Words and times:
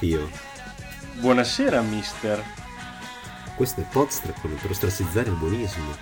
Fio. 0.00 0.30
Buonasera, 1.20 1.80
mister. 1.82 2.42
Questo 3.54 3.82
è 3.82 3.84
Podstracon 3.84 4.56
per 4.60 4.70
ostracizzare 4.70 5.28
il 5.28 5.36
buonismo. 5.36 5.94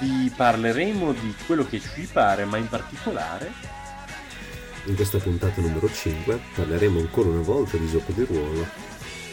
Vi 0.00 0.30
parleremo 0.34 1.12
di 1.12 1.34
quello 1.46 1.66
che 1.66 1.80
ci 1.80 2.08
pare, 2.12 2.44
ma 2.44 2.58
in 2.58 2.68
particolare... 2.68 3.52
In 4.84 4.94
questa 4.94 5.18
puntata 5.18 5.60
numero 5.60 5.90
5 5.90 6.40
parleremo 6.54 7.00
ancora 7.00 7.28
una 7.28 7.42
volta 7.42 7.76
di 7.76 7.88
gioco 7.88 8.12
di 8.12 8.24
ruolo. 8.24 8.66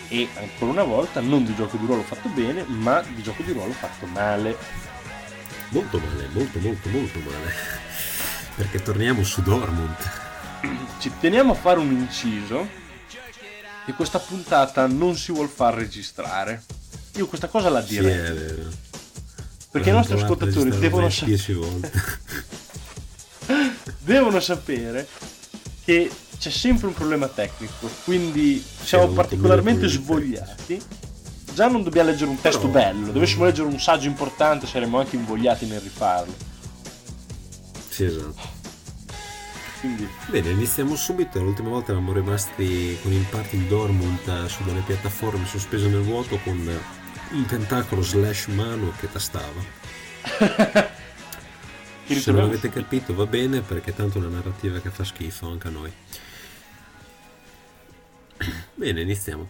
E 0.09 0.27
ancora 0.35 0.71
una 0.71 0.83
volta 0.83 1.19
non 1.19 1.43
di 1.43 1.53
gioco 1.53 1.77
di 1.77 1.85
ruolo 1.85 2.03
fatto 2.03 2.29
bene, 2.29 2.63
ma 2.63 3.01
di 3.01 3.21
gioco 3.21 3.43
di 3.43 3.51
ruolo 3.51 3.73
fatto 3.73 4.05
male. 4.05 4.55
Molto 5.69 5.99
male, 5.99 6.27
molto 6.31 6.59
molto 6.59 6.89
molto 6.89 7.19
male. 7.19 7.53
Perché 8.55 8.81
torniamo 8.81 9.23
su 9.23 9.41
Dormont 9.41 10.25
ci 10.99 11.11
teniamo 11.19 11.51
a 11.51 11.55
fare 11.55 11.79
un 11.79 11.91
inciso 11.91 12.67
che 13.87 13.93
questa 13.93 14.19
puntata 14.19 14.85
non 14.85 15.15
si 15.15 15.31
vuol 15.31 15.47
far 15.47 15.73
registrare. 15.73 16.61
Io 17.15 17.25
questa 17.25 17.47
cosa 17.47 17.69
la 17.69 17.79
direi. 17.79 18.11
Sì, 18.11 18.19
è 18.19 18.33
vero. 18.33 18.69
Perché 19.71 19.89
i 19.91 19.93
nostri 19.93 20.19
ascoltatori 20.19 20.77
devono, 20.77 21.09
sa- 21.09 21.25
devono 24.03 24.41
sapere 24.41 25.07
che 25.85 26.11
c'è 26.37 26.49
sempre 26.49 26.87
un 26.87 26.95
problema 26.95 27.29
tecnico, 27.29 27.89
quindi 28.03 28.61
siamo 28.83 29.07
particolarmente 29.07 29.87
svogliati. 29.87 30.81
Già 31.53 31.69
non 31.69 31.81
dobbiamo 31.81 32.09
leggere 32.09 32.29
un 32.29 32.41
testo 32.41 32.67
Però... 32.67 32.91
bello, 32.91 33.13
dovessimo 33.13 33.45
leggere 33.45 33.69
un 33.69 33.79
saggio 33.79 34.09
importante 34.09 34.67
saremmo 34.67 34.99
anche 34.99 35.15
invogliati 35.15 35.65
nel 35.65 35.79
rifarlo. 35.79 36.35
Sì, 37.87 38.03
esatto. 38.03 38.56
Quindi... 39.79 40.07
Bene, 40.27 40.49
iniziamo 40.49 40.95
subito. 40.95 41.41
L'ultima 41.41 41.69
volta 41.69 41.91
eravamo 41.91 42.13
rimasti 42.13 42.97
con 43.01 43.11
il 43.11 43.25
party 43.29 43.67
Dormont 43.67 44.45
su 44.45 44.63
delle 44.63 44.81
piattaforme 44.81 45.45
sospese 45.45 45.87
nel 45.87 46.01
vuoto 46.01 46.37
con 46.43 46.57
il 47.31 47.45
tentacolo 47.45 48.01
slash 48.01 48.47
mano 48.47 48.91
che 48.99 49.11
tastava. 49.11 49.61
Se 52.07 52.31
non 52.31 52.43
avete 52.43 52.69
capito 52.69 53.13
va 53.13 53.25
bene 53.25 53.59
perché 53.61 53.93
tanto 53.93 54.17
è 54.17 54.21
una 54.21 54.35
narrativa 54.35 54.79
che 54.79 54.89
fa 54.89 55.03
schifo 55.03 55.49
anche 55.49 55.67
a 55.67 55.71
noi. 55.71 55.91
Bene, 58.75 59.01
iniziamo. 59.01 59.49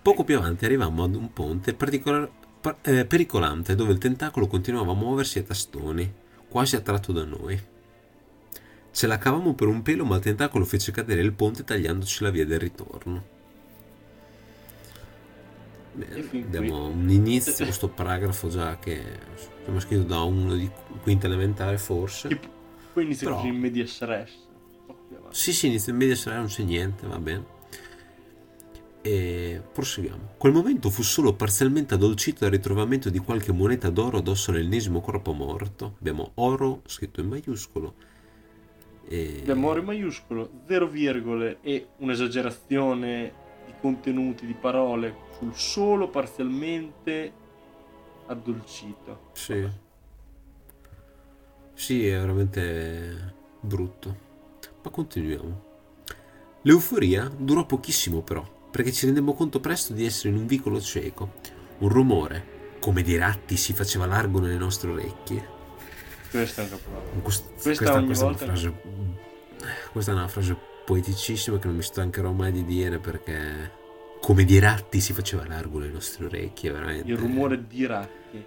Poco 0.00 0.24
più 0.24 0.38
avanti 0.38 0.64
arrivammo 0.64 1.04
ad 1.04 1.14
un 1.14 1.30
ponte 1.32 1.76
eh, 2.82 3.04
pericolante 3.04 3.74
dove 3.74 3.92
il 3.92 3.98
tentacolo 3.98 4.46
continuava 4.46 4.92
a 4.92 4.94
muoversi 4.94 5.40
a 5.40 5.42
tastoni, 5.42 6.10
quasi 6.48 6.76
attratto 6.76 7.12
da 7.12 7.24
noi. 7.24 7.60
Ce 8.92 9.06
la 9.06 9.18
cavamo 9.18 9.54
per 9.54 9.68
un 9.68 9.82
pelo, 9.82 10.04
ma 10.04 10.16
il 10.16 10.22
tentacolo 10.22 10.64
fece 10.64 10.90
cadere 10.90 11.20
il 11.22 11.32
ponte 11.32 11.64
tagliandoci 11.64 12.24
la 12.24 12.30
via 12.30 12.44
del 12.44 12.58
ritorno. 12.58 13.38
Bene, 15.92 16.28
abbiamo 16.42 16.86
un 16.86 17.08
inizio, 17.08 17.64
questo 17.64 17.88
paragrafo 17.88 18.48
già 18.48 18.78
che 18.78 19.02
abbiamo 19.60 19.80
scritto 19.80 20.04
da 20.04 20.20
uno 20.20 20.54
di 20.54 20.70
quinta 21.02 21.26
elementare 21.26 21.78
forse. 21.78 22.38
poi 22.92 23.04
inizia 23.04 23.28
Però... 23.28 23.40
così 23.40 23.52
in 23.52 23.58
media 23.58 23.86
stress. 23.86 24.30
Sì, 25.30 25.52
sì, 25.52 25.66
inizia 25.68 25.92
in 25.92 25.98
media 25.98 26.16
stress, 26.16 26.36
non 26.36 26.46
c'è 26.46 26.62
niente, 26.62 27.06
va 27.06 27.18
bene. 27.18 27.58
E 29.02 29.62
proseguiamo. 29.72 30.34
Quel 30.36 30.52
momento 30.52 30.90
fu 30.90 31.02
solo 31.02 31.32
parzialmente 31.32 31.94
addolcito 31.94 32.40
dal 32.40 32.50
ritrovamento 32.50 33.08
di 33.08 33.18
qualche 33.18 33.52
moneta 33.52 33.88
d'oro 33.88 34.18
addosso 34.18 34.50
all'ennesimo 34.50 35.00
corpo 35.00 35.32
morto. 35.32 35.96
Abbiamo 35.98 36.32
oro 36.34 36.82
scritto 36.86 37.20
in 37.20 37.28
maiuscolo 37.28 37.94
e... 39.12 39.42
D'amore 39.44 39.82
maiuscolo, 39.82 40.62
zero 40.68 40.86
virgole 40.86 41.58
e 41.62 41.88
un'esagerazione 41.96 43.32
di 43.66 43.72
contenuti, 43.80 44.46
di 44.46 44.54
parole 44.54 45.16
sul 45.36 45.52
solo 45.52 46.08
parzialmente 46.08 47.32
addolcito. 48.26 49.30
Sì. 49.32 49.68
Sì, 51.74 52.06
è 52.06 52.20
veramente 52.20 53.34
brutto. 53.60 54.28
Ma 54.80 54.90
continuiamo. 54.90 55.64
L'euforia 56.62 57.28
durò 57.36 57.66
pochissimo 57.66 58.22
però, 58.22 58.46
perché 58.70 58.92
ci 58.92 59.06
rendemmo 59.06 59.32
conto 59.32 59.58
presto 59.58 59.92
di 59.92 60.04
essere 60.04 60.28
in 60.28 60.36
un 60.36 60.46
vicolo 60.46 60.80
cieco. 60.80 61.32
Un 61.78 61.88
rumore, 61.88 62.76
come 62.78 63.02
di 63.02 63.16
ratti, 63.16 63.56
si 63.56 63.72
faceva 63.72 64.06
largo 64.06 64.38
nelle 64.38 64.56
nostre 64.56 64.92
orecchie 64.92 65.58
questa 66.30 66.62
è 66.62 66.64
un 66.64 66.70
capolavoro. 66.70 67.20
Questa, 67.22 67.50
questa, 67.60 68.02
questa, 68.04 68.24
è 68.24 68.28
una 68.28 68.36
frase, 68.36 68.72
questa 69.92 70.10
è 70.12 70.14
una 70.14 70.28
frase 70.28 70.56
poeticissima 70.84 71.58
che 71.58 71.66
non 71.66 71.76
mi 71.76 71.82
stancherò 71.82 72.32
mai 72.32 72.52
di 72.52 72.64
dire 72.64 72.98
perché 72.98 73.78
come 74.20 74.44
di 74.44 74.58
ratti 74.58 75.00
si 75.00 75.12
faceva 75.12 75.46
largo 75.46 75.78
le 75.78 75.88
nostre 75.88 76.26
orecchie, 76.26 76.70
veramente. 76.70 77.10
Il 77.10 77.16
rumore 77.16 77.66
di 77.66 77.86
ratti 77.86 78.44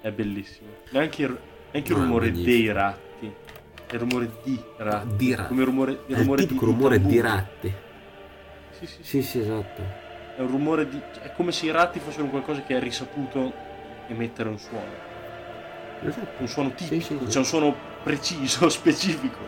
è 0.00 0.10
bellissimo. 0.10 0.68
Neanche 0.90 1.22
il, 1.22 1.38
neanche 1.70 1.92
il 1.92 1.98
no, 1.98 2.04
rumore 2.04 2.32
dei 2.32 2.72
ratti, 2.72 3.32
è 3.86 3.94
il 3.94 3.98
rumore 3.98 4.30
di 4.42 4.60
ratti. 4.76 5.16
Di 5.16 5.34
ratti. 5.34 5.48
Come 5.48 5.60
il 5.60 5.66
rumore, 5.66 6.04
il 6.06 6.16
rumore 6.16 6.42
il 6.42 6.48
di, 6.48 6.58
rumore 6.58 7.00
di 7.00 7.20
ratti. 7.20 7.74
Sì 8.70 8.86
sì, 8.86 8.96
sì, 8.96 9.02
sì, 9.02 9.22
sì, 9.22 9.38
esatto. 9.40 9.82
È 10.36 10.40
un 10.40 10.48
rumore 10.48 10.88
di... 10.88 11.00
è 11.22 11.32
come 11.32 11.52
se 11.52 11.66
i 11.66 11.70
ratti 11.70 12.00
fossero 12.00 12.26
qualcosa 12.26 12.62
che 12.62 12.76
è 12.76 12.80
risaputo 12.80 13.52
emettere 14.08 14.48
un 14.48 14.58
suono. 14.58 15.03
Esatto. 16.02 16.42
Un 16.42 16.48
suono 16.48 16.70
tipico, 16.74 17.00
sì, 17.00 17.18
sì, 17.18 17.26
c'è 17.26 17.38
un 17.38 17.44
suono 17.44 17.76
preciso, 18.02 18.68
specifico. 18.70 19.38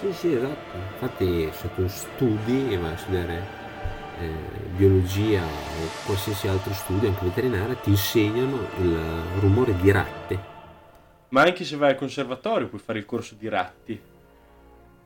Sì, 0.00 0.12
sì, 0.12 0.34
esatto. 0.34 0.76
Infatti 0.92 1.48
se 1.52 1.74
tu 1.74 1.86
studi 1.88 2.72
e 2.72 2.78
vai 2.78 2.92
a 2.92 2.96
studiare 2.96 3.42
eh, 4.20 4.30
biologia 4.76 5.42
o 5.42 6.04
qualsiasi 6.04 6.48
altro 6.48 6.72
studio, 6.74 7.08
anche 7.08 7.24
veterinaria, 7.24 7.74
ti 7.74 7.90
insegnano 7.90 8.68
il 8.80 8.98
rumore 9.40 9.74
di 9.76 9.90
ratti. 9.90 10.38
Ma 11.28 11.42
anche 11.42 11.64
se 11.64 11.76
vai 11.76 11.90
al 11.90 11.96
conservatorio 11.96 12.68
puoi 12.68 12.80
fare 12.80 12.98
il 12.98 13.06
corso 13.06 13.34
di 13.38 13.48
ratti. 13.48 14.00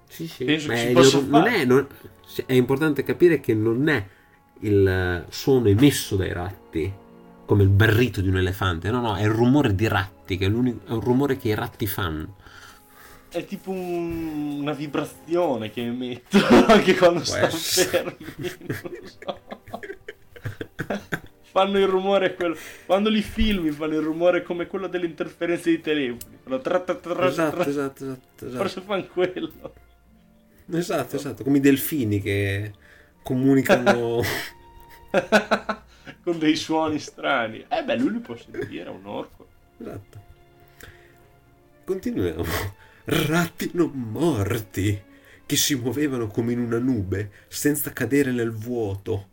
Sì, 0.09 0.27
sì. 0.27 0.45
Penso 0.45 0.69
che 0.69 0.77
si 0.77 0.93
possa 0.93 1.21
non, 1.21 1.47
è, 1.47 1.65
non, 1.65 1.87
è 2.47 2.53
importante 2.53 3.05
capire 3.05 3.39
che 3.41 3.55
non 3.55 3.89
è 3.89 4.05
il 4.61 5.25
suono 5.29 5.69
emesso 5.69 6.17
dai 6.17 6.33
ratti 6.33 6.93
come 7.51 7.65
il 7.65 7.69
berrito 7.69 8.21
di 8.21 8.29
un 8.29 8.37
elefante, 8.37 8.93
no, 8.93 9.01
no, 9.01 9.17
è 9.17 9.25
il 9.25 9.31
rumore 9.31 9.75
di 9.75 9.89
ratti, 9.89 10.37
che 10.37 10.47
è, 10.47 10.49
è 10.49 10.53
un 10.53 11.01
rumore 11.01 11.37
che 11.37 11.49
i 11.49 11.55
ratti 11.57 11.89
fanno. 11.89 12.37
È 13.29 13.45
tipo 13.45 13.73
un, 13.73 14.61
una 14.61 14.73
vibrazione 14.73 15.69
che 15.73 15.85
emettono 15.85 16.67
anche 16.71 16.95
quando 16.95 17.25
stanno 17.25 17.49
fermi, 17.49 18.25
so. 19.03 19.41
fanno 21.51 21.79
il 21.79 21.89
rumore 21.89 22.37
quello 22.37 22.57
quando 22.87 23.09
li 23.09 23.23
filmi 23.23 23.73
fanno 23.73 23.95
il 23.95 24.03
rumore 24.03 24.45
come 24.45 24.69
quello 24.69 24.87
delle 24.87 25.07
interferenze 25.07 25.71
di 25.71 25.81
telefoni 25.81 26.39
tra, 26.63 26.79
tra, 26.79 26.95
tra, 26.95 27.27
esatto, 27.27 27.63
esatto, 27.63 28.05
esatto, 28.05 28.47
esatto. 28.47 28.57
forse 28.57 28.81
fanno 28.83 29.07
quello 29.13 29.51
esatto 30.71 31.17
esatto 31.17 31.43
come 31.43 31.57
i 31.57 31.61
delfini 31.61 32.23
che 32.23 32.73
comunicano 33.25 34.21
con 36.23 36.39
dei 36.39 36.57
suoni 36.57 36.99
strani. 36.99 37.65
Eh 37.69 37.85
beh, 37.85 37.97
lui 37.97 38.13
li 38.13 38.19
può 38.19 38.37
sentire, 38.37 38.87
è 38.87 38.89
un 38.89 39.07
orco. 39.07 39.47
Esatto. 39.79 40.29
Continuiamo. 41.85 42.45
Ratti 43.05 43.71
non 43.75 43.91
morti 43.91 45.03
che 45.47 45.57
si 45.57 45.75
muovevano 45.75 46.29
come 46.29 46.53
in 46.53 46.61
una 46.61 46.79
nube 46.79 47.31
senza 47.49 47.93
cadere 47.93 48.31
nel 48.31 48.53
vuoto. 48.53 49.29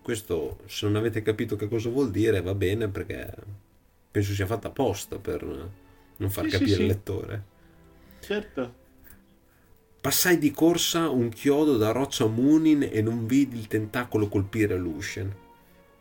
Questo, 0.00 0.60
se 0.66 0.86
non 0.86 0.96
avete 0.96 1.22
capito 1.22 1.56
che 1.56 1.68
cosa 1.68 1.88
vuol 1.88 2.10
dire, 2.10 2.40
va 2.40 2.54
bene 2.54 2.88
perché 2.88 3.34
penso 4.10 4.32
sia 4.32 4.46
fatta 4.46 4.68
apposta 4.68 5.18
per 5.18 5.42
non 6.16 6.30
far 6.30 6.44
sì, 6.44 6.50
capire 6.50 6.70
sì, 6.70 6.74
il 6.74 6.80
sì. 6.80 6.86
lettore. 6.86 7.44
Certo. 8.20 8.74
Passai 10.00 10.38
di 10.38 10.50
corsa 10.50 11.08
un 11.08 11.28
chiodo 11.30 11.76
da 11.76 11.90
roccia 11.90 12.26
Munin 12.26 12.88
e 12.90 13.02
non 13.02 13.26
vidi 13.26 13.58
il 13.58 13.68
tentacolo 13.68 14.28
colpire 14.28 14.76
Lucian 14.76 15.32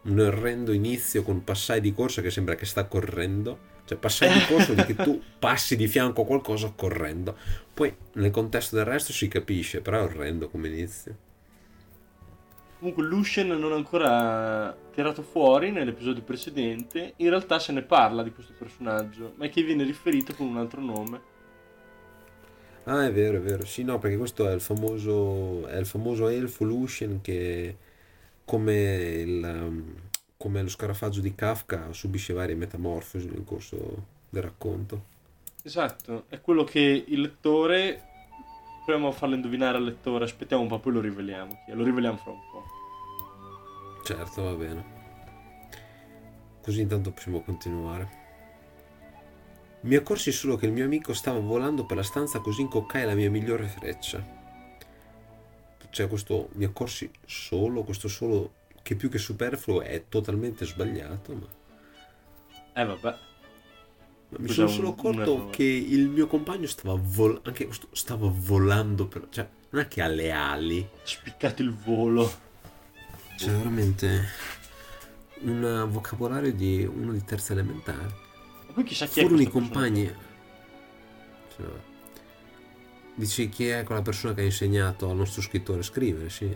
un 0.04 0.20
orrendo 0.20 0.72
inizio 0.72 1.24
con 1.24 1.44
passai 1.44 1.80
di 1.82 1.94
corsa 1.94 2.22
che 2.22 2.32
sembra 2.32 2.56
che 2.56 2.66
sta 2.66 2.86
correndo. 2.86 3.70
Cioè, 3.86 3.98
passai 3.98 4.32
di 4.32 4.46
corsa 4.46 4.74
di 4.74 4.84
che 4.84 4.96
tu 4.96 5.22
passi 5.40 5.76
di 5.76 5.88
fianco 5.88 6.22
a 6.22 6.26
qualcosa 6.26 6.72
correndo. 6.76 7.36
Poi 7.74 7.94
nel 8.14 8.32
contesto 8.32 8.76
del 8.76 8.86
resto 8.86 9.12
si 9.12 9.28
capisce, 9.28 9.82
però 9.82 10.00
è 10.00 10.04
orrendo 10.04 10.50
come 10.50 10.68
inizio. 10.70 11.30
Comunque 12.80 13.04
Lucian 13.04 13.48
non 13.48 13.74
ha 13.74 13.76
ancora 13.76 14.76
tirato 14.94 15.22
fuori 15.22 15.72
nell'episodio 15.72 16.24
precedente. 16.24 17.14
In 17.18 17.30
realtà 17.30 17.60
se 17.60 17.72
ne 17.74 17.84
parla 17.84 18.24
di 18.24 18.32
questo 18.32 18.54
personaggio, 18.58 19.34
ma 19.36 19.46
è 19.46 19.50
che 19.50 19.62
viene 19.62 19.84
riferito 19.84 20.34
con 20.34 20.48
un 20.48 20.58
altro 20.58 20.82
nome. 20.82 21.22
Ah, 22.86 23.06
è 23.06 23.12
vero, 23.12 23.38
è 23.38 23.42
vero. 23.42 23.66
Sì, 23.66 23.84
no, 23.84 24.00
perché 24.00 24.18
questo 24.18 24.48
è 24.50 24.54
il 24.54 24.62
famoso, 24.62 25.68
è 25.68 25.78
il 25.78 25.86
famoso 25.86 26.28
elfo 26.28 26.64
Lucian 26.64 27.22
che 27.22 27.78
come, 28.52 28.74
il, 28.74 29.42
um, 29.42 29.94
come 30.36 30.62
lo 30.62 30.68
scarafaggio 30.68 31.22
di 31.22 31.34
Kafka 31.34 31.94
subisce 31.94 32.34
varie 32.34 32.54
metamorfosi 32.54 33.28
nel 33.28 33.46
corso 33.46 33.78
del 34.30 34.44
racconto. 34.44 35.06
Esatto, 35.64 36.26
è 36.28 36.42
quello 36.42 36.66
che 36.66 37.06
il 37.08 37.22
lettore 37.22 38.10
proviamo 38.84 39.08
a 39.08 39.14
farlo 39.14 39.36
indovinare 39.36 39.78
al 39.78 39.86
lettore. 39.86 40.26
Aspettiamo 40.26 40.64
un 40.64 40.68
po', 40.68 40.80
poi 40.80 40.92
lo 40.92 41.00
riveliamo. 41.00 41.64
Lo 41.68 41.84
riveliamo 41.86 42.18
fra 42.18 42.32
un 42.32 42.40
po'. 42.52 44.04
Certo, 44.04 44.44
va 44.44 44.54
bene. 44.54 44.86
Così 46.62 46.82
intanto 46.82 47.12
possiamo 47.12 47.42
continuare. 47.44 48.20
Mi 49.84 49.96
accorsi 49.96 50.34
solo 50.34 50.58
che 50.58 50.66
il 50.66 50.74
mio 50.74 50.84
amico 50.84 51.14
stava 51.14 51.40
volando 51.40 51.86
per 51.86 51.96
la 51.96 52.04
stanza 52.04 52.40
così 52.40 52.60
incoccai 52.60 53.06
la 53.06 53.16
mia 53.16 53.32
migliore 53.32 53.68
freccia. 53.68 54.40
Cioè 55.92 56.08
questo 56.08 56.50
mi 56.54 56.64
accorsi 56.64 57.12
solo, 57.26 57.84
questo 57.84 58.08
solo 58.08 58.54
che 58.82 58.96
più 58.96 59.10
che 59.10 59.18
superfluo 59.18 59.82
è 59.82 60.06
totalmente 60.10 60.66
sbagliato, 60.66 61.34
ma... 61.34 61.48
Eh 62.74 62.86
vabbè. 62.86 63.18
Ma 64.30 64.38
mi 64.40 64.48
sono 64.48 64.70
solo 64.70 64.90
accorto 64.90 65.50
che 65.50 65.64
il 65.64 66.08
mio 66.08 66.28
compagno 66.28 66.66
stava, 66.66 66.98
vol- 66.98 67.42
anche 67.44 67.66
questo, 67.66 67.90
stava 67.92 68.32
volando 68.34 69.06
per... 69.08 69.28
Cioè, 69.30 69.48
non 69.72 69.82
è 69.82 69.88
che 69.90 70.02
ha 70.02 70.08
le 70.08 70.32
ali. 70.32 70.90
Spiccato 71.04 71.62
il 71.62 71.74
volo. 71.74 72.32
Cioè, 73.36 73.52
veramente 73.52 74.24
un 75.42 75.88
vocabolario 75.90 76.54
di 76.54 76.86
uno 76.86 77.12
di 77.12 77.24
terza 77.26 77.52
elementare. 77.52 78.30
Ma 78.68 78.74
poi 78.74 78.84
chissà 78.86 79.06
chi 79.08 79.22
Furono 79.22 79.42
i 79.42 79.48
compagni. 79.48 80.10
Cioè, 81.56 81.66
dici 83.22 83.50
chi 83.50 83.68
è 83.68 83.84
quella 83.84 84.02
persona 84.02 84.34
che 84.34 84.42
ha 84.42 84.46
insegnato 84.46 85.10
al 85.10 85.16
nostro 85.16 85.42
scrittore 85.42 85.82
a 85.82 85.84
scrivere, 85.84 86.30
sì. 86.30 86.56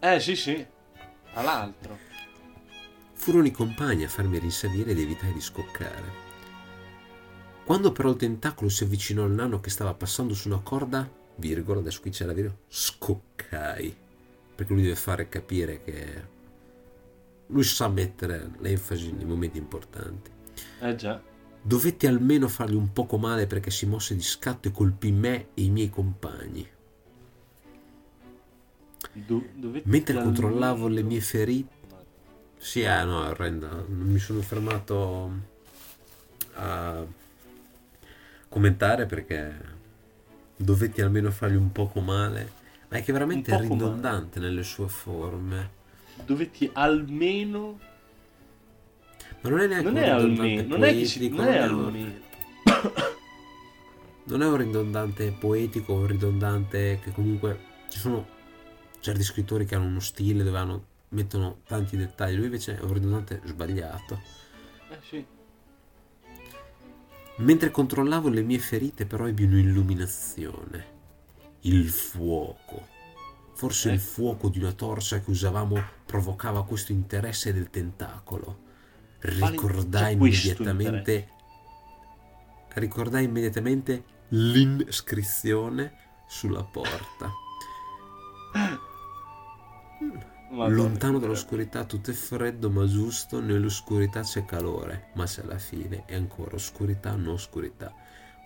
Eh, 0.00 0.14
eh 0.14 0.20
sì, 0.20 0.36
sì. 0.36 0.66
All'altro. 1.32 1.98
Furono 3.14 3.46
i 3.46 3.50
compagni 3.50 4.04
a 4.04 4.08
farmi 4.08 4.38
rinsavire 4.38 4.90
ed 4.90 4.98
evitare 4.98 5.32
di 5.32 5.40
scoccare. 5.40 6.26
Quando 7.64 7.92
però 7.92 8.10
il 8.10 8.16
tentacolo 8.16 8.68
si 8.68 8.84
avvicinò 8.84 9.24
al 9.24 9.32
nano 9.32 9.60
che 9.60 9.70
stava 9.70 9.94
passando 9.94 10.34
su 10.34 10.48
una 10.48 10.60
corda, 10.60 11.10
virgola, 11.36 11.80
adesso 11.80 12.00
qui 12.00 12.10
c'è 12.10 12.24
la 12.24 12.32
virgola, 12.32 12.56
scoccai 12.68 13.96
perché 14.54 14.72
lui 14.72 14.82
deve 14.82 14.96
fare 14.96 15.28
capire 15.28 15.82
che 15.84 16.26
lui 17.46 17.62
sa 17.62 17.88
mettere 17.88 18.50
l'enfasi 18.58 19.12
nei 19.12 19.24
momenti 19.24 19.56
importanti. 19.56 20.30
Eh 20.80 20.94
già. 20.96 21.22
Dovetti 21.68 22.06
almeno 22.06 22.48
fargli 22.48 22.76
un 22.76 22.94
poco 22.94 23.18
male 23.18 23.46
perché 23.46 23.70
si 23.70 23.84
mosse 23.84 24.14
di 24.14 24.22
scatto 24.22 24.68
e 24.68 24.72
colpì 24.72 25.12
me 25.12 25.48
e 25.52 25.64
i 25.64 25.68
miei 25.68 25.90
compagni. 25.90 26.66
Do- 29.12 29.44
Mentre 29.82 30.14
controllavo 30.14 30.88
le 30.88 31.02
mie 31.02 31.20
ferite... 31.20 31.74
Sì, 32.56 32.80
eh, 32.80 33.04
no, 33.04 33.22
è 33.22 33.28
orrenda. 33.28 33.84
Mi 33.86 34.18
sono 34.18 34.40
fermato 34.40 35.30
a 36.54 37.04
commentare 38.48 39.04
perché 39.04 39.76
dovetti 40.56 41.02
almeno 41.02 41.30
fargli 41.30 41.56
un 41.56 41.70
poco 41.70 42.00
male 42.00 42.50
ma 42.88 42.96
è 42.96 43.02
che 43.02 43.12
veramente 43.12 43.54
è 43.54 43.60
ridondante 43.60 44.38
male. 44.38 44.50
nelle 44.50 44.62
sue 44.62 44.88
forme. 44.88 45.70
Dovetti 46.24 46.70
almeno. 46.72 47.78
Ma 49.40 49.50
non 49.50 49.60
è 49.60 49.66
neanche 49.66 49.84
non 49.84 49.96
è 49.96 50.08
almeno. 50.08 50.68
Non 50.68 50.84
è 50.84 50.92
che 50.92 51.04
si... 51.04 51.28
non, 51.28 51.46
è 51.46 51.66
non 54.24 54.42
è 54.42 54.46
un 54.46 54.56
ridondante 54.56 55.30
poetico, 55.32 55.94
un 55.94 56.06
ridondante 56.06 57.00
che 57.02 57.12
comunque 57.12 57.58
ci 57.88 57.98
sono 57.98 58.26
certi 59.00 59.22
scrittori 59.22 59.64
che 59.64 59.74
hanno 59.74 59.86
uno 59.86 60.00
stile 60.00 60.42
dove 60.42 60.58
hanno, 60.58 60.84
mettono 61.10 61.60
tanti 61.66 61.96
dettagli, 61.96 62.36
lui 62.36 62.46
invece 62.46 62.78
è 62.78 62.82
un 62.82 62.92
ridondante 62.92 63.40
sbagliato. 63.44 64.20
Eh 64.90 64.98
sì. 65.02 65.24
Mentre 67.36 67.70
controllavo 67.70 68.28
le 68.28 68.42
mie 68.42 68.58
ferite 68.58 69.06
però 69.06 69.28
ebbi 69.28 69.44
un'illuminazione 69.44 70.96
il 71.62 71.88
fuoco. 71.88 72.86
Forse 73.54 73.90
eh. 73.90 73.94
il 73.94 74.00
fuoco 74.00 74.48
di 74.48 74.58
una 74.58 74.72
torcia 74.72 75.20
che 75.20 75.30
usavamo 75.30 75.82
provocava 76.04 76.64
questo 76.64 76.92
interesse 76.92 77.52
del 77.52 77.70
tentacolo. 77.70 78.66
Ricordai 79.20 80.14
immediatamente. 80.14 81.28
Ricordai 82.74 83.24
immediatamente 83.24 84.04
l'inscrizione 84.28 85.92
sulla 86.26 86.62
porta. 86.62 87.32
Madonna, 90.50 90.74
Lontano 90.74 91.18
dall'oscurità 91.18 91.84
tutto 91.84 92.10
è 92.10 92.14
freddo 92.14 92.70
ma 92.70 92.86
giusto, 92.86 93.40
nell'oscurità 93.40 94.22
c'è 94.22 94.44
calore, 94.46 95.10
ma 95.14 95.26
se 95.26 95.42
alla 95.42 95.58
fine 95.58 96.04
è 96.06 96.14
ancora 96.14 96.54
oscurità, 96.54 97.14
non 97.14 97.34
oscurità 97.34 97.92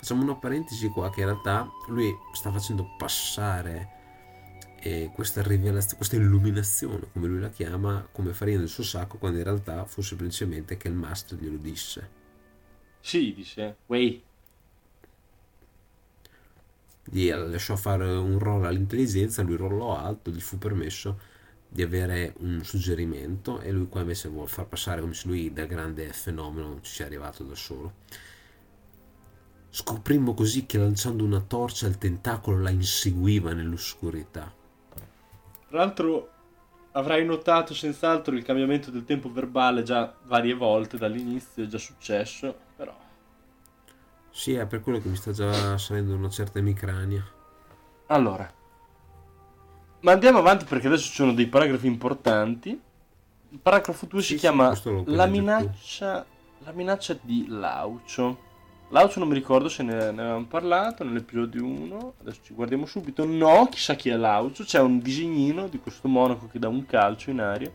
Facciamo 0.03 0.25
una 0.25 0.35
parentesi 0.35 0.89
qua 0.89 1.11
che 1.11 1.21
in 1.21 1.27
realtà 1.27 1.71
lui 1.87 2.13
sta 2.33 2.51
facendo 2.51 2.97
passare 2.99 4.02
eh, 4.85 5.11
questa 5.15 5.43
rivelazione, 5.43 5.97
questa 5.97 6.17
illuminazione, 6.17 7.09
come 7.13 7.29
lui 7.29 7.39
la 7.39 7.51
chiama, 7.51 8.07
come 8.11 8.33
farina 8.33 8.59
del 8.59 8.69
suo 8.69 8.83
sacco, 8.83 9.17
quando 9.17 9.39
in 9.39 9.45
realtà 9.45 9.85
fu 9.85 10.03
semplicemente 10.03 10.77
che 10.77 10.89
il 10.89 10.95
master 10.95 11.39
glielo 11.39 11.57
disse. 11.57 12.21
Sì, 13.01 13.33
dice, 13.33 13.77
wey. 13.87 14.23
Gli 17.05 17.31
lasciò 17.31 17.77
fare 17.77 18.05
un 18.07 18.39
roll 18.39 18.65
all'intelligenza, 18.65 19.43
lui 19.43 19.57
rollò 19.57 19.97
alto, 19.97 20.31
gli 20.31 20.41
fu 20.41 20.59
permesso 20.59 21.31
di 21.69 21.83
avere 21.83 22.35
un 22.39 22.63
suggerimento 22.65 23.61
e 23.61 23.71
lui 23.71 23.89
qua 23.89 24.01
invece 24.01 24.29
vuole 24.29 24.49
far 24.49 24.67
passare 24.67 25.01
come 25.01 25.15
se 25.15 25.27
lui 25.27 25.53
da 25.53 25.65
grande 25.65 26.13
fenomeno 26.13 26.81
ci 26.83 26.93
sia 26.93 27.07
arrivato 27.07 27.45
da 27.45 27.55
solo. 27.55 27.95
Scoprimmo 29.71 30.35
così 30.35 30.67
che 30.67 30.79
lanciando 30.79 31.25
una 31.25 31.41
torcia 31.41 31.87
il 31.87 31.99
tentacolo 31.99 32.61
la 32.61 32.71
inseguiva 32.71 33.53
nell'oscurità. 33.53 34.61
Tra 35.73 35.81
l'altro 35.81 36.31
avrai 36.93 37.25
notato 37.25 37.73
senz'altro 37.73 38.35
il 38.35 38.43
cambiamento 38.43 38.91
del 38.91 39.07
tempo 39.07 39.33
verbale 39.33 39.83
già 39.83 40.15
varie 40.25 40.53
volte 40.53 40.99
dall'inizio, 40.99 41.65
è 41.65 41.67
già 41.67 41.79
successo, 41.79 42.55
però... 42.77 42.95
Sì, 44.29 44.53
è 44.53 44.67
per 44.67 44.83
quello 44.83 45.01
che 45.01 45.09
mi 45.09 45.17
sta 45.17 45.33
già 45.33 45.79
salendo 45.79 46.15
una 46.15 46.29
certa 46.29 46.59
emicrania. 46.59 47.27
Allora, 48.09 48.53
ma 50.01 50.13
andiamo 50.13 50.41
avanti 50.41 50.67
perché 50.67 50.89
adesso 50.89 51.09
ci 51.09 51.15
sono 51.15 51.33
dei 51.33 51.47
paragrafi 51.47 51.87
importanti. 51.87 52.79
Il 53.49 53.59
paragrafo 53.59 54.05
2 54.05 54.21
sì, 54.21 54.35
si 54.35 54.37
chiama 54.41 54.79
la 55.07 55.25
minaccia, 55.25 56.27
la 56.59 56.73
minaccia 56.73 57.17
di 57.19 57.47
Laucio. 57.49 58.51
L'auto 58.93 59.19
non 59.21 59.29
mi 59.29 59.35
ricordo 59.35 59.71
se 59.71 59.83
ne, 59.83 60.11
ne 60.13 60.21
avevamo 60.21 60.45
parlato 60.45 61.03
nell'episodio 61.03 61.65
1. 61.65 62.15
Adesso 62.21 62.41
ci 62.45 62.53
guardiamo 62.53 62.85
subito. 62.85 63.25
No, 63.25 63.67
chissà 63.71 63.95
chi 63.95 64.11
è 64.11 64.17
l'auto. 64.17 64.65
C'è 64.65 64.81
un 64.81 65.01
disegnino 65.01 65.67
di 65.67 65.79
questo 65.79 66.09
monaco 66.09 66.47
che 66.47 66.59
dà 66.59 66.69
un 66.69 66.85
calcio 66.85 67.31
in 67.31 67.41
aria. 67.41 67.71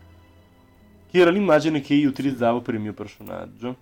Che 1.10 1.18
era 1.18 1.30
l'immagine 1.30 1.80
che 1.80 1.94
io 1.94 2.08
utilizzavo 2.08 2.60
per 2.60 2.74
il 2.74 2.80
mio 2.80 2.92
personaggio. 2.92 3.76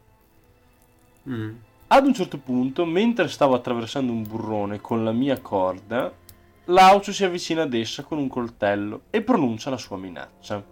Mm. 1.29 1.55
Ad 1.89 2.07
un 2.07 2.15
certo 2.15 2.39
punto, 2.39 2.87
mentre 2.87 3.29
stavo 3.29 3.55
attraversando 3.55 4.13
un 4.13 4.27
burrone 4.27 4.81
con 4.81 5.05
la 5.05 5.13
mia 5.13 5.39
corda, 5.39 6.11
l'auto 6.65 7.13
si 7.13 7.23
avvicina 7.23 7.63
ad 7.63 7.75
essa 7.75 8.03
con 8.03 8.17
un 8.17 8.29
coltello 8.29 9.03
e 9.11 9.21
pronuncia 9.21 9.69
la 9.69 9.77
sua 9.77 9.99
minaccia. 9.99 10.65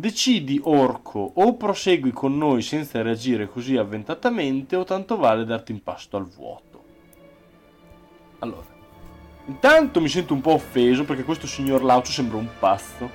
Decidi, 0.00 0.60
orco, 0.62 1.32
o 1.34 1.56
prosegui 1.56 2.12
con 2.12 2.38
noi 2.38 2.62
senza 2.62 3.02
reagire 3.02 3.48
così 3.48 3.76
avventatamente, 3.76 4.76
o 4.76 4.84
tanto 4.84 5.16
vale 5.16 5.44
darti 5.44 5.72
in 5.72 5.82
pasto 5.82 6.16
al 6.16 6.26
vuoto. 6.26 6.84
Allora, 8.38 8.66
intanto 9.46 10.00
mi 10.00 10.08
sento 10.08 10.34
un 10.34 10.40
po' 10.40 10.52
offeso 10.52 11.04
perché 11.04 11.24
questo 11.24 11.46
signor 11.46 11.82
Laucio 11.82 12.12
sembra 12.12 12.36
un 12.36 12.48
pazzo, 12.58 13.10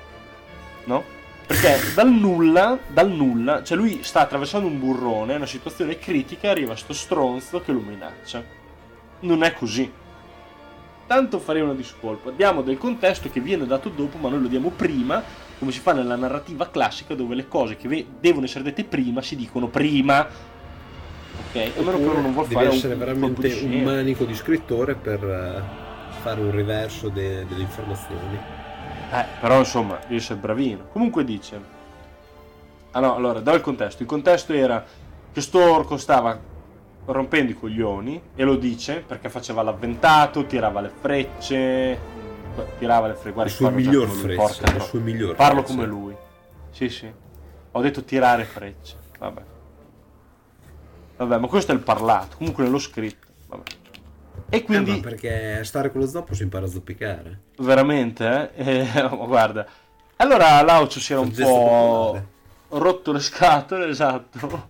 no? 0.84 1.02
Perché 1.46 1.78
dal 1.94 2.10
nulla, 2.10 2.78
dal 2.88 3.10
nulla, 3.10 3.62
cioè 3.62 3.76
lui 3.76 4.02
sta 4.02 4.20
attraversando 4.20 4.66
un 4.66 4.78
burrone, 4.78 5.36
una 5.36 5.46
situazione 5.46 5.98
critica, 5.98 6.50
arriva 6.50 6.76
sto 6.76 6.92
stronzo 6.92 7.60
che 7.60 7.72
lo 7.72 7.80
minaccia. 7.80 8.42
Non 9.20 9.42
è 9.42 9.54
così. 9.54 9.90
Tanto 11.06 11.38
farei 11.38 11.62
una 11.62 11.74
discolpa. 11.74 12.30
Diamo 12.30 12.62
del 12.62 12.78
contesto 12.78 13.30
che 13.30 13.40
viene 13.40 13.66
dato 13.66 13.90
dopo, 13.90 14.18
ma 14.18 14.28
noi 14.28 14.42
lo 14.42 14.48
diamo 14.48 14.70
prima 14.70 15.22
come 15.58 15.72
si 15.72 15.80
fa 15.80 15.92
nella 15.92 16.16
narrativa 16.16 16.68
classica 16.70 17.14
dove 17.14 17.34
le 17.34 17.48
cose 17.48 17.76
che 17.76 18.06
devono 18.20 18.44
essere 18.44 18.64
dette 18.64 18.84
prima 18.84 19.22
si 19.22 19.36
dicono 19.36 19.68
prima. 19.68 20.26
Ok? 21.48 21.56
A 21.56 21.82
meno 21.82 21.96
che 21.98 22.04
uno 22.04 22.20
non 22.20 22.32
vuole 22.32 22.48
fare 22.48 22.68
essere 22.68 22.94
un, 22.94 22.98
veramente 22.98 23.60
un, 23.62 23.82
manico 23.82 24.24
di 24.24 24.34
scrittore 24.34 24.94
per 24.94 25.22
uh, 25.22 26.20
fare 26.22 26.40
un 26.40 26.50
riverso 26.50 27.08
de- 27.08 27.46
delle 27.46 27.62
informazioni. 27.62 28.38
Eh, 29.12 29.24
però 29.40 29.58
insomma, 29.58 29.98
devi 30.02 30.16
essere 30.16 30.38
bravino. 30.38 30.88
Comunque 30.92 31.24
dice... 31.24 31.72
Ah 32.92 33.00
no, 33.00 33.14
allora, 33.16 33.40
dal 33.40 33.60
contesto. 33.60 34.02
Il 34.02 34.08
contesto 34.08 34.52
era 34.52 34.84
che 35.32 35.40
sto 35.40 35.58
orco 35.58 35.96
stava 35.96 36.52
rompendo 37.06 37.52
i 37.52 37.54
coglioni 37.54 38.20
e 38.34 38.44
lo 38.44 38.56
dice 38.56 39.02
perché 39.06 39.28
faceva 39.28 39.62
l'avventato, 39.62 40.46
tirava 40.46 40.80
le 40.80 40.90
frecce, 41.00 41.98
tirava 42.78 43.08
le 43.08 43.14
frecce. 43.14 43.42
Il 43.42 43.50
suo 43.50 43.70
miglior 43.70 44.08
freccia. 44.08 44.74
Il 44.74 44.82
suo 44.82 45.00
miglior 45.00 45.34
Parlo 45.34 45.62
freccia. 45.62 45.74
come 45.74 45.86
lui. 45.86 46.16
Sì, 46.70 46.88
sì. 46.88 47.12
Ho 47.72 47.80
detto 47.80 48.04
tirare 48.04 48.44
frecce. 48.44 48.96
Vabbè. 49.18 49.42
Vabbè, 51.16 51.38
ma 51.38 51.46
questo 51.46 51.72
è 51.72 51.74
il 51.74 51.80
parlato. 51.80 52.36
Comunque 52.36 52.64
nello 52.64 52.78
scritto. 52.78 53.26
Vabbè. 53.48 53.62
E 54.48 54.62
quindi... 54.62 54.98
Eh, 54.98 55.00
perché 55.00 55.64
stare 55.64 55.90
con 55.90 56.00
lo 56.00 56.06
zoppo 56.06 56.34
si 56.34 56.42
impara 56.42 56.66
a 56.66 56.68
zoppicare. 56.68 57.40
Veramente? 57.58 58.52
Eh? 58.54 58.80
eh 58.94 59.08
guarda. 59.26 59.66
Allora 60.16 60.62
Laucio 60.62 61.00
si 61.00 61.12
era 61.12 61.20
un 61.20 61.32
po' 61.32 62.32
rotto 62.68 63.12
le 63.12 63.20
scatole, 63.20 63.88
esatto, 63.90 64.68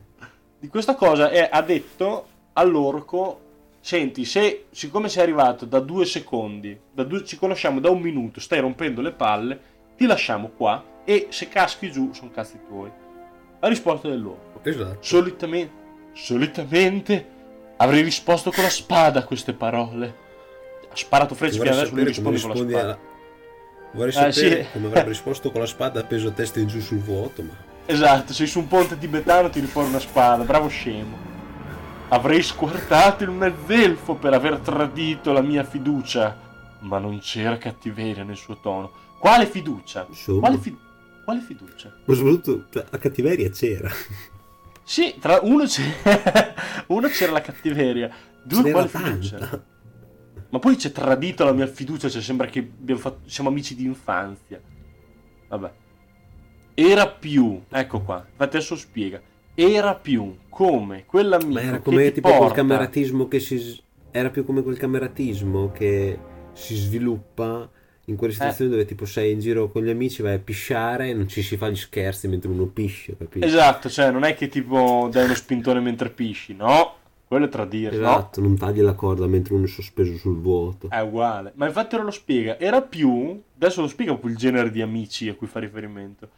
di 0.58 0.68
questa 0.68 0.94
cosa 0.94 1.30
e 1.30 1.48
ha 1.50 1.62
detto 1.62 2.26
all'orco, 2.54 3.40
senti, 3.84 4.24
se 4.24 4.64
siccome 4.70 5.10
sei 5.10 5.24
arrivato 5.24 5.66
da 5.66 5.78
due 5.78 6.06
secondi, 6.06 6.74
da 6.90 7.04
due, 7.04 7.22
ci 7.22 7.36
conosciamo 7.36 7.80
da 7.80 7.90
un 7.90 8.00
minuto, 8.00 8.40
stai 8.40 8.60
rompendo 8.60 9.02
le 9.02 9.12
palle, 9.12 9.60
ti 9.94 10.06
lasciamo 10.06 10.48
qua 10.48 10.82
e 11.04 11.26
se 11.28 11.50
caschi 11.50 11.92
giù 11.92 12.10
sono 12.14 12.30
cazzi 12.30 12.58
tuoi. 12.66 12.90
La 13.60 13.68
risposta 13.68 14.08
dell'orco. 14.08 14.60
Esatto. 14.62 14.96
Solitamente, 15.00 15.72
solitamente 16.14 17.28
avrei 17.76 18.00
risposto 18.00 18.50
con 18.50 18.62
la 18.62 18.70
spada 18.70 19.18
a 19.18 19.24
queste 19.24 19.52
parole. 19.52 20.14
Ha 20.90 20.96
sparato 20.96 21.34
frecce 21.34 21.58
fino 21.58 21.70
adesso 21.70 21.94
lui 21.94 22.04
risponde 22.04 22.40
con 22.40 22.50
la 22.50 22.56
spada. 22.56 22.80
Alla... 22.80 22.98
Vorrei 23.92 24.12
sapere 24.12 24.64
sì. 24.64 24.70
come 24.72 24.86
avrebbe 24.86 25.08
risposto 25.10 25.50
con 25.50 25.60
la 25.60 25.66
spada 25.66 26.00
appeso 26.00 26.28
a 26.28 26.30
testa 26.30 26.58
in 26.58 26.68
giù 26.68 26.80
sul 26.80 27.00
vuoto, 27.00 27.42
ma... 27.42 27.52
Esatto, 27.84 28.32
sei 28.32 28.46
su 28.46 28.60
un 28.60 28.66
ponte 28.66 28.96
tibetano 28.96 29.50
ti 29.50 29.60
riforma 29.60 29.90
una 29.90 29.98
spada, 29.98 30.42
bravo 30.42 30.68
scemo. 30.68 31.33
Avrei 32.14 32.44
squartato 32.44 33.24
il 33.24 33.30
mezzelfo 33.30 34.14
per 34.14 34.32
aver 34.34 34.58
tradito 34.58 35.32
la 35.32 35.40
mia 35.40 35.64
fiducia, 35.64 36.38
ma 36.82 36.98
non 36.98 37.18
c'era 37.18 37.58
cattiveria 37.58 38.22
nel 38.22 38.36
suo 38.36 38.60
tono. 38.60 38.92
Quale 39.18 39.46
fiducia? 39.46 40.06
Quale, 40.38 40.58
fi- 40.58 40.78
quale, 41.24 41.40
fiducia? 41.40 41.92
Ma 42.04 42.14
soprattutto 42.14 42.66
cioè, 42.70 42.86
la 42.88 42.98
cattiveria 42.98 43.50
c'era. 43.50 43.90
Sì, 44.84 45.16
tra 45.18 45.40
uno, 45.42 45.64
c'era, 45.64 46.54
uno 46.86 47.08
c'era 47.08 47.32
la 47.32 47.40
cattiveria, 47.40 48.14
due 48.44 48.62
c'era 48.62 48.72
quale 48.72 48.90
tanta. 48.90 49.10
fiducia? 49.10 49.64
Ma 50.50 50.58
poi 50.60 50.76
c'è 50.76 50.92
tradito 50.92 51.44
la 51.44 51.52
mia 51.52 51.66
fiducia, 51.66 52.08
cioè 52.08 52.22
sembra 52.22 52.46
che 52.46 52.70
fatto, 52.94 53.28
siamo 53.28 53.48
amici 53.48 53.74
di 53.74 53.86
infanzia. 53.86 54.60
Vabbè. 55.48 55.72
Era 56.74 57.08
più, 57.08 57.60
ecco 57.68 58.02
qua, 58.02 58.24
infatti 58.24 58.56
adesso 58.56 58.76
spiega. 58.76 59.20
Era 59.54 59.94
più 59.94 60.36
come 60.48 61.04
quell'amico 61.06 61.52
Ma 61.52 61.62
era 61.62 61.78
come 61.78 62.12
tipo 62.12 62.28
porta... 62.28 62.44
quel 62.44 62.52
cameratismo 62.56 63.28
che 63.28 63.40
si 63.40 63.82
era 64.10 64.30
più 64.30 64.44
come 64.44 64.62
quel 64.62 64.76
cameratismo 64.76 65.72
che 65.72 66.18
si 66.52 66.76
sviluppa 66.76 67.68
in 68.06 68.16
quelle 68.16 68.32
situazioni 68.32 68.70
eh. 68.70 68.74
dove 68.74 68.86
tipo 68.86 69.06
sei 69.06 69.32
in 69.32 69.40
giro 69.40 69.70
con 69.70 69.82
gli 69.82 69.90
amici, 69.90 70.22
vai 70.22 70.34
a 70.34 70.38
pisciare 70.38 71.08
e 71.08 71.14
non 71.14 71.26
ci 71.26 71.42
si 71.42 71.56
fa 71.56 71.68
gli 71.68 71.76
scherzi 71.76 72.28
mentre 72.28 72.50
uno 72.50 72.66
piscia, 72.66 73.14
capito? 73.18 73.44
Esatto, 73.44 73.88
cioè 73.88 74.10
non 74.10 74.24
è 74.24 74.34
che 74.34 74.48
tipo 74.48 75.08
dai 75.10 75.24
uno 75.24 75.34
spintone 75.34 75.80
mentre 75.80 76.10
pisci, 76.10 76.54
no? 76.54 76.96
Quello 77.26 77.46
è 77.46 77.48
tradire, 77.48 77.96
esatto, 77.96 78.40
no? 78.40 78.48
non 78.48 78.56
tagli 78.56 78.80
la 78.80 78.92
corda 78.92 79.26
mentre 79.26 79.54
uno 79.54 79.64
è 79.64 79.68
sospeso 79.68 80.16
sul 80.16 80.38
vuoto. 80.38 80.90
È 80.90 81.00
uguale, 81.00 81.52
ma 81.56 81.66
infatti 81.66 81.94
ora 81.94 82.04
lo 82.04 82.10
spiega, 82.10 82.58
era 82.58 82.82
più, 82.82 83.42
adesso 83.56 83.80
lo 83.80 83.88
spiega 83.88 84.16
il 84.22 84.36
genere 84.36 84.70
di 84.70 84.82
amici 84.82 85.28
a 85.28 85.34
cui 85.34 85.46
fa 85.46 85.58
riferimento. 85.58 86.28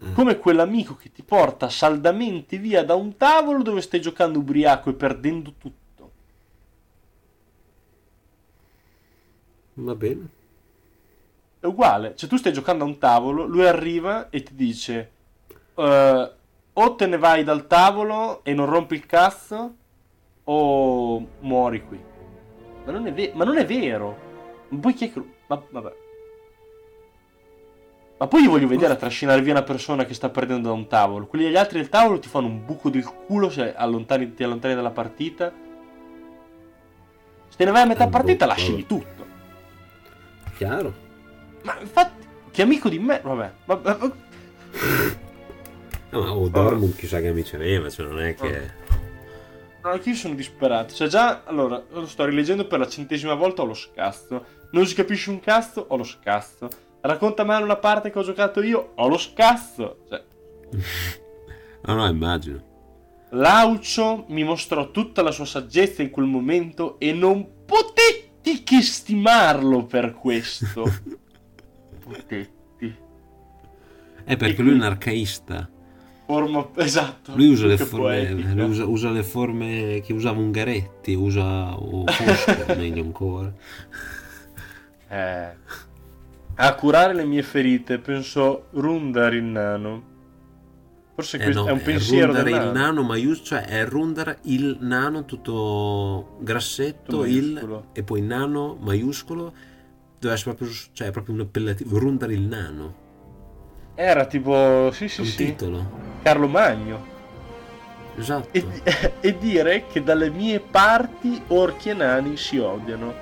Eh. 0.00 0.12
Come 0.12 0.38
quell'amico 0.38 0.96
che 0.96 1.10
ti 1.10 1.22
porta 1.22 1.68
saldamente 1.68 2.58
via 2.58 2.84
da 2.84 2.94
un 2.94 3.16
tavolo 3.16 3.62
dove 3.62 3.80
stai 3.80 4.00
giocando 4.00 4.38
ubriaco 4.38 4.90
e 4.90 4.94
perdendo 4.94 5.54
tutto. 5.58 6.12
Va 9.74 9.94
bene 9.94 10.36
è 11.66 11.66
uguale. 11.66 12.14
Cioè, 12.16 12.28
tu 12.28 12.36
stai 12.36 12.52
giocando 12.52 12.84
a 12.84 12.86
un 12.86 12.98
tavolo, 12.98 13.44
lui 13.44 13.66
arriva 13.66 14.30
e 14.30 14.42
ti 14.42 14.54
dice: 14.54 15.10
uh, 15.74 16.30
O 16.72 16.94
te 16.94 17.06
ne 17.06 17.18
vai 17.18 17.44
dal 17.44 17.66
tavolo 17.66 18.42
e 18.44 18.54
non 18.54 18.66
rompi 18.66 18.94
il 18.94 19.06
cazzo, 19.06 19.74
o 20.44 21.26
muori 21.40 21.84
qui. 21.84 22.00
Ma 22.84 22.92
non 22.92 23.06
è, 23.06 23.12
ve- 23.12 23.32
ma 23.34 23.44
non 23.44 23.58
è 23.58 23.66
vero. 23.66 24.24
Poi 24.80 24.94
chi 24.94 25.08
è 25.08 25.12
che. 25.12 25.22
Ma, 25.48 25.62
vabbè. 25.70 26.04
Ma 28.18 28.26
poi 28.28 28.42
io 28.42 28.50
voglio 28.50 28.66
vedere 28.66 28.94
a 28.94 28.96
trascinare 28.96 29.42
via 29.42 29.52
una 29.52 29.62
persona 29.62 30.06
che 30.06 30.14
sta 30.14 30.30
perdendo 30.30 30.68
da 30.68 30.74
un 30.74 30.86
tavolo. 30.86 31.26
Quelli 31.26 31.44
degli 31.44 31.56
altri 31.56 31.78
del 31.78 31.90
tavolo 31.90 32.18
ti 32.18 32.28
fanno 32.28 32.46
un 32.46 32.64
buco 32.64 32.88
del 32.88 33.04
culo 33.04 33.50
se 33.50 33.74
allontani, 33.74 34.32
ti 34.32 34.42
allontani 34.42 34.74
dalla 34.74 34.90
partita. 34.90 35.52
Se 37.48 37.56
te 37.56 37.64
ne 37.66 37.70
vai 37.72 37.82
a 37.82 37.86
metà 37.86 38.08
partita, 38.08 38.46
lasci 38.46 38.86
tutto. 38.86 39.26
Chiaro. 40.56 40.94
Ma 41.62 41.78
infatti, 41.78 42.26
che 42.50 42.62
amico 42.62 42.88
di 42.88 42.98
me, 42.98 43.20
vabbè. 43.22 43.52
vabbè. 43.66 43.98
No, 46.08 46.20
ma 46.20 46.32
oh, 46.32 46.48
Dortmund 46.48 46.96
chissà 46.96 47.20
che 47.20 47.28
amici 47.28 47.54
aveva, 47.54 47.90
cioè 47.90 48.06
non 48.06 48.20
è 48.20 48.34
che... 48.34 48.70
No, 49.82 49.90
anche 49.90 50.08
io 50.08 50.14
sono 50.14 50.34
disperato. 50.34 50.94
Cioè 50.94 51.08
già, 51.08 51.42
allora, 51.44 51.82
lo 51.90 52.06
sto 52.06 52.24
rileggendo 52.24 52.66
per 52.66 52.78
la 52.78 52.88
centesima 52.88 53.34
volta, 53.34 53.60
ho 53.60 53.66
lo 53.66 53.74
scazzo. 53.74 54.44
Non 54.70 54.86
si 54.86 54.94
capisce 54.94 55.28
un 55.28 55.40
cazzo, 55.40 55.84
ho 55.86 55.96
lo 55.96 56.04
scazzo. 56.04 56.68
Racconta 57.06 57.44
male 57.44 57.64
una 57.64 57.76
parte 57.76 58.10
che 58.10 58.18
ho 58.18 58.22
giocato 58.22 58.62
io, 58.62 58.92
ho 58.94 59.08
lo 59.08 59.18
scazzo. 59.18 59.98
Cioè... 60.08 60.22
no, 61.86 61.94
no, 61.94 62.06
immagino. 62.06 62.74
Laucio 63.30 64.24
mi 64.28 64.44
mostrò 64.44 64.90
tutta 64.90 65.22
la 65.22 65.30
sua 65.30 65.44
saggezza 65.44 66.02
in 66.02 66.10
quel 66.10 66.26
momento 66.26 66.98
e 66.98 67.12
non 67.12 67.64
potetti 67.64 68.62
che 68.62 68.82
stimarlo 68.82 69.84
per 69.84 70.14
questo. 70.14 70.84
Potetti. 72.02 72.54
È 74.24 74.36
perché 74.36 74.62
lui 74.62 74.72
è 74.72 74.74
un 74.74 74.82
arcaista. 74.82 75.68
Forma, 76.26 76.68
esatto. 76.76 77.32
Lui 77.36 77.50
usa 77.50 77.66
le 77.66 77.76
forme, 77.76 78.32
lui 78.32 78.68
usa, 78.68 78.84
usa, 78.84 79.10
le 79.10 79.22
forme 79.22 80.02
che 80.04 80.12
usava 80.12 80.40
Ungaretti, 80.40 81.14
usa 81.14 81.76
o 81.76 82.04
Fusco, 82.04 82.74
meglio 82.74 83.02
ancora. 83.02 83.52
Eh. 85.08 85.54
A 86.56 86.74
curare 86.74 87.14
le 87.14 87.24
mie 87.24 87.42
ferite 87.42 87.98
penso 87.98 88.66
Rundar 88.72 89.34
il 89.34 89.44
nano. 89.44 90.14
Forse 91.14 91.38
eh 91.38 91.44
questo 91.44 91.62
no, 91.62 91.68
è 91.68 91.72
un 91.72 91.82
pensiero 91.82 92.26
Rundar 92.26 92.44
del 92.44 92.54
il 92.54 92.72
nano, 92.72 93.02
maius, 93.02 93.40
cioè 93.42 93.64
è 93.64 93.86
Rundar 93.86 94.38
il 94.42 94.76
nano 94.80 95.24
tutto 95.24 96.36
grassetto, 96.40 97.12
tutto 97.12 97.24
il, 97.24 97.84
e 97.92 98.02
poi 98.02 98.20
nano 98.20 98.76
maiuscolo 98.80 99.52
deve 100.18 100.34
essere 100.34 100.54
proprio, 100.54 100.76
cioè, 100.92 101.10
proprio 101.10 101.34
un 101.34 101.40
appellativo, 101.42 101.98
Rundar 101.98 102.30
il 102.30 102.42
Nano. 102.42 103.04
Era 103.94 104.26
tipo, 104.26 104.90
sì 104.92 105.08
sì 105.08 105.20
un 105.20 105.26
sì, 105.26 105.36
titolo. 105.36 105.90
Carlo 106.22 106.48
Magno. 106.48 107.14
Esatto. 108.16 108.48
E, 108.52 108.64
e, 109.20 109.38
dire 109.38 109.86
che 109.90 110.02
dalle 110.02 110.30
mie 110.30 110.60
parti 110.60 111.40
orchi 111.48 111.90
e 111.90 111.94
nani 111.94 112.36
si 112.36 112.58
odiano. 112.58 113.14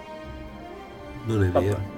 Non 1.25 1.45
è 1.45 1.49
Vabbè. 1.49 1.65
vero. 1.65 1.94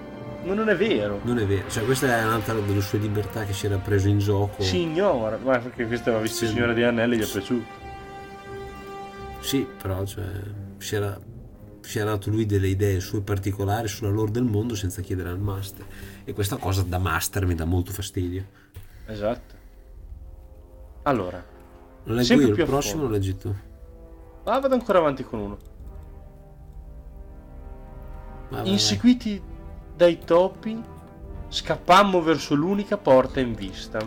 Ma 0.47 0.55
non 0.55 0.69
è 0.69 0.77
vero. 0.77 1.21
Non 1.25 1.39
è 1.39 1.47
vero. 1.47 1.69
Cioè, 1.69 1.85
questa 1.85 2.19
è 2.19 2.25
un'altra 2.25 2.55
delle 2.55 2.81
sue 2.81 2.99
libertà 2.99 3.45
che 3.45 3.53
si 3.53 3.67
era 3.67 3.79
preso 3.79 4.09
in 4.09 4.19
gioco. 4.19 4.63
Signora, 4.63 5.39
ma 5.43 5.59
perché 5.59 5.87
questa 5.87 6.11
aveva 6.11 6.23
visto 6.23 6.47
sì. 6.47 6.53
Signora 6.53 6.73
di 6.73 6.83
Anelli 6.83 7.17
gli 7.17 7.23
è 7.23 7.27
piaciuto. 7.29 7.85
Sì, 9.41 9.67
però 9.81 10.05
cioè, 10.05 10.25
si 10.79 10.95
era 10.95 11.21
si 11.87 12.01
era 12.01 12.11
dato 12.11 12.31
lui 12.31 12.47
delle 12.47 12.67
idee 12.67 12.99
sue 12.99 13.21
particolari 13.21 13.87
sulla 13.87 14.11
lore 14.11 14.33
del 14.33 14.43
mondo 14.43 14.75
senza 14.75 15.03
chiedere 15.03 15.29
al 15.29 15.39
master. 15.39 15.87
E 16.25 16.33
questa 16.33 16.57
cosa 16.57 16.83
da 16.83 16.99
master 16.99 17.47
mi 17.47 17.55
dà 17.55 17.65
molto 17.65 17.93
fastidio. 17.93 18.45
Esatto. 19.07 19.55
Allora, 21.03 21.45
lo 22.03 22.13
leggo 22.13 22.35
io 22.35 22.49
il 22.49 22.65
prossimo 22.65 23.03
lo 23.03 23.09
leggi 23.09 23.37
tu? 23.37 23.55
Ah, 24.45 24.59
vado 24.59 24.75
ancora 24.75 24.99
avanti 24.99 25.23
con 25.23 25.39
uno. 25.39 25.59
Vai, 28.51 28.69
Inseguiti. 28.69 29.41
Dai 29.97 30.19
topi, 30.25 30.81
scappammo 31.49 32.21
verso 32.21 32.55
l'unica 32.55 32.99
porta 32.99 33.41
in 33.41 33.55
vista. 33.55 33.99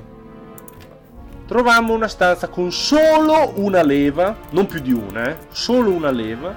Trovammo 1.47 1.93
una 1.93 2.07
stanza 2.07 2.47
con 2.47 2.71
solo 2.71 3.53
una 3.55 3.81
leva, 3.81 4.35
non 4.51 4.67
più 4.67 4.79
di 4.81 4.93
una, 4.93 5.29
eh, 5.29 5.37
solo 5.49 5.89
una 5.89 6.11
leva 6.11 6.53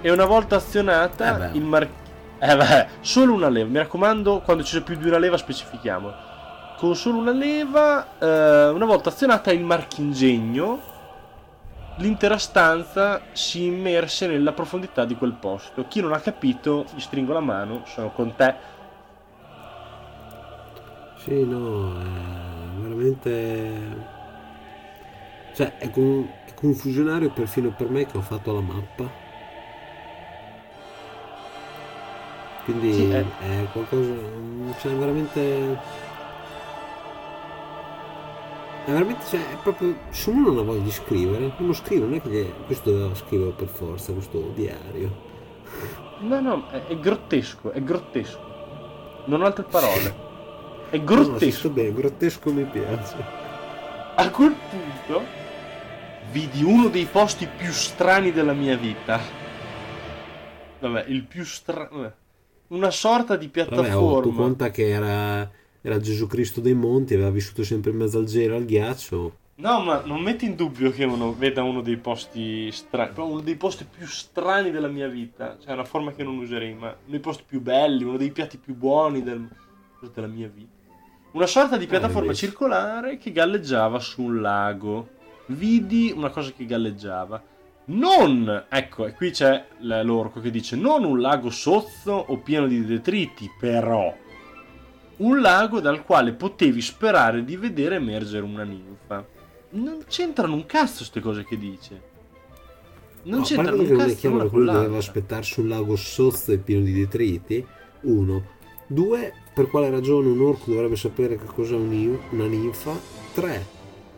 e 0.00 0.10
una 0.10 0.24
volta 0.24 0.56
azionata 0.56 1.50
eh 1.50 1.56
il 1.56 1.64
marchio... 1.64 2.04
Eh 2.38 2.56
beh, 2.56 2.86
solo 3.00 3.34
una 3.34 3.48
leva, 3.50 3.68
mi 3.68 3.78
raccomando, 3.78 4.40
quando 4.40 4.62
ci 4.62 4.72
sia 4.72 4.82
più 4.82 4.96
di 4.96 5.06
una 5.06 5.18
leva 5.18 5.36
specifichiamo. 5.36 6.12
Con 6.78 6.94
solo 6.96 7.18
una 7.18 7.32
leva, 7.32 8.18
eh, 8.18 8.68
una 8.68 8.84
volta 8.86 9.10
azionata 9.10 9.52
il 9.52 9.64
marchingegno, 9.64 10.80
l'intera 11.96 12.38
stanza 12.38 13.20
si 13.32 13.64
immerse 13.64 14.26
nella 14.26 14.52
profondità 14.52 15.04
di 15.04 15.16
quel 15.16 15.32
posto. 15.32 15.86
Chi 15.88 16.00
non 16.00 16.12
ha 16.12 16.20
capito, 16.20 16.86
gli 16.94 17.00
stringo 17.00 17.32
la 17.32 17.40
mano, 17.40 17.82
sono 17.86 18.10
con 18.10 18.34
te. 18.34 18.54
Sì, 21.18 21.44
no, 21.44 21.98
è 21.98 22.80
veramente... 22.80 24.14
Cioè, 25.54 25.78
è, 25.78 25.90
con... 25.90 26.28
è 26.44 26.54
confusionario 26.54 27.30
perfino 27.30 27.70
per 27.70 27.88
me 27.88 28.06
che 28.06 28.16
ho 28.16 28.22
fatto 28.22 28.52
la 28.52 28.60
mappa 28.60 29.24
quindi 32.66 32.92
sì, 32.92 33.10
è... 33.10 33.24
è 33.40 33.66
qualcosa 33.72 34.12
cioè 34.80 34.92
veramente 34.92 35.78
è 38.86 38.90
veramente 38.90 39.26
cioè 39.26 39.40
è 39.40 39.56
proprio 39.62 39.94
se 40.10 40.30
uno 40.30 40.52
non 40.52 40.58
ha 40.58 40.62
voglia 40.62 40.82
di 40.82 40.90
scrivere 40.90 41.52
uno 41.58 41.72
scrive 41.74 42.06
non 42.06 42.14
è 42.14 42.22
che 42.22 42.28
gli... 42.28 42.64
questo 42.64 42.90
doveva 42.90 43.14
scrivere 43.14 43.50
per 43.50 43.68
forza 43.68 44.12
questo 44.12 44.52
diario 44.54 45.26
No, 46.18 46.40
no, 46.40 46.68
è, 46.70 46.86
è 46.86 46.98
grottesco, 46.98 47.72
è 47.72 47.82
grottesco. 47.82 49.24
Non 49.26 49.42
ho 49.42 49.46
altre 49.46 49.64
parole. 49.64 50.24
È 50.88 51.02
grottesco. 51.02 51.68
No, 51.68 51.74
bene, 51.74 51.92
grottesco 51.92 52.52
mi 52.52 52.64
piace. 52.64 53.16
A 54.14 54.30
quel 54.30 54.54
punto 54.70 55.22
vidi 56.30 56.62
uno 56.62 56.88
dei 56.88 57.04
posti 57.04 57.46
più 57.46 57.70
strani 57.70 58.32
della 58.32 58.54
mia 58.54 58.76
vita. 58.76 59.20
Vabbè, 60.78 61.04
il 61.08 61.24
più 61.24 61.44
strano. 61.44 62.12
Una 62.68 62.90
sorta 62.90 63.36
di 63.36 63.48
piattaforma. 63.48 63.88
Vabbè, 63.88 63.96
oh, 63.96 64.20
tu 64.20 64.34
conta 64.34 64.70
che 64.70 64.88
era, 64.88 65.50
era 65.86 66.00
Gesù 66.00 66.26
Cristo 66.26 66.60
dei 66.60 66.74
monti, 66.74 67.14
aveva 67.14 67.30
vissuto 67.30 67.62
sempre 67.62 67.92
in 67.92 67.98
mezzo 67.98 68.18
al 68.18 68.24
gelo, 68.24 68.56
al 68.56 68.64
ghiaccio. 68.64 69.36
No, 69.58 69.80
ma 69.82 70.02
non 70.04 70.20
metti 70.20 70.44
in 70.44 70.56
dubbio 70.56 70.90
che 70.90 71.04
uno 71.04 71.32
veda 71.32 71.62
uno 71.62 71.80
dei 71.80 71.96
posti 71.96 72.72
strani, 72.72 73.12
uno 73.14 73.40
dei 73.40 73.54
posti 73.54 73.86
più 73.88 74.04
strani 74.04 74.72
della 74.72 74.88
mia 74.88 75.06
vita. 75.06 75.56
Cioè, 75.62 75.74
una 75.74 75.84
forma 75.84 76.12
che 76.12 76.24
non 76.24 76.38
userei, 76.38 76.74
ma 76.74 76.88
uno 76.88 76.96
dei 77.04 77.20
posti 77.20 77.44
più 77.46 77.60
belli, 77.60 78.02
uno 78.02 78.16
dei 78.16 78.32
piatti 78.32 78.58
più 78.58 78.74
buoni 78.74 79.22
del, 79.22 79.48
della 80.12 80.26
mia 80.26 80.50
vita. 80.52 80.74
Una 81.30 81.46
sorta 81.46 81.76
di 81.76 81.86
piattaforma 81.86 82.32
eh, 82.32 82.34
circolare 82.34 83.16
che 83.18 83.30
galleggiava 83.30 84.00
su 84.00 84.22
un 84.22 84.40
lago. 84.40 85.10
Vidi 85.46 86.12
una 86.14 86.30
cosa 86.30 86.50
che 86.50 86.66
galleggiava. 86.66 87.40
Non, 87.84 88.64
ecco, 88.68 89.06
e 89.06 89.12
qui 89.12 89.30
c'è 89.30 89.66
l'orco 89.78 90.40
che 90.40 90.50
dice, 90.50 90.74
non 90.74 91.04
un 91.04 91.20
lago 91.20 91.48
sozzo 91.50 92.12
o 92.12 92.38
pieno 92.38 92.66
di 92.66 92.84
detriti, 92.84 93.48
però 93.56 94.12
un 95.18 95.40
lago 95.40 95.80
dal 95.80 96.04
quale 96.04 96.32
potevi 96.32 96.80
sperare 96.80 97.44
di 97.44 97.56
vedere 97.56 97.96
emergere 97.96 98.44
una 98.44 98.64
ninfa 98.64 99.34
non 99.70 100.04
c'entrano 100.06 100.54
un 100.54 100.66
cazzo 100.66 100.98
queste 100.98 101.20
cose 101.20 101.44
che 101.44 101.58
dice. 101.58 102.14
Non 103.24 103.40
no, 103.40 103.44
c'entrano 103.44 103.82
un 103.82 103.96
cazzo. 103.96 104.14
Chiaro 104.14 104.38
che 104.38 104.48
quello 104.48 104.72
doveva 104.72 104.98
aspettarsi 104.98 105.60
un 105.60 105.68
lago 105.68 105.96
sozzo 105.96 106.52
e 106.52 106.58
pieno 106.58 106.84
di 106.84 106.92
detriti. 106.92 107.64
Uno. 108.02 108.54
Due, 108.86 109.32
per 109.52 109.68
quale 109.68 109.90
ragione 109.90 110.28
un 110.28 110.40
orco 110.40 110.70
dovrebbe 110.70 110.96
sapere 110.96 111.36
che 111.36 111.46
cos'è 111.46 111.74
una 111.74 112.46
ninfa? 112.46 112.92
Tre, 113.34 113.66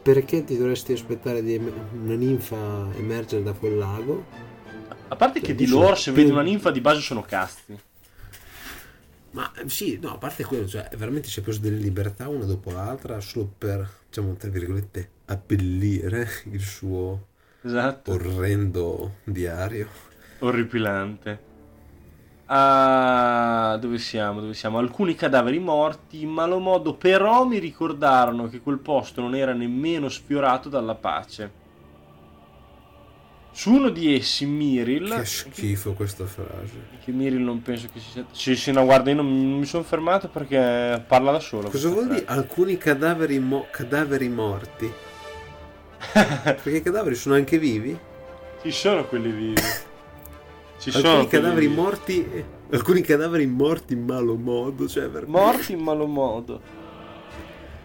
perché 0.02 0.44
ti 0.44 0.58
dovresti 0.58 0.92
aspettare 0.92 1.42
di 1.42 1.56
una 1.56 2.14
ninfa 2.14 2.86
emergere 2.96 3.42
da 3.42 3.52
quel 3.52 3.78
lago? 3.78 4.24
A 5.08 5.16
parte 5.16 5.40
che, 5.40 5.46
che 5.46 5.54
di 5.54 5.66
loro 5.66 5.94
se 5.94 6.12
vedi 6.12 6.30
una 6.30 6.42
ninfa 6.42 6.70
di 6.70 6.82
base 6.82 7.00
sono 7.00 7.22
cazzi. 7.22 7.78
Ma 9.38 9.52
sì, 9.66 10.00
no, 10.02 10.14
a 10.14 10.18
parte 10.18 10.42
quello, 10.42 10.66
cioè 10.66 10.88
veramente 10.96 11.28
si 11.28 11.38
è 11.38 11.42
preso 11.44 11.60
delle 11.60 11.76
libertà 11.76 12.28
una 12.28 12.44
dopo 12.44 12.72
l'altra 12.72 13.20
solo 13.20 13.48
per, 13.56 13.88
diciamo, 14.08 14.34
tra 14.34 14.50
virgolette, 14.50 15.10
abbellire 15.26 16.28
il 16.50 16.60
suo 16.60 17.28
esatto. 17.62 18.10
orrendo 18.10 19.18
diario. 19.22 19.88
Orripilante. 20.40 21.46
Ah, 22.46 23.78
dove 23.80 23.98
siamo? 23.98 24.40
Dove 24.40 24.54
siamo? 24.54 24.78
Alcuni 24.78 25.14
cadaveri 25.14 25.60
morti, 25.60 26.22
in 26.22 26.30
malo 26.30 26.58
modo, 26.58 26.96
però 26.96 27.44
mi 27.44 27.58
ricordarono 27.58 28.48
che 28.48 28.60
quel 28.60 28.78
posto 28.80 29.20
non 29.20 29.36
era 29.36 29.52
nemmeno 29.52 30.08
sfiorato 30.08 30.68
dalla 30.68 30.96
pace. 30.96 31.67
Su 33.58 33.72
uno 33.72 33.88
di 33.88 34.14
essi, 34.14 34.46
Miril. 34.46 35.12
Che 35.12 35.24
schifo 35.24 35.92
questa 35.92 36.26
frase. 36.26 36.74
Che 37.04 37.10
Miril 37.10 37.40
non 37.40 37.60
penso 37.60 37.88
che 37.92 37.98
si 37.98 38.10
sia. 38.10 38.24
Sì, 38.30 38.54
sì, 38.54 38.70
no, 38.70 38.84
guarda, 38.84 39.10
io 39.10 39.16
non 39.16 39.26
mi 39.26 39.66
sono 39.66 39.82
fermato 39.82 40.28
perché 40.28 41.02
parla 41.04 41.32
da 41.32 41.40
solo. 41.40 41.68
Cosa 41.68 41.88
vuol 41.88 42.06
dire 42.06 42.22
alcuni 42.26 42.78
cadaveri, 42.78 43.40
mo- 43.40 43.66
cadaveri 43.72 44.28
morti? 44.28 44.88
perché 46.14 46.76
i 46.76 46.82
cadaveri 46.82 47.16
sono 47.16 47.34
anche 47.34 47.58
vivi? 47.58 47.98
Ci 48.62 48.70
sono 48.70 49.04
quelli 49.06 49.32
vivi. 49.32 49.60
Ci 50.78 50.90
alcuni 50.90 51.02
sono 51.02 51.26
cadaveri 51.26 51.66
vivi. 51.66 51.80
morti. 51.80 52.44
Alcuni 52.70 53.00
cadaveri 53.00 53.46
morti 53.48 53.94
in 53.94 54.04
malo 54.04 54.36
modo. 54.36 54.86
Cioè, 54.86 55.10
morti 55.26 55.72
in 55.72 55.80
malo 55.80 56.06
modo. 56.06 56.60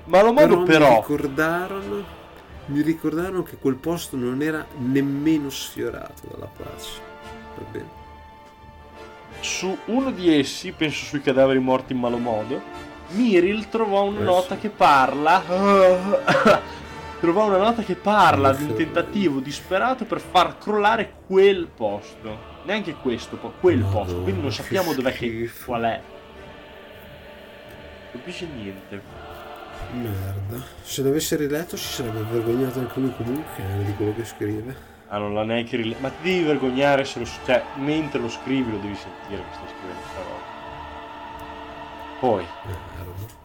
Malo 0.03 0.33
modo 0.33 0.61
però. 0.61 0.65
però... 0.65 0.89
Mi 0.89 0.95
ricordarono 0.97 2.21
mi 2.67 2.81
ricordarono 2.81 3.43
che 3.43 3.57
quel 3.57 3.75
posto 3.75 4.15
non 4.15 4.41
era 4.41 4.65
nemmeno 4.77 5.49
sfiorato 5.49 6.27
dalla 6.29 6.47
pace. 6.47 7.01
Va 7.57 7.65
bene. 7.71 8.01
Su 9.41 9.77
uno 9.85 10.11
di 10.11 10.33
essi, 10.33 10.71
penso 10.71 11.05
sui 11.05 11.21
cadaveri 11.21 11.59
morti 11.59 11.93
in 11.93 11.99
malo 11.99 12.17
modo, 12.17 12.61
Miril 13.09 13.67
trovò 13.67 14.03
una 14.03 14.21
eh, 14.21 14.23
nota 14.23 14.57
che 14.57 14.69
parla. 14.69 15.43
trovò 17.19 17.47
una 17.47 17.57
nota 17.57 17.83
che 17.83 17.95
parla 17.95 18.53
di 18.53 18.63
un 18.63 18.75
tentativo 18.75 19.39
disperato 19.39 20.05
per 20.05 20.19
far 20.19 20.57
crollare 20.57 21.13
quel 21.27 21.67
posto. 21.67 22.51
Neanche 22.63 22.93
questo, 22.93 23.37
quel 23.59 23.79
Madonna, 23.79 23.97
posto. 23.97 24.21
Quindi 24.21 24.41
non 24.41 24.51
sappiamo 24.51 24.93
dov'è 24.93 25.11
che, 25.13 25.51
qual 25.65 25.83
è. 25.83 26.01
Non 28.11 28.21
capisce 28.21 28.47
niente. 28.47 29.32
Merda. 29.91 30.63
Se 30.81 31.03
l'avesse 31.03 31.35
riletto 31.35 31.77
si 31.77 31.87
sarebbe 31.87 32.21
vergognato 32.23 32.79
anche 32.79 32.99
lui 32.99 33.13
comunque 33.15 33.63
eh, 33.63 33.83
di 33.85 33.93
quello 33.95 34.13
che 34.13 34.25
scrive. 34.25 34.91
Ah, 35.07 35.17
non 35.17 35.33
l'ha 35.33 35.43
neanche 35.43 35.77
riletto. 35.77 36.01
Ma 36.01 36.09
ti 36.09 36.23
devi 36.23 36.43
vergognare 36.43 37.05
se 37.05 37.19
lo... 37.19 37.25
Cioè, 37.25 37.63
mentre 37.75 38.19
lo 38.19 38.29
scrivi 38.29 38.71
lo 38.71 38.77
devi 38.77 38.95
sentire 38.95 39.41
che 39.41 39.53
stai 39.53 39.67
scrivendo 39.67 40.01
questa 40.01 40.21
roba. 40.21 40.51
Poi... 42.19 42.45
Merda. 42.65 43.41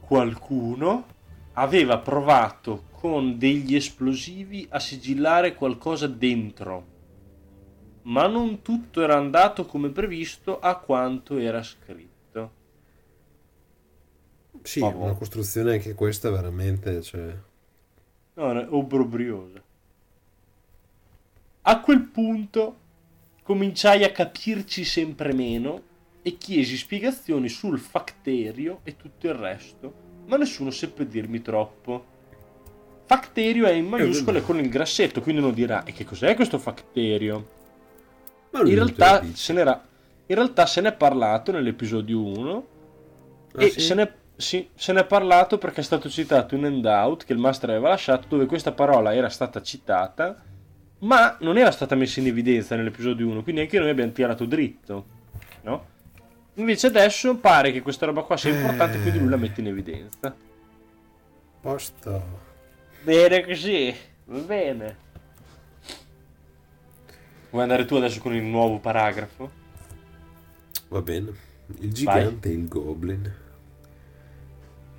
Qualcuno 0.00 1.06
aveva 1.54 1.98
provato 1.98 2.84
con 2.92 3.38
degli 3.38 3.74
esplosivi 3.74 4.66
a 4.70 4.78
sigillare 4.78 5.54
qualcosa 5.54 6.06
dentro. 6.06 6.86
Ma 8.02 8.26
non 8.26 8.62
tutto 8.62 9.02
era 9.02 9.16
andato 9.16 9.64
come 9.64 9.88
previsto 9.88 10.58
a 10.60 10.76
quanto 10.76 11.38
era 11.38 11.62
scritto. 11.62 12.11
Sì, 14.62 14.80
Ma 14.80 14.88
una 14.88 15.14
costruzione 15.14 15.72
anche 15.72 15.94
questa 15.94 16.30
veramente, 16.30 17.02
cioè... 17.02 17.36
No, 18.34 18.58
è 18.58 18.66
obbrobriosa. 18.68 19.62
A 21.62 21.80
quel 21.80 22.00
punto 22.00 22.76
cominciai 23.42 24.04
a 24.04 24.12
capirci 24.12 24.84
sempre 24.84 25.32
meno 25.32 25.90
e 26.22 26.38
chiesi 26.38 26.76
spiegazioni 26.76 27.48
sul 27.48 27.78
facterio 27.78 28.80
e 28.84 28.96
tutto 28.96 29.26
il 29.26 29.34
resto, 29.34 29.92
ma 30.26 30.36
nessuno 30.36 30.70
seppe 30.70 31.06
dirmi 31.06 31.42
troppo. 31.42 32.10
Facterio 33.04 33.66
è 33.66 33.72
in 33.72 33.86
maiuscole 33.86 34.42
con 34.42 34.58
il 34.58 34.68
grassetto, 34.68 35.20
quindi 35.20 35.42
uno 35.42 35.50
dirà: 35.50 35.84
E 35.84 35.92
che 35.92 36.04
cos'è 36.04 36.34
questo 36.34 36.58
facterio? 36.58 37.60
In 38.52 38.74
realtà, 38.74 39.22
in 39.22 40.34
realtà 40.34 40.66
se 40.66 40.80
n'è 40.80 40.92
parlato 40.92 41.52
nell'episodio 41.52 42.22
1 42.22 42.66
ah, 43.54 43.62
e 43.62 43.70
sì? 43.70 43.80
se 43.80 43.94
n'è 43.94 44.12
sì, 44.42 44.68
se 44.74 44.92
ne 44.92 45.00
è 45.00 45.06
parlato 45.06 45.56
perché 45.56 45.80
è 45.80 45.84
stato 45.84 46.10
citato 46.10 46.54
un 46.54 46.64
handout 46.64 47.24
che 47.24 47.32
il 47.32 47.38
master 47.38 47.70
aveva 47.70 47.88
lasciato 47.88 48.26
dove 48.28 48.44
questa 48.44 48.72
parola 48.72 49.14
era 49.14 49.30
stata 49.30 49.62
citata, 49.62 50.42
ma 50.98 51.36
non 51.40 51.56
era 51.56 51.70
stata 51.70 51.94
messa 51.94 52.20
in 52.20 52.26
evidenza 52.26 52.76
nell'episodio 52.76 53.28
1, 53.28 53.42
quindi 53.42 53.62
anche 53.62 53.78
noi 53.78 53.88
abbiamo 53.88 54.12
tirato 54.12 54.44
dritto, 54.44 55.06
no? 55.62 55.86
Invece 56.54 56.88
adesso 56.88 57.36
pare 57.36 57.72
che 57.72 57.80
questa 57.80 58.04
roba 58.04 58.22
qua 58.22 58.36
sia 58.36 58.52
importante, 58.52 59.00
quindi 59.00 59.18
lui 59.18 59.30
la 59.30 59.36
mette 59.36 59.60
in 59.60 59.68
evidenza. 59.68 60.34
Posto. 61.60 62.40
Bene 63.02 63.44
così, 63.46 63.94
va 64.26 64.38
bene. 64.40 64.96
Vuoi 67.50 67.62
andare 67.62 67.84
tu 67.84 67.94
adesso 67.94 68.20
con 68.20 68.34
il 68.34 68.42
nuovo 68.42 68.78
paragrafo? 68.78 69.50
Va 70.88 71.00
bene. 71.00 71.32
Il 71.78 71.92
gigante 71.92 72.48
Vai. 72.48 72.58
e 72.58 72.60
il 72.60 72.68
goblin. 72.68 73.34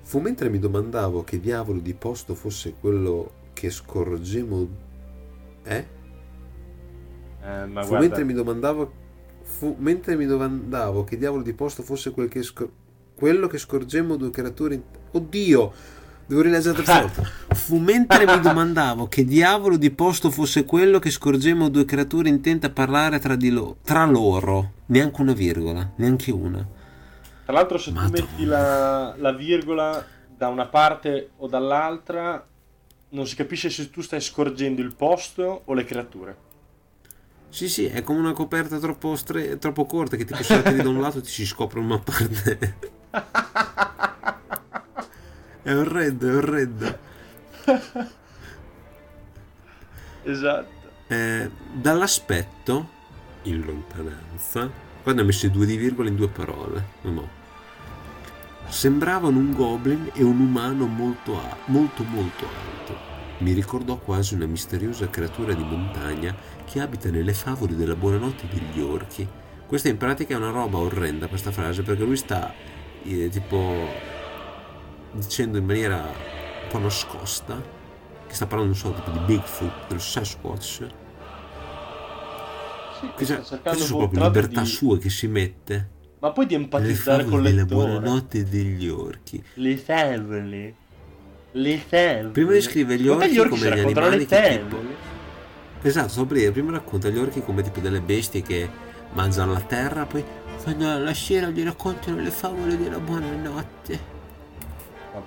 Fu 0.04 0.20
mentre 0.20 0.50
mi 0.50 0.58
domandavo 0.58 1.24
che 1.24 1.40
diavolo 1.40 1.80
di 1.80 1.94
posto 1.94 2.34
fosse 2.34 2.74
quello 2.78 3.30
che 3.54 3.70
scorgemmo. 3.70 4.68
Eh? 5.64 5.86
eh 7.42 7.66
ma 7.66 7.82
fu 7.82 7.88
guarda... 7.88 7.98
mentre 7.98 8.24
mi 8.24 8.34
domandavo. 8.34 8.92
Fu 9.42 9.74
mentre 9.78 10.14
mi 10.16 10.26
domandavo 10.26 11.04
che 11.04 11.16
diavolo 11.16 11.42
di 11.42 11.54
posto 11.54 11.82
fosse 11.82 12.10
quel 12.10 12.28
che 12.28 12.42
scor... 12.42 12.70
quello 13.14 13.46
che 13.46 13.56
scorgemmo 13.56 14.16
due 14.16 14.28
creature. 14.28 14.74
In... 14.74 14.82
Oddio! 15.12 15.72
Devo 16.26 16.42
rileggere 16.42 16.84
la 16.84 17.00
volta. 17.00 17.22
Fu 17.54 17.78
mentre 17.78 18.26
mi 18.26 18.40
domandavo 18.40 19.08
che 19.08 19.24
diavolo 19.24 19.78
di 19.78 19.90
posto 19.90 20.30
fosse 20.30 20.66
quello 20.66 20.98
che 20.98 21.08
scorgemmo 21.08 21.70
due 21.70 21.86
creature 21.86 22.28
intente 22.28 22.66
a 22.66 22.70
parlare 22.70 23.18
tra, 23.20 23.36
di 23.36 23.48
lo... 23.48 23.78
tra 23.82 24.04
loro. 24.04 24.72
Neanche 24.86 25.22
una 25.22 25.32
virgola, 25.32 25.92
neanche 25.96 26.30
una. 26.30 26.82
Tra 27.44 27.52
l'altro, 27.52 27.78
se 27.78 27.90
Madonna. 27.92 28.16
tu 28.16 28.22
metti 28.22 28.44
la, 28.44 29.14
la 29.16 29.32
virgola 29.32 30.04
da 30.26 30.48
una 30.48 30.66
parte 30.66 31.30
o 31.36 31.46
dall'altra, 31.46 32.44
non 33.10 33.26
si 33.26 33.36
capisce 33.36 33.70
se 33.70 33.90
tu 33.90 34.00
stai 34.00 34.20
scorgendo 34.20 34.80
il 34.80 34.94
posto 34.94 35.62
o 35.64 35.74
le 35.74 35.84
creature. 35.84 36.36
Sì, 37.48 37.68
sì, 37.68 37.86
è 37.86 38.02
come 38.02 38.18
una 38.18 38.32
coperta 38.32 38.78
troppo, 38.78 39.14
stre- 39.14 39.58
troppo 39.58 39.84
corta 39.86 40.16
che 40.16 40.24
tipo 40.24 40.42
se 40.42 40.56
la 40.56 40.62
tiri 40.62 40.82
da 40.82 40.88
un 40.88 41.00
lato 41.00 41.20
ti 41.20 41.30
si 41.30 41.46
scopre 41.46 41.78
una 41.78 41.98
parte. 42.00 42.76
è 45.62 45.72
orrendo, 45.72 46.28
è 46.28 46.34
orrendo. 46.34 46.98
esatto. 50.24 50.72
Eh, 51.06 51.50
dall'aspetto 51.74 52.88
in 53.42 53.60
lontananza. 53.60 54.83
Quando 55.04 55.20
ha 55.20 55.26
messo 55.26 55.44
i 55.44 55.50
due 55.50 55.66
di 55.66 55.76
virgola 55.76 56.08
in 56.08 56.16
due 56.16 56.28
parole. 56.28 56.82
No. 57.02 57.28
Sembravano 58.68 59.36
un 59.38 59.52
goblin 59.52 60.10
e 60.14 60.22
un 60.22 60.40
umano 60.40 60.86
molto, 60.86 61.38
a- 61.38 61.56
molto 61.66 62.04
molto 62.04 62.46
alto. 62.46 62.96
Mi 63.40 63.52
ricordò 63.52 63.98
quasi 63.98 64.32
una 64.32 64.46
misteriosa 64.46 65.10
creatura 65.10 65.52
di 65.52 65.62
montagna 65.62 66.34
che 66.64 66.80
abita 66.80 67.10
nelle 67.10 67.34
favole 67.34 67.76
della 67.76 67.94
buonanotte 67.94 68.48
degli 68.48 68.80
orchi. 68.80 69.28
Questa 69.66 69.90
in 69.90 69.98
pratica 69.98 70.32
è 70.32 70.38
una 70.38 70.48
roba 70.48 70.78
orrenda 70.78 71.26
questa 71.26 71.52
frase 71.52 71.82
perché 71.82 72.02
lui 72.02 72.16
sta 72.16 72.54
eh, 73.02 73.28
tipo 73.28 73.86
dicendo 75.12 75.58
in 75.58 75.66
maniera 75.66 75.96
un 75.98 76.68
po' 76.70 76.78
nascosta 76.78 77.62
che 78.26 78.34
sta 78.34 78.46
parlando 78.46 78.72
non 78.72 78.80
so 78.80 78.90
tipo 78.94 79.10
di 79.10 79.18
Bigfoot, 79.26 79.88
del 79.88 80.00
Sasquatch. 80.00 80.86
Sì, 83.00 83.06
Queste, 83.14 83.34
sta 83.34 83.42
cercando 83.44 83.60
queste 83.70 83.86
sono 83.86 83.98
proprio 84.08 84.24
libertà 84.24 84.60
di- 84.60 84.66
sue 84.66 84.98
che 84.98 85.10
si 85.10 85.26
mette 85.26 85.88
Ma 86.20 86.30
poi 86.30 86.46
di 86.46 86.54
empatizzare 86.54 87.22
con 87.24 87.32
favole 87.32 87.48
il 87.50 87.54
della 87.56 87.66
buonanotte 87.66 88.44
degli 88.48 88.88
orchi. 88.88 89.42
Le 89.54 89.76
favole. 89.76 90.74
Le 91.52 91.78
favole. 91.78 92.28
Prima 92.30 92.52
descrive 92.52 92.98
gli 92.98 93.06
Ma 93.06 93.16
te 93.16 93.24
orchi 93.24 93.32
gli 93.34 93.38
orchi 93.38 93.58
come 93.58 93.76
gli 93.76 93.78
animali 93.78 94.18
le 94.18 94.26
che 94.26 94.58
tipo-. 94.58 94.82
Esatto, 95.82 96.24
dire, 96.24 96.50
prima 96.50 96.72
racconta 96.72 97.08
gli 97.10 97.18
orchi 97.18 97.42
come 97.42 97.62
tipo 97.62 97.80
delle 97.80 98.00
bestie 98.00 98.40
che 98.42 98.68
mangiano 99.12 99.52
la 99.52 99.60
terra, 99.60 100.06
poi 100.06 100.24
fanno 100.56 100.98
la 100.98 101.12
sera 101.14 101.48
gli 101.48 101.62
raccontano 101.62 102.20
le 102.20 102.30
favole 102.30 102.76
della 102.78 102.98
buonanotte. 102.98 104.00
Vabbè. 105.12 105.24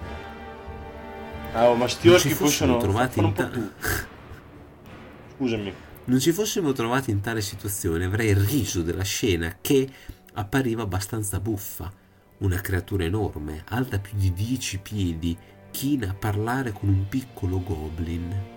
Ah, 1.54 1.70
oh, 1.70 1.76
ma 1.76 1.88
sti 1.88 2.10
orchi 2.10 2.28
poi 2.30 2.38
fossero 2.38 2.72
sono, 2.72 2.78
trovati 2.78 3.20
un 3.20 3.26
in 3.26 3.34
ta- 3.34 3.48
tutto. 3.48 3.76
Scusami. 5.38 5.74
Non 6.08 6.20
ci 6.20 6.32
fossimo 6.32 6.72
trovati 6.72 7.12
in 7.12 7.20
tale 7.20 7.42
situazione, 7.42 8.06
avrei 8.06 8.34
riso 8.34 8.82
della 8.82 9.04
scena 9.04 9.58
che 9.60 9.90
appariva 10.34 10.84
abbastanza 10.84 11.40
buffa. 11.42 11.92
Una 12.40 12.62
creatura 12.62 13.04
enorme, 13.04 13.64
alta 13.70 14.00
più 14.00 14.14
di 14.18 14.32
10 14.32 14.78
piedi, 14.80 15.38
china 15.72 16.12
a 16.12 16.14
parlare 16.14 16.72
con 16.72 16.88
un 16.88 17.08
piccolo 17.10 17.62
goblin. 17.62 18.56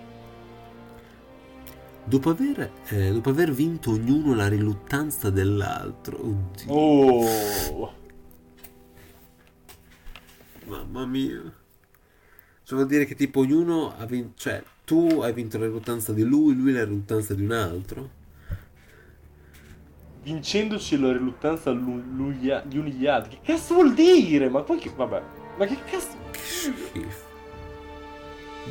Dopo 2.05 2.29
aver, 2.29 2.71
eh, 2.87 3.11
dopo 3.11 3.29
aver 3.29 3.51
vinto 3.51 3.91
ognuno 3.91 4.33
la 4.33 4.47
riluttanza 4.47 5.29
dell'altro, 5.29 6.23
oddio, 6.25 6.73
Oh. 6.73 7.93
mamma 10.67 11.05
mia. 11.05 11.41
Cioè 12.63 12.77
vuol 12.77 12.87
dire 12.87 13.05
che 13.05 13.15
tipo 13.15 13.41
ognuno 13.41 13.93
ha 13.97 14.05
vinto, 14.05 14.33
cioè 14.37 14.63
tu 14.91 15.21
hai 15.21 15.31
vinto 15.31 15.57
la 15.57 15.67
riluttanza 15.67 16.11
di 16.11 16.21
lui, 16.21 16.53
lui 16.53 16.73
la 16.73 16.83
riluttanza 16.83 17.33
di 17.33 17.45
un 17.45 17.53
altro. 17.53 18.09
Vincendoci 20.21 20.99
la 20.99 21.13
riluttanza 21.13 21.71
l'u- 21.71 22.03
l'uglia- 22.13 22.61
gli 22.67 22.75
uni 22.75 22.91
gli 22.91 23.07
altri. 23.07 23.39
Che 23.41 23.53
cazzo 23.53 23.75
vuol 23.75 23.93
dire? 23.93 24.49
Ma 24.49 24.63
poi 24.63 24.79
che... 24.79 24.91
Vabbè. 24.93 25.21
Ma 25.57 25.65
che 25.65 25.77
cazzo... 25.85 26.17
Che 26.31 26.39
schifo. 26.39 27.29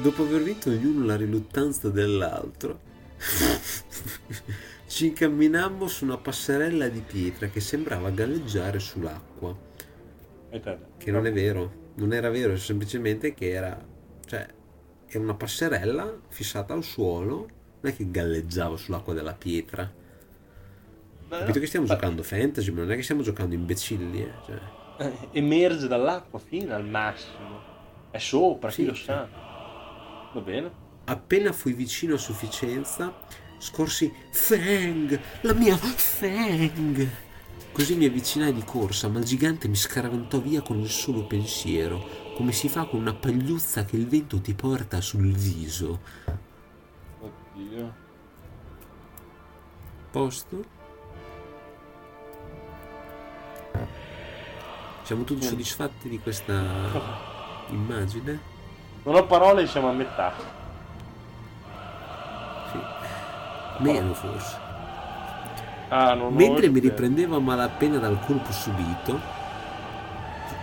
Dopo 0.02 0.24
aver 0.24 0.42
vinto 0.42 0.68
ognuno 0.68 1.06
la 1.06 1.16
riluttanza 1.16 1.88
dell'altro, 1.88 2.80
ci 4.87 5.06
incamminammo 5.06 5.88
su 5.88 6.04
una 6.04 6.18
passerella 6.18 6.88
di 6.88 7.00
pietra 7.00 7.48
che 7.48 7.61
sembrava 7.61 8.11
galleggiare 8.11 8.78
sull'acqua. 8.78 9.56
Che 10.98 11.11
non 11.11 11.24
è 11.24 11.33
vero, 11.33 11.92
non 11.94 12.12
era 12.12 12.28
vero, 12.28 12.59
semplicemente 12.59 13.33
che 13.33 13.50
era, 13.50 13.83
cioè, 14.26 14.46
era 15.16 15.25
una 15.25 15.35
passerella 15.35 16.20
fissata 16.29 16.73
al 16.75 16.85
suolo, 16.85 17.37
non 17.81 17.92
è 17.92 17.96
che 17.96 18.11
galleggiava 18.11 18.77
sull'acqua 18.77 19.14
della 19.14 19.35
pietra. 19.35 19.90
Beh, 21.29 21.38
Capito 21.38 21.61
che 21.61 21.66
stiamo 21.66 21.87
beh, 21.87 21.92
giocando 21.94 22.23
fantasy, 22.23 22.70
ma 22.70 22.81
non 22.81 22.92
è 22.92 22.96
che 22.96 23.03
stiamo 23.03 23.23
giocando 23.23 23.55
imbecilli, 23.55 24.23
eh? 24.23 24.33
Cioè, 24.44 24.61
eh, 24.99 25.29
Emerge 25.33 25.87
dall'acqua 25.87 26.38
fino 26.38 26.75
al 26.75 26.85
massimo. 26.85 27.61
È 28.11 28.18
sopra, 28.18 28.70
chi 28.70 28.83
Sì, 28.83 28.85
lo 28.85 28.94
sì. 28.94 29.05
sa. 29.05 29.29
Va 30.33 30.40
bene. 30.40 30.70
Appena 31.05 31.53
fui 31.53 31.73
vicino 31.73 32.14
a 32.14 32.18
sufficienza, 32.18 33.14
scorsi 33.59 34.12
Fang, 34.31 35.20
la 35.42 35.55
mia 35.55 35.77
Fang. 35.77 37.09
Così 37.73 37.94
mi 37.96 38.05
avvicinai 38.07 38.53
di 38.53 38.64
corsa, 38.64 39.09
ma 39.09 39.18
il 39.20 39.25
gigante 39.25 39.68
mi 39.68 39.77
scaraventò 39.77 40.40
via 40.40 40.61
con 40.61 40.79
il 40.81 40.88
solo 40.90 41.25
pensiero, 41.27 42.30
come 42.40 42.53
si 42.53 42.70
fa 42.70 42.87
con 42.87 43.00
una 43.00 43.12
pagliuzza 43.12 43.85
che 43.85 43.96
il 43.96 44.09
vento 44.09 44.40
ti 44.40 44.55
porta 44.55 45.03
sul 45.03 45.31
viso. 45.31 46.00
Oddio. 47.20 47.94
Posto? 50.11 50.64
Siamo 55.03 55.24
tutti 55.24 55.42
soddisfatti 55.42 56.09
di 56.09 56.18
questa 56.18 56.55
immagine? 57.68 58.40
Non 59.03 59.16
ho 59.16 59.26
parole, 59.26 59.66
siamo 59.66 59.90
a 59.90 59.92
metà. 59.92 60.33
Sì. 62.72 63.83
Meno 63.83 64.14
forse. 64.14 64.57
Ah, 65.90 66.14
non 66.14 66.33
Mentre 66.33 66.70
mi 66.70 66.81
riprendevo 66.81 67.37
a 67.37 67.40
malapena 67.40 67.98
dal 67.98 68.18
colpo 68.24 68.50
subito, 68.50 69.39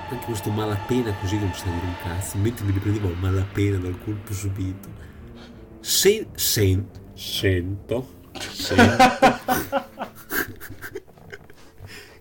anche 0.09 0.25
questo 0.25 0.49
malapena 0.49 1.13
così 1.19 1.37
che 1.37 1.43
non 1.43 1.53
sa 1.53 1.65
dire 1.65 1.85
un 1.85 1.95
cazzo, 2.01 2.37
mentre 2.37 2.65
mi 2.65 2.71
riprendevo 2.71 3.11
a 3.11 3.15
malapena 3.19 3.77
dal 3.77 3.97
colpo 4.03 4.33
subito, 4.33 4.89
se, 5.79 6.27
sen- 6.33 6.87
sento, 7.13 8.15
sento 8.39 9.45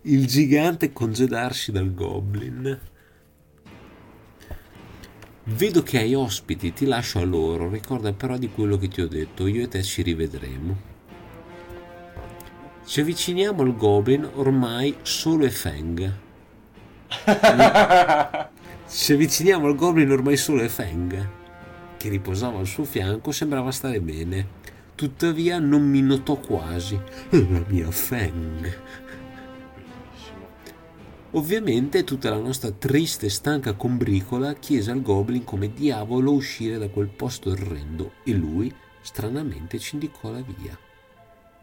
il 0.02 0.26
gigante 0.26 0.92
congedarsi 0.92 1.72
dal 1.72 1.92
goblin. 1.92 2.78
Vedo 5.48 5.82
che 5.82 5.98
hai 5.98 6.14
ospiti, 6.14 6.72
ti 6.72 6.86
lascio 6.86 7.20
a 7.20 7.24
loro, 7.24 7.68
ricorda 7.68 8.12
però 8.12 8.36
di 8.36 8.48
quello 8.50 8.78
che 8.78 8.88
ti 8.88 9.00
ho 9.00 9.08
detto, 9.08 9.46
io 9.46 9.62
e 9.62 9.68
te 9.68 9.82
ci 9.82 10.02
rivedremo. 10.02 10.94
Ci 12.84 13.00
avviciniamo 13.00 13.62
al 13.62 13.76
goblin, 13.76 14.28
ormai 14.34 14.96
solo 15.02 15.44
e 15.44 15.50
Feng. 15.50 16.25
Ci 18.88 19.12
avviciniamo 19.12 19.66
al 19.66 19.74
goblin, 19.74 20.10
ormai 20.10 20.36
solo 20.36 20.62
e 20.62 20.68
Feng, 20.68 21.28
che 21.96 22.08
riposava 22.08 22.58
al 22.58 22.66
suo 22.66 22.84
fianco, 22.84 23.32
sembrava 23.32 23.70
stare 23.70 24.00
bene. 24.00 24.64
Tuttavia 24.94 25.58
non 25.58 25.82
mi 25.82 26.00
notò 26.00 26.36
quasi. 26.36 26.98
La 27.30 27.62
mia 27.66 27.90
Feng. 27.90 28.78
Ovviamente 31.32 32.04
tutta 32.04 32.30
la 32.30 32.38
nostra 32.38 32.70
triste 32.70 33.26
e 33.26 33.30
stanca 33.30 33.74
combricola 33.74 34.54
chiese 34.54 34.90
al 34.90 35.02
goblin 35.02 35.44
come 35.44 35.70
diavolo 35.72 36.32
uscire 36.32 36.78
da 36.78 36.88
quel 36.88 37.08
posto 37.08 37.50
orrendo 37.50 38.12
e 38.24 38.32
lui 38.32 38.74
stranamente 39.02 39.78
ci 39.78 39.96
indicò 39.96 40.30
la 40.30 40.40
via. 40.40 40.78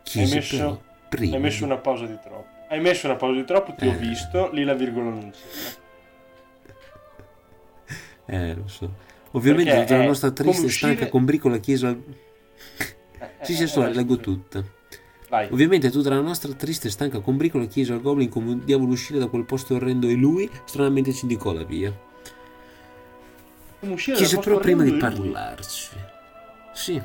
Chiese 0.03 0.35
messo- 0.35 0.57
però 0.57 0.81
prima 1.09 1.35
Hai 1.37 1.41
messo 1.41 1.65
una 1.65 1.77
pausa 1.77 2.05
di 2.05 2.17
troppo. 2.21 2.52
Hai 2.73 2.79
messo 2.81 3.05
una 3.05 3.15
pausa 3.17 3.39
di 3.39 3.45
troppo, 3.45 3.75
ti 3.77 3.85
ho 3.87 3.91
Eh. 3.91 3.95
visto, 3.97 4.49
lì 4.51 4.63
la 4.63 4.73
virgola 4.73 5.09
non 5.11 5.31
c'era. 5.31 5.81
Eh, 8.25 8.55
lo 8.55 8.67
so. 8.67 8.91
Ovviamente 9.33 9.69
Perché 9.71 9.85
tutta 9.85 9.97
la 9.99 10.05
nostra 10.05 10.31
triste 10.31 10.63
e 10.63 10.65
uscire- 10.65 10.93
stanca 10.93 11.11
combricola 11.11 11.57
chiesa 11.57 11.89
al... 11.89 12.01
Eh, 13.19 13.29
Sì, 13.43 13.51
eh, 13.51 13.55
sì, 13.55 13.67
sto, 13.67 13.85
eh, 13.85 13.93
leggo 13.93 14.15
scusa. 14.15 14.21
tutta. 14.23 14.63
Vai. 15.29 15.49
Ovviamente 15.51 15.91
tutta 15.91 16.09
la 16.09 16.19
nostra 16.21 16.51
triste 16.53 16.87
e 16.87 16.89
stanca 16.89 17.19
combricola 17.19 17.65
chiese 17.65 17.93
al 17.93 18.01
goblin 18.01 18.29
come 18.29 18.53
un 18.53 18.65
diavolo 18.65 18.91
uscire 18.91 19.19
da 19.19 19.27
quel 19.27 19.45
posto 19.45 19.75
orrendo 19.75 20.07
e 20.07 20.13
lui 20.15 20.49
stranamente 20.65 21.13
ci 21.13 21.25
indicò 21.25 21.53
la 21.53 21.63
via. 21.63 21.95
Chiese 23.97 24.39
però 24.39 24.57
prima 24.57 24.81
di 24.81 24.89
orrendo 24.93 25.21
lui. 25.21 25.31
parlarci. 25.31 25.89
Sì, 26.73 26.99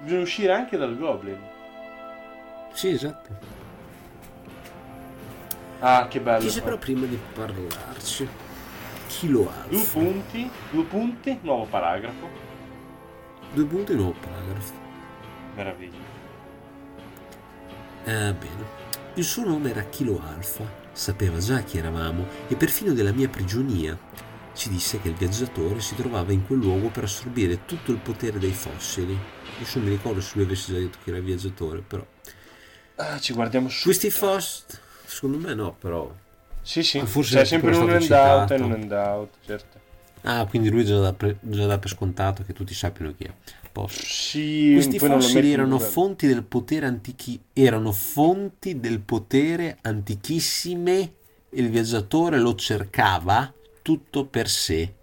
Bisogna 0.00 0.22
uscire 0.22 0.52
anche 0.54 0.78
dal 0.78 0.96
goblin. 0.96 1.38
sì, 2.72 2.88
esatto. 2.88 3.64
Ah, 5.80 6.08
che 6.08 6.20
bello. 6.20 6.40
Chiese 6.40 6.62
però 6.62 6.78
prima 6.78 7.06
di 7.06 7.18
parlarci. 7.34 8.28
Chi 9.08 9.28
lo 9.28 9.48
ha? 9.48 9.66
Due 9.68 9.84
punti, 9.84 10.50
due 10.70 10.84
punti, 10.84 11.38
nuovo 11.42 11.64
paragrafo. 11.64 12.28
Due 13.52 13.64
punti 13.64 13.94
nuovo 13.94 14.14
paragrafo. 14.20 14.72
Meraviglia. 15.54 16.14
Ah, 18.04 18.32
bene. 18.32 18.84
Il 19.14 19.24
suo 19.24 19.44
nome 19.44 19.70
era 19.70 19.82
Kilo 19.84 20.20
Alfa, 20.22 20.64
sapeva 20.92 21.38
già 21.38 21.60
chi 21.60 21.78
eravamo 21.78 22.26
e 22.48 22.54
perfino 22.56 22.92
della 22.92 23.12
mia 23.12 23.28
prigionia. 23.28 23.98
Ci 24.52 24.68
disse 24.68 25.00
che 25.00 25.08
il 25.08 25.14
viaggiatore 25.14 25.80
si 25.80 25.94
trovava 25.94 26.32
in 26.32 26.46
quel 26.46 26.58
luogo 26.58 26.88
per 26.88 27.04
assorbire 27.04 27.64
tutto 27.64 27.92
il 27.92 27.98
potere 27.98 28.38
dei 28.38 28.52
fossili. 28.52 29.18
Adesso 29.56 29.78
non 29.78 29.88
mi 29.88 29.94
ricordo 29.94 30.20
se 30.20 30.32
lui 30.34 30.44
avesse 30.44 30.72
già 30.72 30.78
detto 30.78 30.98
che 31.02 31.10
era 31.10 31.18
il 31.18 31.24
viaggiatore, 31.24 31.80
però. 31.80 32.04
Ah, 32.96 33.18
ci 33.18 33.32
guardiamo 33.32 33.68
su. 33.68 33.84
Questi 33.84 34.10
fossili, 34.10 34.78
secondo 35.06 35.38
me 35.38 35.54
no, 35.54 35.74
però. 35.78 36.12
Sì, 36.62 36.82
sì. 36.82 36.98
Ah, 36.98 37.06
forse 37.06 37.34
C'è 37.36 37.40
è 37.42 37.44
sempre 37.44 37.74
un 37.76 37.90
handout 37.90 38.50
e 38.50 38.54
un 38.56 38.72
handout, 38.72 39.34
certo. 39.44 39.78
Ah, 40.22 40.44
quindi 40.46 40.70
lui 40.70 40.84
già 40.84 40.98
dà, 40.98 41.12
pre- 41.12 41.38
già 41.40 41.66
dà 41.66 41.78
per 41.78 41.88
scontato 41.90 42.42
che 42.42 42.52
tutti 42.52 42.74
sappiano 42.74 43.14
chi 43.14 43.24
è. 43.24 43.32
risposta. 43.62 44.02
Sì, 44.02 44.70
Questi 44.72 44.98
fossili 44.98 45.52
erano 45.52 45.78
fonti 45.78 46.26
del 46.26 46.42
potere 46.42 46.86
antichi 46.86 47.40
erano 47.52 47.92
fonti 47.92 48.80
del 48.80 49.00
potere 49.00 49.78
antichissime 49.82 50.98
e 51.48 51.60
il 51.60 51.70
viaggiatore 51.70 52.38
lo 52.38 52.54
cercava 52.56 53.52
tutto 53.82 54.24
per 54.26 54.48
sé. 54.48 54.94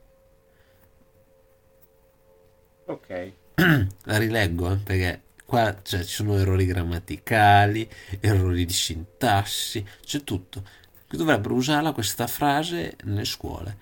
Ok. 2.88 3.10
La 4.04 4.18
rileggo 4.18 4.72
eh, 4.72 4.78
perché 4.78 5.22
qua 5.54 5.78
cioè, 5.84 6.04
ci 6.04 6.16
sono 6.16 6.36
errori 6.36 6.66
grammaticali, 6.66 7.88
errori 8.20 8.66
di 8.66 8.74
sintassi, 8.74 9.86
c'è 10.04 10.24
tutto. 10.24 10.64
Dovrebbero 11.08 11.54
usarla 11.54 11.92
questa 11.92 12.26
frase 12.26 12.96
nelle 13.04 13.24
scuole. 13.24 13.78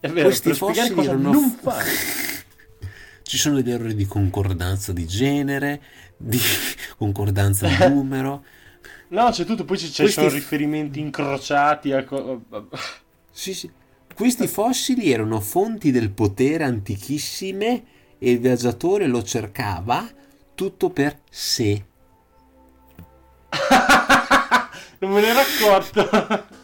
È 0.00 0.08
vero, 0.08 0.28
Questi 0.28 0.52
fossili 0.52 0.90
cosa 0.90 1.10
erano 1.10 1.30
non 1.32 1.50
fare. 1.50 1.88
Ci 3.22 3.38
sono 3.38 3.54
degli 3.56 3.70
errori 3.70 3.94
di 3.94 4.04
concordanza 4.04 4.92
di 4.92 5.06
genere, 5.06 5.80
di 6.18 6.38
concordanza 6.98 7.66
di 7.66 7.76
numero. 7.88 8.44
No, 9.08 9.30
c'è 9.30 9.44
tutto, 9.46 9.64
poi 9.64 9.78
ci 9.78 9.90
Questi 9.94 10.10
sono 10.12 10.28
riferimenti 10.28 11.00
incrociati 11.00 11.92
a... 11.92 12.04
co- 12.04 12.44
Sì, 13.30 13.54
sì. 13.54 13.70
Questi 14.14 14.46
fossili 14.46 15.10
erano 15.10 15.40
fonti 15.40 15.90
del 15.90 16.10
potere 16.10 16.64
antichissime 16.64 17.84
e 18.18 18.30
il 18.32 18.38
viaggiatore 18.40 19.06
lo 19.06 19.22
cercava 19.22 20.06
tutto 20.60 20.90
per 20.90 21.20
sé. 21.30 21.82
non 25.00 25.10
me 25.10 25.20
ne 25.22 25.26
ero 25.28 25.38
accorto. 25.40 26.48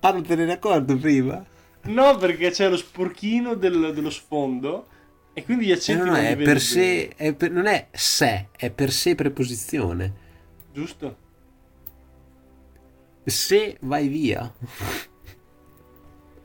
Ah, 0.00 0.12
non 0.12 0.22
te 0.24 0.36
ne 0.36 0.42
eri 0.42 0.52
accorto 0.52 0.96
prima? 0.98 1.44
no, 1.84 2.16
perché 2.16 2.50
c'è 2.50 2.68
lo 2.68 2.76
sporchino 2.76 3.54
del- 3.54 3.92
dello 3.92 4.10
sfondo 4.10 4.86
e 5.32 5.42
quindi 5.44 5.66
gli 5.66 5.70
Eh, 5.70 5.74
accenti 5.74 6.04
no, 6.04 6.10
no, 6.10 6.16
non 6.16 6.20
li 6.20 6.26
è 6.32 6.36
per 6.36 6.60
sé, 6.60 7.08
è 7.16 7.32
per- 7.34 7.50
non 7.50 7.66
è 7.66 7.88
sé, 7.92 8.48
è 8.56 8.70
per 8.70 8.92
sé 8.92 9.14
preposizione. 9.16 10.12
Giusto? 10.72 11.16
Se 13.24 13.76
vai 13.80 14.06
via. 14.06 14.52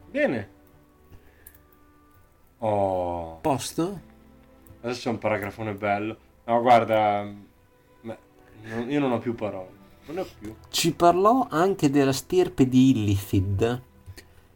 Bene. 0.09 0.49
Oh, 2.59 3.39
Posto? 3.41 4.01
adesso 4.81 5.01
c'è 5.01 5.09
un 5.09 5.19
paragrafone 5.19 5.73
bello. 5.75 6.17
No, 6.45 6.61
guarda, 6.61 7.31
io 8.87 8.99
non 8.99 9.11
ho 9.11 9.19
più 9.19 9.35
parole. 9.35 9.69
Non 10.07 10.17
ho 10.17 10.27
più. 10.39 10.55
Ci 10.69 10.93
parlò 10.93 11.47
anche 11.49 11.89
della 11.89 12.11
stirpe 12.11 12.67
di 12.67 12.89
Illithid, 12.89 13.81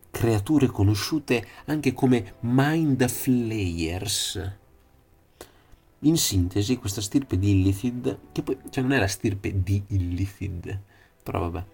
creature 0.10 0.68
conosciute 0.68 1.46
anche 1.66 1.94
come 1.94 2.36
Mind 2.42 3.08
Flayers. 3.08 4.54
In 6.00 6.18
sintesi, 6.18 6.78
questa 6.78 7.02
stirpe 7.02 7.38
di 7.38 7.52
Illithid, 7.52 8.20
che 8.32 8.42
poi 8.42 8.58
cioè 8.70 8.84
non 8.84 8.94
è 8.94 9.00
la 9.00 9.08
stirpe 9.08 9.62
di 9.64 9.82
Illithid, 9.88 10.80
però 11.24 11.50
vabbè. 11.50 11.66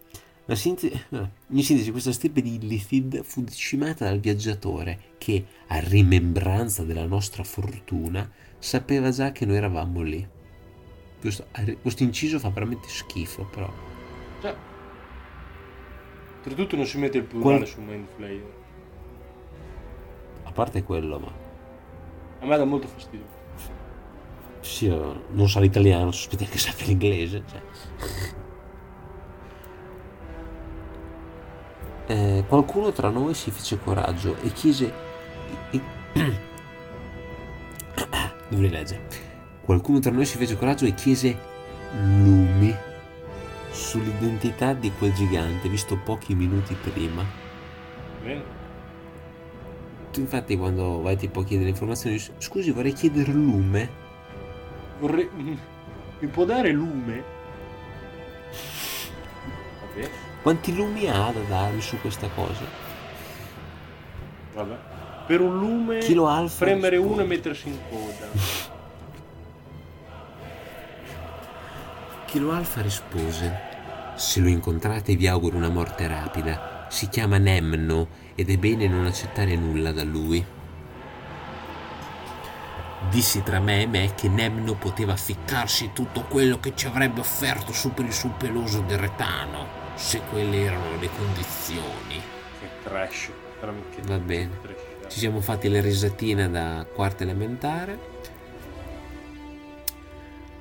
Sintesi, 0.55 1.01
in 1.09 1.63
sintesi, 1.63 1.91
questa 1.91 2.11
stirpe 2.11 2.41
di 2.41 2.55
Illithid 2.55 3.23
fu 3.23 3.41
decimata 3.41 4.05
dal 4.05 4.19
viaggiatore 4.19 5.13
che, 5.17 5.45
a 5.67 5.79
rimembranza 5.79 6.83
della 6.83 7.05
nostra 7.05 7.43
fortuna, 7.43 8.29
sapeva 8.61 9.09
già 9.09 9.31
che 9.31 9.45
noi 9.45 9.55
eravamo 9.57 10.01
lì. 10.01 10.25
Questo, 11.19 11.45
questo 11.81 12.03
inciso 12.03 12.37
fa 12.39 12.49
veramente 12.49 12.87
schifo, 12.87 13.43
però. 13.45 13.71
Cioè, 14.41 14.55
oltretutto 16.37 16.75
non 16.75 16.85
si 16.85 16.97
mette 16.99 17.17
il 17.17 17.23
plurale 17.23 17.57
Qual- 17.57 17.67
su 17.67 17.81
Mind 17.81 18.07
Flayer. 18.15 18.59
A 20.43 20.51
parte 20.51 20.83
quello, 20.83 21.17
ma 21.19 21.31
A 22.39 22.45
me 22.45 22.57
dà 22.57 22.65
molto 22.65 22.87
fastidio. 22.87 23.25
sì, 24.59 24.87
eh, 24.87 25.21
non 25.31 25.49
sa 25.49 25.59
l'italiano, 25.59 26.11
sospetta 26.11 26.45
che 26.45 26.57
sappia 26.57 26.85
l'inglese. 26.85 27.43
cioè. 27.49 27.61
Eh, 32.07 32.43
qualcuno 32.47 32.91
tra 32.91 33.09
noi 33.09 33.33
si 33.33 33.49
fece 33.51 33.79
coraggio 33.79 34.35
e 34.41 34.51
chiese. 34.51 34.93
E- 38.51 38.55
Dovrei 38.55 38.69
leggere. 38.69 39.01
Qualcuno 39.61 39.99
tra 39.99 40.11
noi 40.11 40.25
si 40.25 40.37
fece 40.37 40.57
coraggio 40.57 40.85
e 40.85 40.93
chiese 40.93 41.37
lumi 41.93 42.75
sull'identità 43.71 44.73
di 44.73 44.91
quel 44.97 45.13
gigante 45.13 45.69
visto 45.69 45.97
pochi 45.97 46.35
minuti 46.35 46.75
prima. 46.75 47.23
Bene? 48.23 48.43
Tu 50.11 50.19
infatti 50.19 50.57
quando 50.57 51.01
vai 51.01 51.15
tipo 51.15 51.39
a 51.39 51.45
chiedere 51.45 51.69
informazioni, 51.69 52.21
scusi 52.37 52.71
vorrei 52.71 52.93
chiedere 52.93 53.31
lume. 53.31 53.89
Vorrei... 54.99 55.29
Mi 56.19 56.27
può 56.27 56.43
dare 56.43 56.71
lume? 56.71 57.23
Vabbè, 59.79 60.09
Quanti 60.41 60.75
lumi 60.75 61.07
ha 61.07 61.31
da 61.31 61.39
darmi 61.47 61.81
su 61.81 61.99
questa 62.01 62.27
cosa? 62.29 62.65
vabbè. 64.53 64.77
Per 65.31 65.39
un 65.39 65.59
lume 65.59 65.99
Kilo 65.99 66.27
alfa 66.27 66.65
premere 66.65 66.97
uno 66.97 67.21
e 67.21 67.25
mettersi 67.25 67.69
in 67.69 67.77
coda. 67.89 68.27
Kilo 72.25 72.51
Alfa 72.51 72.81
rispose: 72.81 73.59
Se 74.17 74.41
lo 74.41 74.49
incontrate 74.49 75.15
vi 75.15 75.27
auguro 75.27 75.55
una 75.55 75.69
morte 75.69 76.05
rapida. 76.05 76.85
Si 76.89 77.07
chiama 77.07 77.37
Nemno 77.37 78.09
ed 78.35 78.49
è 78.49 78.57
bene 78.57 78.89
non 78.89 79.05
accettare 79.05 79.55
nulla 79.55 79.93
da 79.93 80.03
lui. 80.03 80.45
Dissi 83.09 83.41
tra 83.41 83.61
me 83.61 83.83
e 83.83 83.87
me 83.87 84.11
che 84.13 84.27
Nemno 84.27 84.73
poteva 84.73 85.15
ficcarsi 85.15 85.91
tutto 85.93 86.23
quello 86.23 86.59
che 86.59 86.73
ci 86.75 86.87
avrebbe 86.87 87.21
offerto 87.21 87.71
su 87.71 87.93
per 87.93 88.03
il 88.03 88.11
suo 88.11 88.33
peloso 88.37 88.81
del 88.81 88.97
retano, 88.97 89.65
se 89.95 90.19
quelle 90.29 90.57
erano 90.57 90.99
le 90.99 91.09
condizioni. 91.17 92.21
Che 92.59 92.67
trash. 92.83 93.29
Veramente 93.61 94.01
che 94.01 94.01
Va 94.05 94.17
bene. 94.17 94.49
trash. 94.61 94.90
Ci 95.11 95.19
siamo 95.19 95.41
fatti 95.41 95.67
le 95.67 95.81
risatine 95.81 96.49
da 96.49 96.85
quarta 96.91 97.23
elementare. 97.23 97.99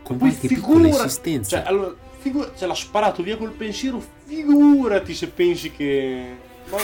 Con 0.03 0.17
Poi 0.17 0.31
qualche 0.31 0.49
piccola 0.49 0.85
figura... 0.87 1.03
insistenza. 1.05 1.59
Cioè, 1.59 1.69
allora, 1.69 1.95
figu- 2.19 2.59
cioè, 2.59 2.67
l'ha 2.67 2.75
sparato 2.75 3.23
via 3.23 3.37
col 3.37 3.53
pensiero, 3.53 4.03
figurati 4.25 5.15
se 5.15 5.29
pensi 5.29 5.71
che... 5.71 6.37
Ma... 6.69 6.79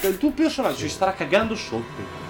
Cioè, 0.00 0.10
il 0.10 0.16
tuo 0.16 0.30
personaggio 0.30 0.78
si 0.78 0.88
starà 0.88 1.12
cagando 1.12 1.54
sotto. 1.54 2.20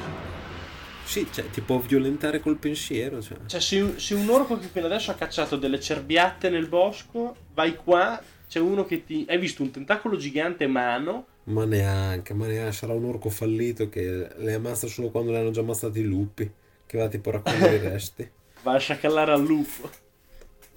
Sì, 1.04 1.28
cioè, 1.30 1.48
ti 1.48 1.60
può 1.60 1.78
violentare 1.78 2.40
col 2.40 2.56
pensiero. 2.56 3.22
Cioè. 3.22 3.36
Cioè, 3.46 3.60
se 3.60 3.94
se 3.98 4.14
un 4.14 4.28
orco 4.30 4.58
che 4.58 4.66
fino 4.66 4.86
adesso 4.86 5.12
ha 5.12 5.14
cacciato 5.14 5.54
delle 5.54 5.78
cerbiatte 5.78 6.50
nel 6.50 6.66
bosco, 6.66 7.36
vai 7.54 7.76
qua, 7.76 8.20
c'è 8.52 8.60
uno 8.60 8.84
che 8.84 9.02
ti... 9.02 9.24
Hai 9.30 9.38
visto 9.38 9.62
un 9.62 9.70
tentacolo 9.70 10.18
gigante 10.18 10.66
mano? 10.66 11.26
Ma 11.44 11.64
neanche, 11.64 12.34
ma 12.34 12.46
neanche 12.46 12.72
sarà 12.72 12.92
un 12.92 13.06
orco 13.06 13.30
fallito 13.30 13.88
che 13.88 14.28
le 14.36 14.52
ammazza 14.52 14.86
solo 14.88 15.08
quando 15.08 15.30
le 15.30 15.38
hanno 15.38 15.52
già 15.52 15.60
ammazzati 15.60 16.00
i 16.00 16.04
lupi. 16.04 16.52
Che 16.84 16.98
va 16.98 17.08
tipo 17.08 17.30
a 17.30 17.32
raccogliere 17.32 17.76
i 17.76 17.78
resti. 17.88 18.30
Va 18.62 18.74
a 18.74 18.78
sciacallare 18.78 19.32
al 19.32 19.42
lupo. 19.42 19.90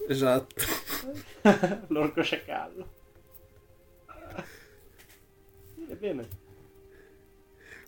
Esatto. 0.07 0.55
L'orco 1.87 2.23
sciacallo. 2.23 2.87
Bene, 5.75 5.95
bene. 5.99 6.27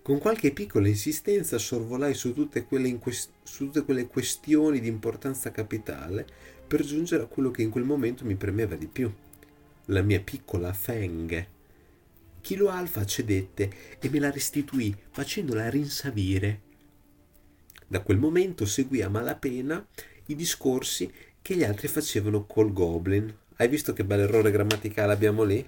Con 0.02 0.19
qualche 0.19 0.52
piccola 0.52 0.89
insistenza 0.89 1.58
sorvolai 1.58 2.13
su 2.13 2.34
tutte 2.34 2.65
quelle, 2.65 2.89
in 2.89 3.00
ques- 3.00 3.32
su 3.41 3.67
tutte 3.67 3.86
quelle 3.86 4.08
questioni 4.08 4.82
di 4.82 4.89
importanza 4.89 5.50
capitale 5.52 6.28
per 6.67 6.84
giungere 6.84 7.23
a 7.23 7.28
quello 7.28 7.52
che 7.52 7.62
in 7.62 7.69
quel 7.69 7.86
momento 7.86 8.26
mi 8.26 8.36
premeva 8.36 8.76
di 8.76 8.88
più. 8.88 9.10
La 9.89 10.02
mia 10.02 10.19
piccola 10.19 10.73
Feng. 10.73 11.47
Kilo 12.41 12.67
Alfa 12.67 13.06
cedette 13.06 13.71
e 14.00 14.10
me 14.10 14.19
la 14.19 14.30
restituì 14.30 14.93
facendola 15.12 15.69
rinsavire. 15.69 16.60
Da 17.88 18.02
quel 18.02 18.17
momento 18.17 18.65
seguì 18.65 19.02
a 19.02 19.08
malapena 19.08 19.88
i 20.26 20.36
discorsi 20.36 21.10
che 21.41 21.56
gli 21.56 21.63
altri 21.63 21.88
facevano 21.88 22.45
col 22.45 22.73
Goblin. 22.73 23.34
Hai 23.56 23.69
visto 23.69 23.93
che 23.93 24.04
bel 24.04 24.19
errore 24.19 24.52
grammaticale 24.52 25.13
abbiamo 25.13 25.43
lì? 25.43 25.65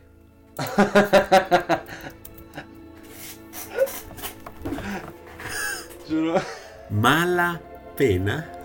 Giuro. 6.05 6.41
Malapena? 6.89 8.57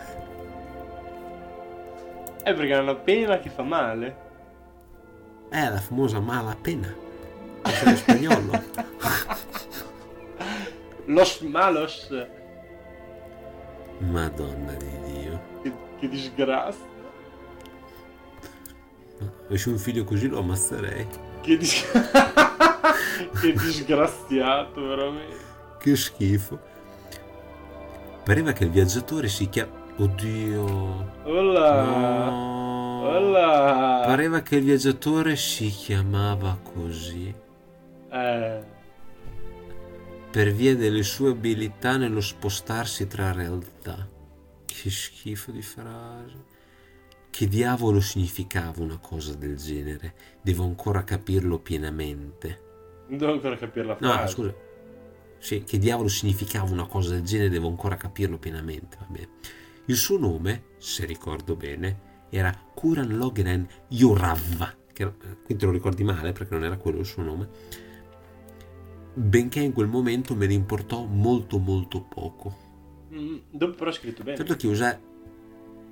È 2.43 2.53
perché 2.53 2.73
è 2.73 2.79
una 2.79 2.97
pena 2.97 3.39
che 3.39 3.51
fa 3.51 3.63
male. 3.63 4.24
È 5.55 5.71
la 5.71 5.79
famosa 5.79 6.19
malapena. 6.19 6.93
Lo 7.63 7.95
spagnolo. 7.95 8.61
Los 11.07 11.41
malos. 11.43 12.09
Madonna 13.99 14.73
di 14.73 15.13
Dio. 15.13 15.41
Che, 15.63 15.73
che 16.01 16.09
disgrazia. 16.09 16.85
Avessi 19.47 19.69
un 19.69 19.79
figlio 19.79 20.03
così 20.03 20.27
lo 20.27 20.41
ammazzerei. 20.41 21.07
Che, 21.43 21.57
dis- 21.57 21.87
che 23.41 23.53
disgraziato, 23.53 24.85
veramente. 24.89 25.37
Che 25.79 25.95
schifo. 25.95 26.59
Pareva 28.25 28.51
che 28.51 28.65
il 28.65 28.71
viaggiatore 28.71 29.29
si 29.29 29.49
chiama... 29.49 29.71
Oddio. 29.99 31.13
Olla. 31.23 31.83
No. 31.85 32.64
Olla. 33.05 34.03
Pareva 34.07 34.41
che 34.43 34.57
il 34.57 34.65
viaggiatore 34.65 35.37
si 35.37 35.69
chiamava 35.69 36.59
così. 36.63 37.35
Eh. 38.11 38.63
Per 40.31 40.53
via 40.53 40.75
delle 40.75 41.03
sue 41.03 41.31
abilità 41.31 41.97
nello 41.97 42.21
spostarsi 42.21 43.07
tra 43.07 43.33
realtà. 43.33 44.09
Che 44.65 44.91
schifo 44.91 45.51
di 45.53 45.63
frase. 45.63 46.53
Che 47.31 47.49
diavolo 47.49 48.01
significava 48.01 48.83
una 48.83 48.99
cosa 48.99 49.35
del 49.35 49.57
genere? 49.57 50.15
Devo 50.41 50.65
ancora 50.65 51.05
capirlo 51.05 51.59
pienamente. 51.59 52.63
Non 53.09 53.19
devo 53.19 53.33
ancora 53.33 53.57
capire 53.57 53.87
la 53.87 53.97
No, 54.01 54.13
frase. 54.13 54.33
scusa. 54.33 54.55
Sì, 55.39 55.63
che 55.63 55.79
diavolo 55.79 56.09
significava 56.09 56.71
una 56.73 56.87
cosa 56.87 57.11
del 57.15 57.23
genere, 57.23 57.51
devo 57.51 57.69
ancora 57.69 57.97
capirlo 57.97 58.39
pienamente. 58.39 58.97
Vabbè. 58.99 59.29
Il 59.87 59.97
suo 59.97 60.17
nome, 60.19 60.63
se 60.79 61.05
ricordo 61.05 61.55
bene, 61.55 62.13
era 62.37 62.53
Kuran 62.75 63.17
Logenen 63.17 63.67
Yorav. 63.89 64.75
Che, 64.93 65.03
era- 65.03 65.15
qui 65.45 65.57
te 65.57 65.67
lo 65.67 65.73
ricordi 65.73 66.03
male 66.03 66.33
perché 66.33 66.55
non 66.55 66.65
era 66.65 66.77
quello 66.77 66.99
il 66.99 67.07
suo 67.07 67.23
nome. 67.23 67.49
Benché 69.15 69.61
in 69.61 69.73
quel 69.73 69.87
momento 69.87 70.35
me 70.35 70.47
ne 70.47 70.55
importò 70.55 71.05
molto 71.05 71.59
molto 71.59 72.01
poco. 72.03 72.63
Mm, 73.13 73.37
dopo 73.51 73.75
però 73.75 73.91
è 73.91 73.93
scritto 73.93 74.25
bene. 74.25 74.37
Tanto 74.37 74.57
che 74.57 74.67
usai... 74.67 74.97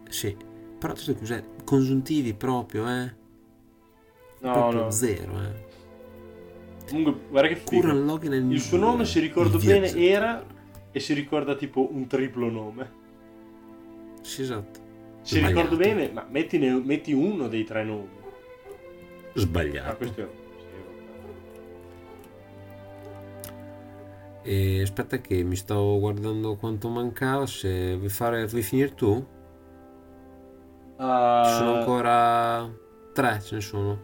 Sì, 0.08 0.36
però 0.78 0.92
tanto 0.92 1.14
che 1.14 1.22
usai 1.22 1.42
congiuntivi 1.64 2.34
proprio, 2.34 2.88
eh. 2.88 3.14
No, 4.40 4.52
proprio 4.52 4.80
no. 4.82 4.90
zero, 4.90 5.40
eh. 5.40 5.70
Comunque, 6.88 7.20
guarda 7.30 7.48
che 7.48 7.56
figo. 7.56 7.80
Kuran 7.80 8.50
Il 8.50 8.60
suo 8.60 8.78
nome, 8.78 9.04
se 9.04 9.20
ricordo 9.20 9.58
bene, 9.58 9.94
era 9.94 10.44
e 10.90 11.00
si 11.00 11.14
ricorda 11.14 11.54
tipo 11.54 11.88
un 11.92 12.08
triplo 12.08 12.50
nome. 12.50 13.00
Sì, 14.22 14.42
esatto. 14.42 14.90
Se 15.22 15.40
ricordo 15.40 15.76
bene, 15.76 16.10
ma 16.10 16.26
mettine- 16.28 16.80
metti 16.84 17.12
uno 17.12 17.48
dei 17.48 17.64
tre 17.64 17.84
nomi. 17.84 18.20
Ah, 19.34 19.40
Sbagliato. 19.40 19.96
questo 19.96 20.20
è... 20.22 20.28
E 24.44 24.82
aspetta 24.82 25.20
che 25.20 25.42
mi 25.44 25.54
stavo 25.54 26.00
guardando 26.00 26.56
quanto 26.56 26.88
mancava, 26.88 27.46
se 27.46 27.94
vuoi, 27.96 28.08
fare, 28.08 28.46
vuoi 28.46 28.62
finire 28.62 28.92
tu? 28.94 29.14
Ci 29.14 29.24
sono 30.98 31.74
Ah, 31.74 31.78
ancora 31.78 32.68
tre, 33.12 33.40
ce 33.40 33.54
ne 33.56 33.60
sono. 33.60 33.98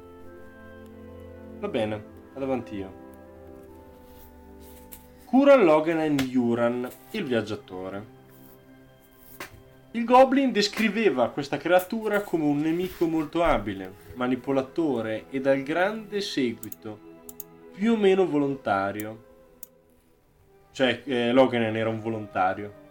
Va 1.59 1.68
bene, 1.68 2.04
vado 2.33 2.44
avanti 2.44 2.76
io. 2.76 3.07
Kuran 5.24 5.64
Logan 5.64 6.16
Yuran, 6.20 6.88
il 7.11 7.24
viaggiatore. 7.24 8.16
Il 9.92 10.05
Goblin 10.05 10.53
descriveva 10.53 11.31
questa 11.31 11.57
creatura 11.57 12.20
come 12.22 12.44
un 12.44 12.59
nemico 12.59 13.07
molto 13.07 13.42
abile, 13.42 13.90
manipolatore 14.14 15.24
e 15.31 15.40
dal 15.40 15.62
grande 15.62 16.20
seguito, 16.20 16.98
più 17.74 17.92
o 17.92 17.96
meno 17.96 18.27
volontario. 18.27 19.24
Cioè, 20.72 21.03
eh, 21.05 21.33
Logan 21.33 21.62
era 21.74 21.88
un 21.88 22.01
volontario. 22.01 22.87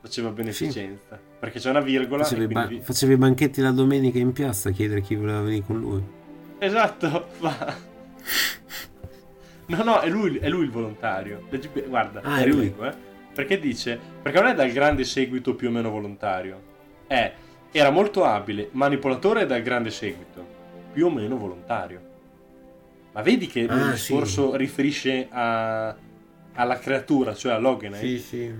Faceva 0.00 0.30
beneficenza. 0.30 1.20
Perché 1.40 1.58
c'è 1.58 1.68
una 1.70 1.80
virgola. 1.80 2.22
Facevi, 2.22 2.44
e 2.44 2.46
ba- 2.46 2.66
quindi- 2.66 2.84
facevi 2.84 3.12
i 3.12 3.16
banchetti 3.16 3.60
la 3.60 3.70
domenica 3.72 4.18
in 4.18 4.32
piazza 4.32 4.68
a 4.70 4.72
chiedere 4.72 5.02
chi 5.02 5.14
voleva 5.16 5.40
venire 5.42 5.64
con 5.66 5.78
lui. 5.78 6.02
Esatto, 6.58 7.26
ma... 7.40 7.88
No, 9.66 9.82
no, 9.84 10.00
è 10.00 10.08
lui, 10.08 10.38
è 10.38 10.48
lui 10.48 10.64
il 10.64 10.70
volontario. 10.70 11.46
Guarda, 11.86 12.20
Ah, 12.22 12.38
è 12.38 12.42
è 12.44 12.46
lui. 12.46 12.72
lui. 12.76 12.86
Eh? 12.88 13.08
Perché 13.40 13.58
dice... 13.58 13.98
Perché 14.22 14.38
non 14.38 14.50
è 14.50 14.54
dal 14.54 14.70
grande 14.70 15.04
seguito 15.04 15.54
più 15.54 15.68
o 15.68 15.70
meno 15.70 15.88
volontario. 15.90 16.60
È... 17.06 17.32
Era 17.72 17.88
molto 17.90 18.24
abile, 18.24 18.68
manipolatore 18.72 19.46
dal 19.46 19.62
grande 19.62 19.90
seguito, 19.90 20.44
più 20.92 21.06
o 21.06 21.10
meno 21.10 21.36
volontario. 21.38 22.00
Ma 23.12 23.22
vedi 23.22 23.46
che 23.46 23.60
il 23.60 23.70
Ah, 23.70 23.92
discorso 23.92 24.56
riferisce 24.56 25.26
a- 25.30 25.96
alla 26.54 26.78
creatura, 26.78 27.32
cioè 27.34 27.52
a 27.52 27.58
Logan. 27.58 27.94
sì. 27.94 28.52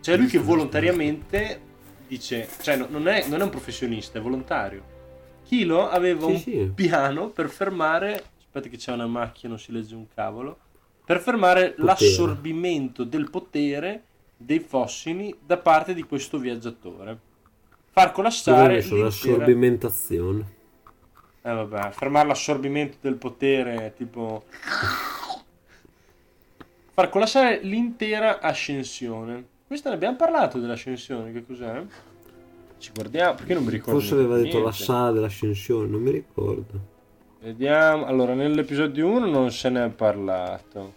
Cioè 0.00 0.16
lui 0.16 0.26
che 0.26 0.38
volontariamente 0.38 1.60
dice, 2.06 2.48
cioè 2.62 2.76
no- 2.76 2.86
non, 2.88 3.08
è, 3.08 3.26
non 3.28 3.40
è 3.40 3.42
un 3.44 3.50
professionista, 3.50 4.18
è 4.18 4.22
volontario. 4.22 4.82
Kilo 5.44 5.88
aveva 5.90 6.26
Sì, 6.28 6.32
un 6.32 6.38
sì. 6.38 6.72
piano 6.74 7.28
per 7.28 7.48
fermare, 7.50 8.22
aspetta 8.38 8.68
che 8.68 8.76
c'è 8.76 8.92
una 8.92 9.06
macchia, 9.06 9.48
non 9.48 9.58
si 9.58 9.72
legge 9.72 9.94
un 9.94 10.06
cavolo, 10.14 10.58
per 11.04 11.20
fermare 11.20 11.70
Potere. 11.70 11.86
l'assorbimento 11.86 13.02
del 13.04 13.28
potere 13.30 14.02
dei 14.36 14.60
fossili 14.60 15.36
da 15.44 15.56
parte 15.56 15.94
di 15.94 16.02
questo 16.02 16.38
viaggiatore. 16.38 17.18
Far 17.90 18.12
collassare 18.12 18.80
l'intera... 18.80 19.04
l'assorbimentazione. 19.04 20.52
Eh 21.42 21.52
vabbè, 21.52 21.90
fermare 21.90 22.28
l'assorbimento 22.28 22.96
del 23.00 23.16
potere, 23.16 23.92
tipo... 23.96 24.44
Far 26.92 27.08
collassare 27.10 27.60
l'intera 27.62 28.40
ascensione. 28.40 29.46
Questa 29.66 29.88
ne 29.88 29.96
abbiamo 29.96 30.16
parlato 30.16 30.58
dell'ascensione, 30.58 31.32
che 31.32 31.44
cos'è? 31.44 31.82
Ci 32.78 32.90
guardiamo, 32.94 33.34
perché 33.34 33.54
non 33.54 33.64
mi 33.64 33.70
ricordo. 33.70 33.98
Forse 33.98 34.14
aveva 34.14 34.36
detto 34.36 34.62
la 34.62 34.72
sala 34.72 35.10
dell'ascensione, 35.10 35.88
non 35.88 36.02
mi 36.02 36.10
ricordo. 36.10 36.92
Vediamo, 37.40 38.06
allora 38.06 38.34
nell'episodio 38.34 39.08
1 39.08 39.26
non 39.26 39.50
se 39.50 39.68
ne 39.70 39.84
è 39.84 39.90
parlato. 39.90 40.94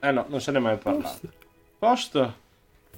Eh 0.00 0.10
no, 0.10 0.26
non 0.28 0.40
se 0.40 0.50
ne 0.52 0.58
è 0.58 0.60
mai 0.60 0.78
parlato. 0.78 1.40
Posto. 1.92 2.34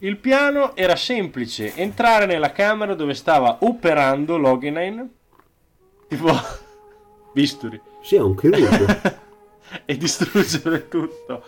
Il 0.00 0.18
piano 0.18 0.76
era 0.76 0.94
semplice, 0.94 1.74
entrare 1.74 2.26
nella 2.26 2.52
camera 2.52 2.94
dove 2.94 3.14
stava 3.14 3.56
operando 3.60 4.36
Logenheim, 4.36 5.08
tipo 6.06 6.28
bisturi, 7.32 7.80
Sì, 8.02 8.16
è 8.16 8.20
un 8.20 8.34
chirurgo. 8.36 8.84
e 9.86 9.96
distruggere 9.96 10.88
tutto. 10.88 11.42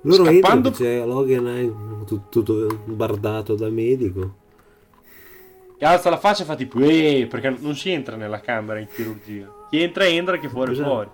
Loro 0.00 0.24
Scappando- 0.24 0.68
entrano, 0.70 0.70
c'è 0.74 1.06
Logan 1.06 1.46
è 1.46 2.04
tutto, 2.04 2.42
tutto 2.42 2.82
bardato 2.86 3.54
da 3.54 3.68
medico. 3.68 4.34
E 5.78 5.86
alza 5.86 6.10
la 6.10 6.18
faccia 6.18 6.42
e 6.42 6.46
fa 6.46 6.56
tipo, 6.56 6.80
ehi, 6.80 7.26
perché 7.26 7.50
non 7.56 7.76
si 7.76 7.90
entra 7.90 8.16
nella 8.16 8.40
camera 8.40 8.80
in 8.80 8.88
chirurgia. 8.92 9.48
Chi 9.70 9.80
entra 9.80 10.06
entra, 10.08 10.36
chi 10.38 10.48
fuori 10.48 10.72
Esatto. 10.72 10.88
fuori. 10.88 11.10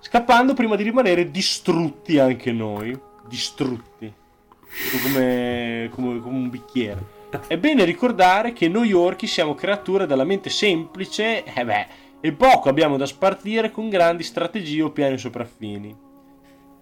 Scappando 0.00 0.52
prima 0.52 0.74
di 0.74 0.82
rimanere 0.82 1.30
distrutti 1.30 2.18
anche 2.18 2.50
noi. 2.50 2.98
Distrutti. 3.28 4.12
Come, 5.02 5.88
come, 5.92 6.20
come 6.20 6.36
un 6.36 6.50
bicchiere. 6.50 7.20
È 7.46 7.56
bene 7.56 7.84
ricordare 7.84 8.52
che 8.52 8.68
noi 8.68 8.92
orchi 8.92 9.26
siamo 9.26 9.54
creature 9.54 10.06
dalla 10.06 10.24
mente 10.24 10.50
semplice, 10.50 11.44
eh 11.44 11.64
beh, 11.64 11.86
e 12.20 12.32
poco 12.32 12.68
abbiamo 12.68 12.96
da 12.96 13.06
spartire 13.06 13.70
con 13.70 13.88
grandi 13.88 14.22
strategie 14.22 14.82
o 14.82 14.90
piani 14.90 15.18
sopraffini. 15.18 16.10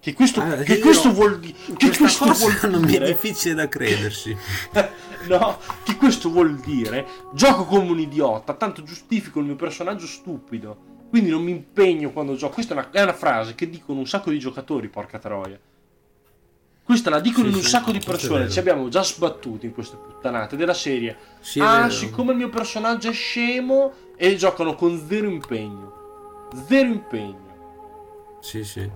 Che 0.01 0.15
questo, 0.15 0.41
Ah, 0.41 0.57
che 0.57 0.79
questo 0.79 1.13
vuol, 1.13 1.39
di- 1.41 1.55
che 1.77 1.91
questo 1.95 2.25
vuol 2.33 2.59
non 2.71 2.81
mi 2.81 2.87
è 2.87 2.91
dire? 2.91 3.07
difficile 3.07 3.55
da 3.55 3.69
credersi. 3.69 4.35
no, 5.29 5.59
che 5.85 5.97
questo 5.97 6.31
vuol 6.31 6.59
dire 6.59 7.07
gioco 7.35 7.65
come 7.67 7.91
un 7.91 7.99
idiota, 8.01 8.55
tanto 8.55 8.83
giustifico 8.83 9.41
il 9.41 9.47
mio 9.47 9.57
personaggio 9.57 10.07
stupido. 10.07 10.89
Quindi 11.11 11.29
non 11.29 11.43
mi 11.43 11.51
impegno 11.51 12.13
quando 12.13 12.35
gioco. 12.35 12.55
Questa 12.55 12.73
è 12.75 12.77
una, 12.79 12.91
è 12.91 13.03
una 13.03 13.13
frase 13.13 13.55
che 13.55 13.69
dicono 13.69 13.99
un 13.99 14.07
sacco 14.07 14.31
di 14.31 14.39
giocatori, 14.39 14.89
porca 14.89 15.19
troia. 15.19 15.59
Questa 16.91 17.09
la 17.09 17.21
dicono 17.21 17.45
Sì, 17.45 17.51
in 17.51 17.57
un 17.59 17.63
sì, 17.63 17.69
sacco 17.69 17.93
di 17.93 18.01
persone. 18.05 18.49
Ci 18.51 18.59
abbiamo 18.59 18.89
già 18.89 19.05
sbattuti 19.05 19.67
in 19.67 19.73
queste 19.73 19.97
puttanate 19.97 20.57
della 20.57 20.75
serie. 20.75 21.17
Sì, 21.39 21.61
ah, 21.61 21.89
siccome 21.89 22.33
il 22.33 22.39
mio 22.39 22.49
personaggio 22.49 23.11
è 23.11 23.13
scemo 23.13 23.93
e 24.17 24.35
giocano 24.35 24.75
con 24.75 25.01
zero 25.07 25.29
impegno. 25.29 26.49
Zero 26.67 26.89
impegno. 26.89 28.39
Sì, 28.41 28.65
sì. 28.65 28.91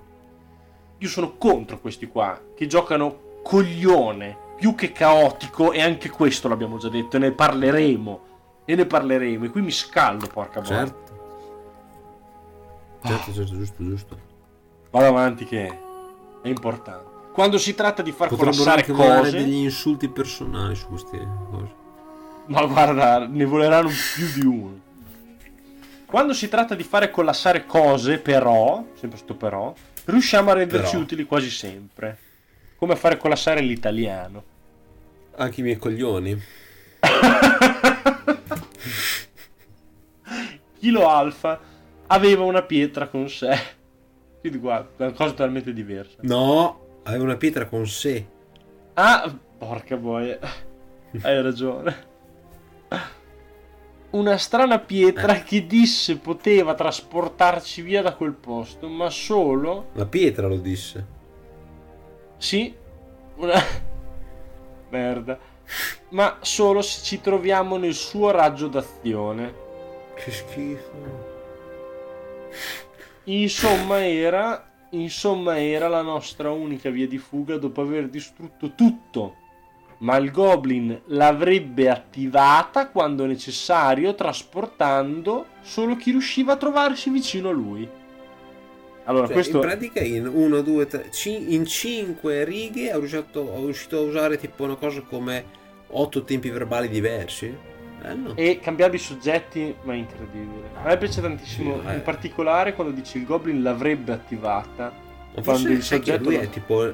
Io 0.99 1.09
sono 1.09 1.37
contro 1.37 1.79
questi 1.79 2.09
qua 2.09 2.37
che 2.57 2.67
giocano 2.67 3.41
coglione 3.45 4.37
più 4.57 4.75
che 4.75 4.91
caotico 4.91 5.71
e 5.71 5.81
anche 5.81 6.11
questo 6.11 6.49
l'abbiamo 6.49 6.79
già 6.79 6.89
detto 6.89 7.15
e 7.15 7.21
ne 7.21 7.31
parleremo 7.31 8.21
e 8.65 8.75
ne 8.75 8.87
parleremo 8.87 9.45
e 9.45 9.51
qui 9.51 9.61
mi 9.63 9.71
scaldo 9.71 10.27
porca 10.27 10.61
boia 10.61 10.79
Certo. 10.79 11.13
Certo, 13.05 13.33
certo, 13.33 13.57
giusto, 13.57 13.85
giusto. 13.85 14.19
vado 14.91 15.07
avanti 15.07 15.45
che 15.45 15.67
è 16.43 16.49
importante 16.49 17.14
quando 17.35 17.59
si 17.59 17.75
tratta 17.75 18.01
di 18.01 18.13
far 18.13 18.29
Potrebbero 18.29 18.57
collassare 18.63 18.87
cose 18.93 19.31
degli 19.33 19.55
insulti 19.65 20.09
personali 20.09 20.77
su 20.77 20.87
queste 20.87 21.19
cose. 21.51 21.75
ma 22.47 22.65
guarda 22.65 23.27
ne 23.27 23.45
voleranno 23.45 23.91
più 24.15 24.41
di 24.41 24.47
uno 24.47 24.81
quando 26.07 26.33
si 26.33 26.49
tratta 26.49 26.77
di 26.77 26.85
fare 26.85 27.11
collassare 27.11 27.67
cose 27.67 28.19
però 28.19 28.85
sempre 28.95 29.19
sto 29.19 29.35
però 29.35 29.75
riusciamo 30.05 30.51
a 30.51 30.55
renderci 30.55 30.91
Però. 30.93 31.03
utili 31.03 31.25
quasi 31.25 31.51
sempre 31.51 32.19
come 32.77 32.95
fare 32.95 33.17
collassare 33.17 33.61
l'italiano 33.61 34.45
Anche 35.37 35.61
i 35.61 35.65
miei 35.65 35.79
coglioni. 35.79 36.41
Kilo 40.79 41.09
Alfa 41.09 41.59
aveva 42.07 42.45
una 42.45 42.63
pietra 42.63 43.09
con 43.09 43.29
sé. 43.29 43.59
Quindi 44.41 44.59
guarda, 44.59 44.89
è 44.99 45.03
una 45.09 45.13
cosa 45.13 45.31
totalmente 45.31 45.73
diversa. 45.73 46.19
No, 46.21 46.84
aveva 47.05 47.25
una 47.25 47.37
pietra 47.37 47.67
con 47.67 47.87
sé. 47.87 48.27
Ah, 48.95 49.35
porca 49.59 49.97
boia. 49.97 50.39
Hai 51.23 51.43
ragione. 51.43 52.13
Una 54.11 54.37
strana 54.37 54.79
pietra 54.79 55.37
Eh. 55.37 55.43
che 55.43 55.67
disse 55.67 56.19
poteva 56.19 56.75
trasportarci 56.75 57.83
via 57.83 58.03
da 58.03 58.15
quel 58.15 58.33
posto, 58.33 58.89
ma 58.89 59.11
solo... 59.11 59.89
La 59.95 60.07
pietra 60.07 60.47
lo 60.47 60.57
disse. 60.57 61.07
Sì, 62.37 62.73
una... 63.37 63.61
Merda. 64.91 65.37
Ma 66.11 66.39
solo 66.43 66.81
se 66.83 67.03
ci 67.03 67.21
troviamo 67.21 67.77
nel 67.77 67.95
suo 67.95 68.31
raggio 68.31 68.69
d'azione. 68.69 69.63
Che 70.15 70.31
schifo. 70.31 71.33
Insomma 73.25 74.07
era, 74.07 74.74
insomma 75.01 75.61
era 75.61 75.89
la 75.89 76.03
nostra 76.03 76.51
unica 76.51 76.91
via 76.91 77.07
di 77.07 77.19
fuga 77.19 77.57
dopo 77.57 77.81
aver 77.81 78.09
distrutto 78.09 78.75
tutto. 78.75 79.37
Ma 79.99 80.17
il 80.17 80.31
Goblin 80.31 81.01
l'avrebbe 81.07 81.89
attivata 81.89 82.89
quando 82.89 83.27
necessario, 83.27 84.15
trasportando 84.15 85.47
solo 85.63 85.97
chi 85.97 86.11
riusciva 86.11 86.55
a 86.55 86.57
trovarsi 86.57 87.11
vicino 87.11 87.49
a 87.49 87.53
lui. 87.53 87.89
Allora, 89.05 89.27
Cioè, 89.27 89.35
questo 89.35 89.57
In 89.59 89.63
pratica 89.63 90.01
in 90.01 90.27
1, 90.27 90.61
2, 90.63 90.87
3, 90.87 91.11
in 91.29 91.65
5 91.65 92.45
righe 92.45 92.91
è 92.91 92.97
riuscito, 92.97 93.53
è 93.53 93.59
riuscito 93.59 93.99
a 93.99 94.01
usare 94.01 94.39
tipo 94.39 94.65
una 94.65 94.77
cosa 94.77 95.03
come 95.03 95.45
8 95.89 96.25
tempi 96.25 96.51
verbali 96.51 96.89
diversi. 96.89 97.55
Bello. 98.05 98.37
e 98.37 98.61
cambiare 98.61 98.97
i 98.97 98.99
soggetti, 98.99 99.75
ma 99.83 99.95
è 99.95 99.97
incredibile. 99.97 100.69
A 100.83 100.87
me 100.89 100.99
piace 100.99 101.21
tantissimo, 101.23 101.81
Sì, 101.81 101.89
eh. 101.89 101.95
in 101.95 102.03
particolare 102.03 102.75
quando 102.75 102.93
dice 102.93 103.17
il 103.19 103.25
Goblin 103.25 103.63
l'avrebbe 103.63 104.13
attivata. 104.13 104.93
Ma 105.35 105.43
quando 105.43 105.71
il 105.71 105.83
soggetto 105.83 106.23
lui 106.25 106.37
lo- 106.37 106.43
è 106.43 106.51
tipo 106.51 106.85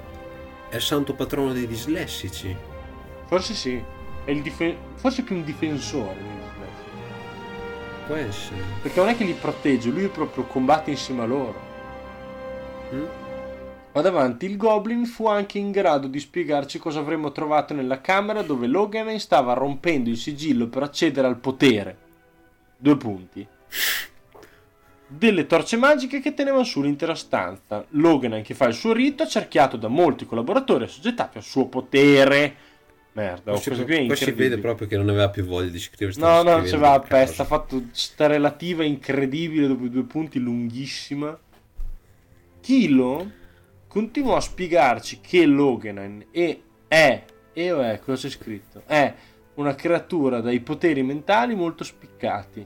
è 0.71 0.77
il 0.77 0.81
santo 0.81 1.15
patrono 1.15 1.53
dei 1.53 1.67
dislessici. 1.67 2.55
Forse 3.27 3.55
sì, 3.55 3.83
è 4.25 4.31
il 4.31 4.41
difen- 4.41 4.77
forse 4.95 5.23
più 5.23 5.35
un 5.37 5.45
difensore. 5.45 6.15
dei 6.15 6.25
dislessici. 6.25 8.07
Può 8.07 8.15
essere. 8.15 8.63
Perché 8.83 9.01
non 9.01 9.09
è 9.09 9.17
che 9.17 9.25
li 9.25 9.33
protegge, 9.33 9.91
lui 9.91 10.07
proprio 10.09 10.45
combatte 10.45 10.91
insieme 10.91 11.23
a 11.23 11.27
loro. 11.27 11.61
Mm? 12.95 13.05
Vado 13.93 14.07
avanti, 14.07 14.47
il 14.47 14.57
Goblin 14.57 15.05
fu 15.05 15.27
anche 15.27 15.59
in 15.59 15.73
grado 15.73 16.07
di 16.07 16.21
spiegarci 16.21 16.79
cosa 16.79 17.01
avremmo 17.01 17.33
trovato 17.33 17.75
nella 17.75 18.01
camera 18.01 18.43
dove 18.43 18.69
Logan 18.69 19.19
stava 19.19 19.53
rompendo 19.55 20.09
il 20.09 20.17
sigillo 20.17 20.69
per 20.69 20.85
accedere 20.85 21.27
al 21.27 21.39
potere. 21.39 21.97
Due 22.77 22.97
punti. 22.97 23.45
Delle 25.09 25.47
torce 25.47 25.77
magiche 25.77 26.21
che 26.21 26.35
tenevano 26.35 26.63
su 26.63 26.81
l'intera 26.83 27.17
stanza. 27.17 27.85
Logan 27.91 28.43
che 28.43 28.55
fa 28.55 28.69
il 28.69 28.75
suo 28.75 28.93
rito, 28.93 29.27
cerchiato 29.27 29.77
da 29.77 29.89
molti 29.89 30.25
collaboratori 30.25 30.85
assoggettati 30.85 31.39
al 31.39 31.43
suo 31.43 31.67
potere. 31.67 32.69
Merda, 33.13 33.57
si, 33.57 33.71
questo 33.71 33.85
qui 33.85 33.95
è 33.95 34.07
qua 34.07 34.15
si 34.15 34.23
incredibile. 34.23 34.49
vede 34.51 34.61
proprio 34.61 34.87
che 34.87 34.97
non 34.97 35.09
aveva 35.09 35.31
più 35.31 35.45
voglia 35.45 35.69
di 35.69 35.81
scrivere. 35.81 36.17
No, 36.21 36.45
no, 36.45 36.59
c'aveva 36.59 36.91
la 36.91 36.93
a 36.93 37.01
pesta. 37.01 37.43
Ha 37.43 37.47
fatto 37.47 37.83
sta 37.91 38.29
relativa 38.29 38.85
incredibile 38.85 39.67
dopo 39.67 39.89
due 39.89 40.05
punti, 40.05 40.39
lunghissima. 40.39 41.37
Tilo 42.61 43.39
continuò 43.91 44.37
a 44.37 44.41
spiegarci 44.41 45.19
che 45.21 45.45
Logan 45.47 46.27
è, 46.31 46.59
è, 46.87 47.25
e 47.53 47.73
o 47.73 47.81
è, 47.81 47.99
cosa 47.99 48.29
c'è 48.29 48.33
scritto? 48.33 48.85
È 48.87 49.13
una 49.55 49.75
creatura 49.75 50.41
dai 50.41 50.61
poteri 50.61 51.03
mentali 51.03 51.57
molto 51.57 51.83
spiccati, 51.83 52.65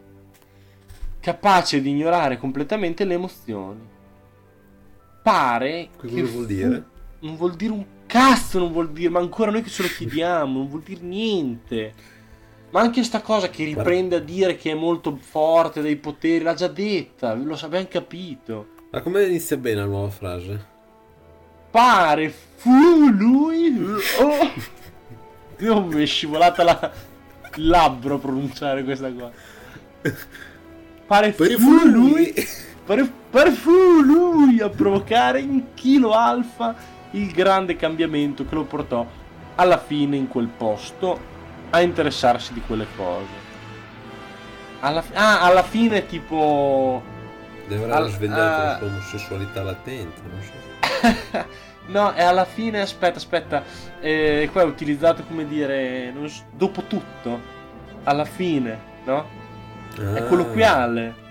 capace 1.21 1.81
di 1.81 1.89
ignorare 1.89 2.37
completamente 2.37 3.07
le 3.07 3.15
emozioni. 3.15 3.81
Pare 5.23 5.89
Che 5.99 6.09
che 6.09 6.21
cosa 6.21 6.31
vuol 6.31 6.43
fu- 6.43 6.45
dire? 6.45 6.85
Non 7.21 7.37
vuol 7.37 7.55
dire 7.55 7.73
un 7.73 7.87
cazzo, 8.05 8.59
non 8.59 8.71
vuol 8.71 8.93
dire, 8.93 9.09
ma 9.09 9.21
ancora 9.21 9.51
noi 9.51 9.63
che 9.63 9.71
ce 9.71 9.81
lo 9.81 9.89
chiediamo, 9.89 10.59
non 10.59 10.69
vuol 10.69 10.83
dire 10.83 11.01
niente. 11.01 11.95
Ma 12.69 12.83
anche 12.83 13.03
sta 13.03 13.23
cosa 13.23 13.49
che 13.49 13.65
riprende 13.65 14.17
a 14.17 14.21
dire 14.21 14.57
che 14.57 14.73
è 14.73 14.75
molto 14.75 15.17
forte 15.17 15.81
dei 15.81 15.97
poteri, 15.97 16.45
l'ha 16.45 16.53
già 16.53 16.69
detta, 16.69 17.33
lo 17.33 17.59
abbiamo 17.63 17.87
capito. 17.89 18.67
Ma 18.91 19.01
come 19.01 19.25
inizia 19.25 19.57
bene 19.57 19.81
la 19.81 19.87
nuova 19.87 20.11
frase? 20.11 20.73
Pare 21.75 22.33
fu 22.55 23.11
lui. 23.11 23.77
Oh. 24.21 24.53
Dio, 25.57 25.83
mi 25.83 26.05
è 26.05 26.07
scivolata 26.07 26.63
la... 26.63 26.93
il 27.57 27.67
labbro 27.67 28.15
a 28.15 28.19
pronunciare 28.19 28.85
questa 28.85 29.13
cosa. 29.13 29.33
Pare 31.05 31.33
fu 31.33 31.43
Pare 31.43 31.57
fu 31.57 31.85
lui. 31.89 32.33
Pare, 32.85 33.13
pare 33.29 33.51
fu 33.51 33.73
lui 34.03 34.61
a 34.61 34.69
provocare 34.69 35.41
in 35.41 35.75
Kilo 35.75 36.13
Alfa 36.13 36.77
il 37.11 37.33
grande 37.33 37.75
cambiamento 37.75 38.45
che 38.45 38.55
lo 38.55 38.63
portò 38.63 39.05
alla 39.57 39.79
fine 39.79 40.15
in 40.15 40.29
quel 40.29 40.47
posto 40.47 41.19
a 41.71 41.81
interessarsi 41.81 42.53
di 42.53 42.63
quelle 42.65 42.87
cose. 42.95 43.43
Alla, 44.79 45.03
fi- 45.03 45.15
ah, 45.15 45.41
alla 45.41 45.65
fine 45.65 46.07
tipo... 46.07 47.03
Deve 47.67 47.91
aver 47.91 48.11
svegliato 48.11 48.41
ah. 48.41 48.65
la 48.65 48.79
sua 48.79 48.87
omosessualità 48.87 49.63
latente, 49.65 50.21
non 50.31 50.41
so. 50.41 50.64
no, 51.89 52.15
e 52.15 52.23
alla 52.23 52.45
fine, 52.45 52.81
aspetta, 52.81 53.17
aspetta, 53.17 53.63
eh, 54.01 54.49
qua 54.53 54.63
è 54.63 54.65
utilizzato 54.65 55.23
come 55.25 55.47
dire, 55.47 56.13
so, 56.27 56.45
dopo 56.53 56.83
tutto, 56.85 57.41
alla 58.05 58.25
fine, 58.25 58.79
no? 59.05 59.27
È 59.97 60.19
Ah. 60.19 60.23
colloquiale. 60.25 61.23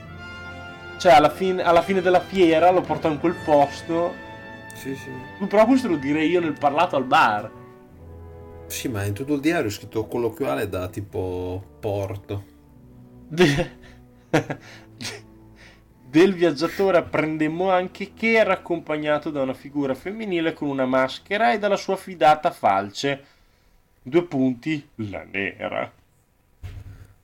Cioè, 0.97 1.13
alla 1.13 1.30
fine, 1.30 1.63
alla 1.63 1.82
fine 1.82 2.01
della 2.01 2.21
fiera 2.21 2.69
lo 2.71 2.82
portò 2.82 3.09
in 3.09 3.19
quel 3.19 3.36
posto. 3.43 4.13
Sì, 4.74 4.95
sì. 4.95 5.11
Però 5.47 5.65
questo 5.65 5.88
lo 5.88 5.97
direi 5.97 6.30
io 6.30 6.39
nel 6.39 6.57
parlato 6.57 6.95
al 6.95 7.03
bar. 7.03 7.51
Sì, 8.67 8.88
ma 8.88 9.03
in 9.03 9.13
tutto 9.13 9.34
il 9.34 9.41
diario 9.41 9.67
è 9.67 9.71
scritto 9.71 10.05
colloquiale 10.07 10.69
da 10.69 10.88
tipo 10.88 11.61
porto. 11.80 12.43
De- 16.14 16.20
Del 16.20 16.34
viaggiatore 16.36 16.97
apprendemmo 16.97 17.72
anche 17.72 18.14
che 18.14 18.34
era 18.34 18.53
accompagnato 18.53 19.32
da 19.32 19.41
una 19.41 19.53
figura 19.53 19.95
femminile 19.95 20.53
con 20.53 20.70
una 20.70 20.86
maschera 20.86 21.51
e 21.51 21.57
dalla 21.59 21.76
sua 21.76 21.95
fidata 21.95 22.51
falce. 22.51 23.24
Due 24.01 24.24
punti, 24.24 24.88
la 24.95 25.24
nera. 25.24 25.91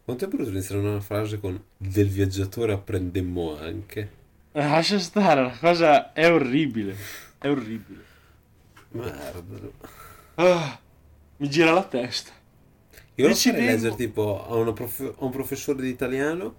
Quanto 0.04 0.26
è 0.26 0.28
brutto 0.28 0.50
iniziare 0.50 0.82
una 0.82 1.00
frase 1.02 1.40
con 1.40 1.62
del 1.78 2.10
viaggiatore 2.10 2.74
apprendemmo 2.74 3.58
anche. 3.60 4.10
Lascia 4.54 4.98
stare, 4.98 5.44
la 5.44 5.58
cosa 5.60 6.12
è 6.14 6.32
orribile. 6.32 6.96
È 7.38 7.48
orribile. 7.48 8.04
Merda. 8.92 9.70
Ah, 10.36 10.80
mi 11.38 11.50
gira 11.50 11.72
la 11.74 11.84
testa. 11.84 12.32
Io 13.16 13.36
farei 13.36 13.66
leggere 13.66 13.96
tipo 13.96 14.48
a, 14.48 14.74
prof- 14.74 15.16
a 15.20 15.26
un 15.26 15.30
professore 15.32 15.82
di 15.82 15.90
italiano 15.90 16.56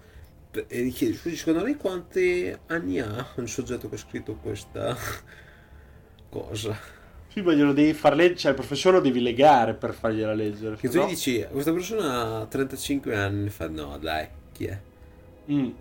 e 0.67 0.83
gli 0.83 0.93
chiedi, 0.93 1.15
scusi, 1.15 1.35
secondo 1.35 1.63
lei 1.63 1.75
quanti 1.77 2.53
anni 2.67 2.99
ha 2.99 3.31
un 3.35 3.47
soggetto 3.47 3.89
che 3.89 3.95
ha 3.95 3.97
scritto 3.97 4.35
questa 4.35 4.95
cosa? 6.29 6.77
Sì, 7.27 7.41
ma 7.41 7.53
glielo 7.53 7.73
devi 7.73 7.93
far 7.93 8.13
leggere, 8.15 8.37
cioè 8.37 8.51
il 8.51 8.57
professore 8.57 8.97
lo 8.97 9.01
devi 9.01 9.21
legare 9.21 9.73
per 9.75 9.93
fargliela 9.93 10.33
leggere. 10.33 10.77
Che 10.77 10.89
tu 10.89 10.97
no- 10.97 11.05
gli 11.05 11.07
dici, 11.07 11.47
questa 11.49 11.71
persona 11.71 12.39
ha 12.41 12.45
35 12.47 13.15
anni, 13.15 13.49
fa 13.49 13.69
no 13.69 13.97
dai, 13.97 14.27
chi 14.51 14.65
è? 14.65 14.83
Mm. 15.47 15.75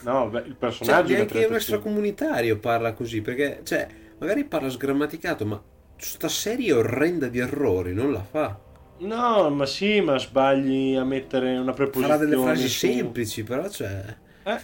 No, 0.00 0.28
beh, 0.30 0.40
il 0.46 0.56
Cioè, 0.80 0.96
personaggio 0.98 1.14
è 1.14 1.16
neanche 1.16 1.38
un 1.38 1.56
35. 1.56 1.56
extracomunitario 1.56 2.58
parla 2.58 2.92
così, 2.94 3.20
perché, 3.22 3.60
cioè, 3.64 3.86
magari 4.18 4.44
parla 4.46 4.68
sgrammaticato, 4.70 5.44
ma 5.46 5.62
sta 5.96 6.28
serie 6.28 6.72
orrenda 6.72 7.28
di 7.28 7.38
errori 7.38 7.92
non 7.94 8.12
la 8.12 8.22
fa. 8.22 8.58
No, 9.00 9.48
ma 9.50 9.64
sì, 9.66 10.00
ma 10.00 10.18
sbagli 10.18 10.94
a 10.94 11.04
mettere 11.04 11.56
una 11.56 11.72
preposizione. 11.72 12.18
Farà 12.18 12.28
delle 12.30 12.42
frasi 12.42 12.68
su- 12.68 12.86
semplici, 12.86 13.42
però 13.44 13.68
cioè... 13.68 14.16
Eh. 14.44 14.60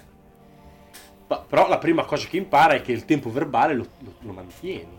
Ma- 1.29 1.41
però 1.41 1.69
la 1.69 1.79
prima 1.79 2.05
cosa 2.05 2.27
che 2.29 2.37
impara 2.37 2.75
è 2.75 2.83
che 2.83 2.93
il 2.93 3.05
tempo 3.07 3.31
verbale 3.31 3.75
lo, 3.75 3.87
lo- 4.01 4.15
lo 4.21 4.33
mantieni. 4.33 4.97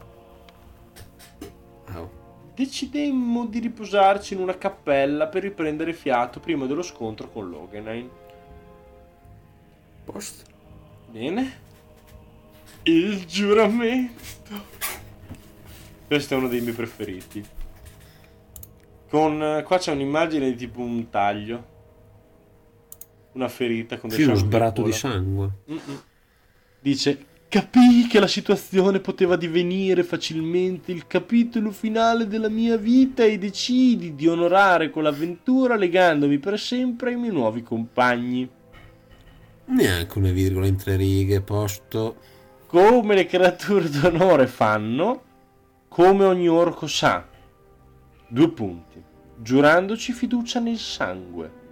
au. 1.93 2.09
Decidemmo 2.55 3.45
di 3.45 3.59
riposarci 3.59 4.33
in 4.33 4.39
una 4.39 4.57
cappella 4.57 5.27
per 5.27 5.43
riprendere 5.43 5.93
fiato 5.93 6.39
prima 6.39 6.65
dello 6.65 6.81
scontro 6.81 7.29
con 7.29 7.47
Loganine. 7.49 8.09
Posto. 10.03 10.43
Bene. 11.11 11.65
Il 12.83 13.25
giuramento. 13.25 14.23
Questo 16.07 16.33
è 16.33 16.37
uno 16.37 16.47
dei 16.47 16.61
miei 16.61 16.73
preferiti. 16.73 17.45
Con 19.09 19.41
eh, 19.41 19.63
qua 19.63 19.77
c'è 19.77 19.91
un'immagine 19.91 20.49
di 20.49 20.55
tipo 20.55 20.81
un 20.81 21.09
taglio. 21.09 21.75
Una 23.33 23.47
ferita 23.47 23.97
con 23.97 24.09
del 24.09 24.19
Sì, 24.19 24.25
uno 24.25 24.35
sbarato 24.35 24.81
di 24.81 24.89
gola. 24.89 24.95
sangue. 24.95 25.49
Mm-mm. 25.69 26.01
Dice: 26.79 27.25
Capii 27.49 28.07
che 28.07 28.19
la 28.19 28.27
situazione 28.27 28.99
poteva 28.99 29.37
divenire 29.37 30.03
facilmente 30.03 30.91
il 30.91 31.07
capitolo 31.07 31.71
finale 31.71 32.27
della 32.27 32.49
mia 32.49 32.75
vita 32.75 33.23
e 33.23 33.37
decidi 33.37 34.15
di 34.15 34.27
onorare 34.27 34.89
quell'avventura 34.89 35.75
legandomi 35.75 36.39
per 36.39 36.59
sempre 36.59 37.11
ai 37.11 37.15
miei 37.17 37.31
nuovi 37.31 37.63
compagni. 37.63 38.49
Neanche 39.65 40.17
una 40.17 40.31
virgola 40.31 40.65
in 40.67 40.75
tre 40.77 40.95
righe, 40.95 41.41
posto. 41.41 42.15
Come 42.67 43.15
le 43.15 43.25
creature 43.25 43.87
d'onore 43.89 44.47
fanno, 44.47 45.23
come 45.87 46.25
ogni 46.25 46.49
orco 46.49 46.87
sa. 46.87 47.25
Due 48.27 48.49
punti. 48.49 49.03
Giurandoci 49.39 50.11
fiducia 50.13 50.59
nel 50.59 50.77
sangue. 50.77 51.65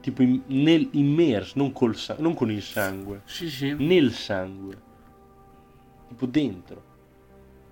Tipo 0.00 0.22
in, 0.22 0.42
nel 0.46 0.88
immerso, 0.92 1.54
non, 1.56 1.72
col, 1.72 1.96
non 2.18 2.34
con 2.34 2.50
il 2.50 2.62
sangue. 2.62 3.22
Sì, 3.24 3.48
sì. 3.50 3.74
Nel 3.78 4.12
sangue. 4.12 4.76
Tipo 6.08 6.26
dentro. 6.26 6.82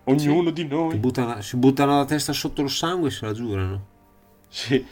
Ognuno 0.05 0.49
Sì. 0.49 0.53
di 0.55 0.61
Si 0.63 0.67
noi. 0.69 0.97
buttano, 0.99 1.41
si 1.41 1.57
buttano 1.57 1.97
la 1.97 2.05
testa 2.05 2.33
sotto 2.33 2.63
il 2.63 2.71
sangue 2.71 3.09
e 3.09 3.11
se 3.13 3.27
la 3.27 3.33
giurano. 3.33 3.87
Sì. 4.49 4.85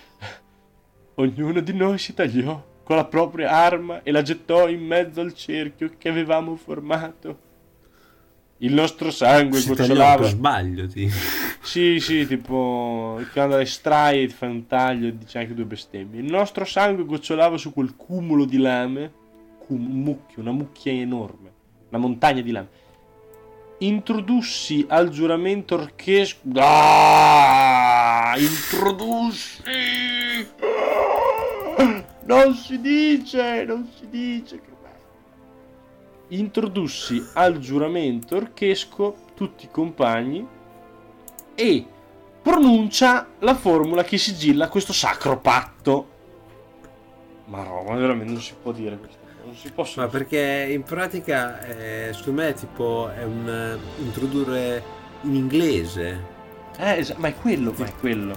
Ognuno 1.16 1.60
di 1.60 1.72
noi 1.72 1.98
si 1.98 2.12
tagliò 2.14 2.72
con 2.82 2.96
la 2.96 3.04
propria 3.04 3.50
arma 3.50 4.02
e 4.02 4.10
la 4.10 4.22
gettò 4.22 4.68
in 4.68 4.84
mezzo 4.84 5.20
al 5.20 5.32
cerchio 5.32 5.92
che 5.96 6.08
avevamo 6.08 6.56
formato. 6.56 7.38
Il 8.58 8.72
nostro 8.72 9.10
sangue 9.10 9.58
Si 9.58 9.66
tagliò 9.66 9.76
per 9.76 9.86
gocciolava. 9.88 10.26
sbaglio, 10.26 10.86
ti. 10.88 11.10
Sì, 11.64 11.98
sì, 11.98 12.26
tipo 12.26 13.20
quando 13.32 13.56
estrai 13.58 14.22
e 14.22 14.26
ti 14.26 14.34
fai 14.34 14.50
un 14.50 14.66
taglio 14.66 15.08
e 15.08 15.16
dici 15.16 15.38
anche 15.38 15.54
due 15.54 15.64
bestemmie. 15.64 16.20
Il 16.20 16.30
nostro 16.30 16.64
sangue 16.66 17.04
gocciolava 17.04 17.56
su 17.56 17.72
quel 17.72 17.96
cumulo 17.96 18.44
di 18.44 18.58
lame, 18.58 19.12
un 19.68 19.80
mucchio, 19.82 20.42
una 20.42 20.52
mucchia 20.52 20.92
enorme, 20.92 21.50
una 21.88 21.98
montagna 21.98 22.42
di 22.42 22.50
lame. 22.52 22.68
Introdussi 23.78 24.84
al 24.88 25.08
giuramento 25.08 25.74
orchesco. 25.74 26.40
Ah, 26.56 28.34
introdussi. 28.36 29.62
Non 32.26 32.54
si 32.54 32.80
dice, 32.80 33.64
non 33.64 33.88
si 33.98 34.06
dice. 34.08 34.60
Che. 34.60 34.72
Introdussi 36.34 37.24
al 37.34 37.58
giuramento 37.58 38.36
orchesco 38.36 39.14
tutti 39.34 39.66
i 39.66 39.70
compagni 39.70 40.44
e 41.54 41.86
pronuncia 42.42 43.28
la 43.38 43.54
formula 43.54 44.02
che 44.02 44.18
sigilla 44.18 44.68
questo 44.68 44.92
sacro 44.92 45.38
patto. 45.38 46.08
Ma 47.46 47.62
no, 47.62 47.84
ma 47.86 47.94
veramente 47.94 48.32
non 48.32 48.42
si 48.42 48.54
può 48.60 48.72
dire 48.72 48.96
questo. 48.98 49.18
Non 49.44 49.54
si 49.54 49.70
può 49.70 49.86
Ma 49.96 50.08
perché 50.08 50.68
in 50.70 50.82
pratica, 50.82 51.60
eh, 51.60 52.12
secondo 52.12 52.42
me, 52.42 52.54
tipo, 52.54 53.10
è 53.10 53.22
un 53.22 53.48
eh, 53.48 54.02
introdurre 54.02 54.82
in 55.22 55.34
inglese. 55.34 56.32
Eh, 56.78 56.98
esa- 56.98 57.14
ma 57.18 57.28
è 57.28 57.34
quello, 57.34 57.72
ma 57.76 57.84
è 57.86 57.92
quello. 58.00 58.32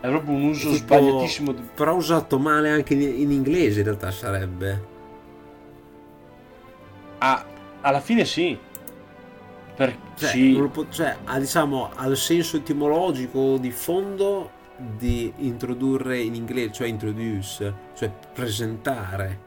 È 0.00 0.06
proprio 0.08 0.34
un 0.34 0.44
uso 0.44 0.70
Tipo- 0.70 0.76
sbagliatissimo. 0.76 1.54
Però 1.74 1.94
usato 1.94 2.38
male 2.38 2.70
anche 2.70 2.94
in, 2.94 3.00
in 3.00 3.30
inglese, 3.32 3.78
in 3.80 3.86
realtà 3.86 4.10
sarebbe. 4.10 4.94
Ah, 7.18 7.44
alla 7.80 8.00
fine 8.00 8.24
sì. 8.24 8.58
Per... 9.74 9.96
Cioè, 10.16 10.28
sì. 10.30 10.52
non 10.52 10.62
lo 10.62 10.68
po- 10.68 10.88
cioè, 10.88 11.16
ha, 11.24 11.38
diciamo, 11.38 11.90
ha 11.94 12.06
il 12.06 12.16
senso 12.16 12.56
etimologico 12.56 13.58
di 13.58 13.70
fondo 13.70 14.50
di 14.76 15.32
introdurre 15.38 16.18
in 16.18 16.34
inglese, 16.34 16.72
cioè 16.72 16.88
introduce, 16.88 17.74
cioè 17.94 18.10
presentare. 18.32 19.44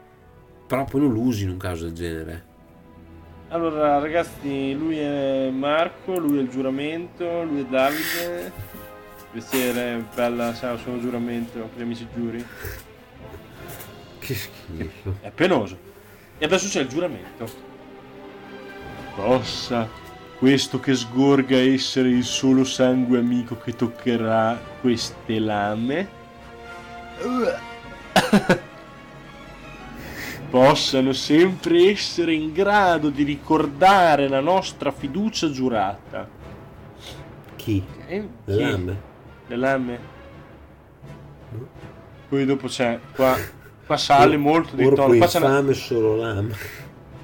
Però 0.66 0.84
poi 0.84 1.00
non 1.00 1.12
lo 1.12 1.20
usi 1.20 1.44
in 1.44 1.50
un 1.50 1.56
caso 1.56 1.84
del 1.84 1.94
genere. 1.94 2.44
Allora, 3.48 3.98
ragazzi, 3.98 4.72
lui 4.74 4.98
è 4.98 5.50
Marco, 5.50 6.16
lui 6.16 6.38
è 6.38 6.42
il 6.42 6.48
giuramento, 6.48 7.42
lui 7.42 7.60
è 7.60 7.64
Davide. 7.64 8.52
Piacere, 9.32 10.04
bella, 10.14 10.54
ciao, 10.54 10.76
sono 10.78 11.00
giuramento, 11.00 11.58
per 11.58 11.78
gli 11.78 11.82
amici 11.82 12.06
giuri. 12.14 12.44
Che 14.20 14.34
schifo. 14.34 15.16
È 15.20 15.30
penoso. 15.30 15.89
E 16.40 16.44
adesso 16.46 16.68
c'è 16.68 16.80
il 16.80 16.88
giuramento. 16.88 17.46
Possa 19.14 19.86
questo 20.38 20.80
che 20.80 20.94
sgorga 20.94 21.58
essere 21.58 22.08
il 22.08 22.24
solo 22.24 22.64
sangue 22.64 23.18
amico 23.18 23.58
che 23.58 23.76
toccherà 23.76 24.58
queste 24.80 25.38
lame? 25.38 26.08
Possano 30.48 31.12
sempre 31.12 31.90
essere 31.90 32.32
in 32.32 32.52
grado 32.54 33.10
di 33.10 33.22
ricordare 33.22 34.26
la 34.26 34.40
nostra 34.40 34.90
fiducia 34.90 35.50
giurata. 35.50 36.26
Chi? 37.56 37.84
Eh, 38.06 38.28
Le 38.46 38.56
chi? 38.56 38.62
lame? 38.62 39.00
Le 39.46 39.56
lame? 39.56 40.00
Poi 42.30 42.44
dopo 42.46 42.66
c'è 42.66 42.98
qua, 43.14 43.36
qua 43.90 43.96
sale 43.96 44.36
molto 44.36 44.76
di 44.76 44.84
tono. 44.94 45.16
Qua 45.16 45.26
c'è 45.26 45.38
una- 45.38 45.48
infame 45.48 45.74
solo 45.74 46.14
lame. 46.14 46.54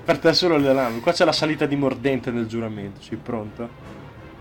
Per 0.04 0.18
te 0.18 0.32
solo 0.32 0.56
le 0.56 0.72
lame. 0.72 0.98
Qua 0.98 1.12
c'è 1.12 1.24
la 1.24 1.30
salita 1.30 1.64
di 1.64 1.76
mordente 1.76 2.32
del 2.32 2.46
giuramento. 2.46 3.00
Sei 3.02 3.16
pronto? 3.18 3.68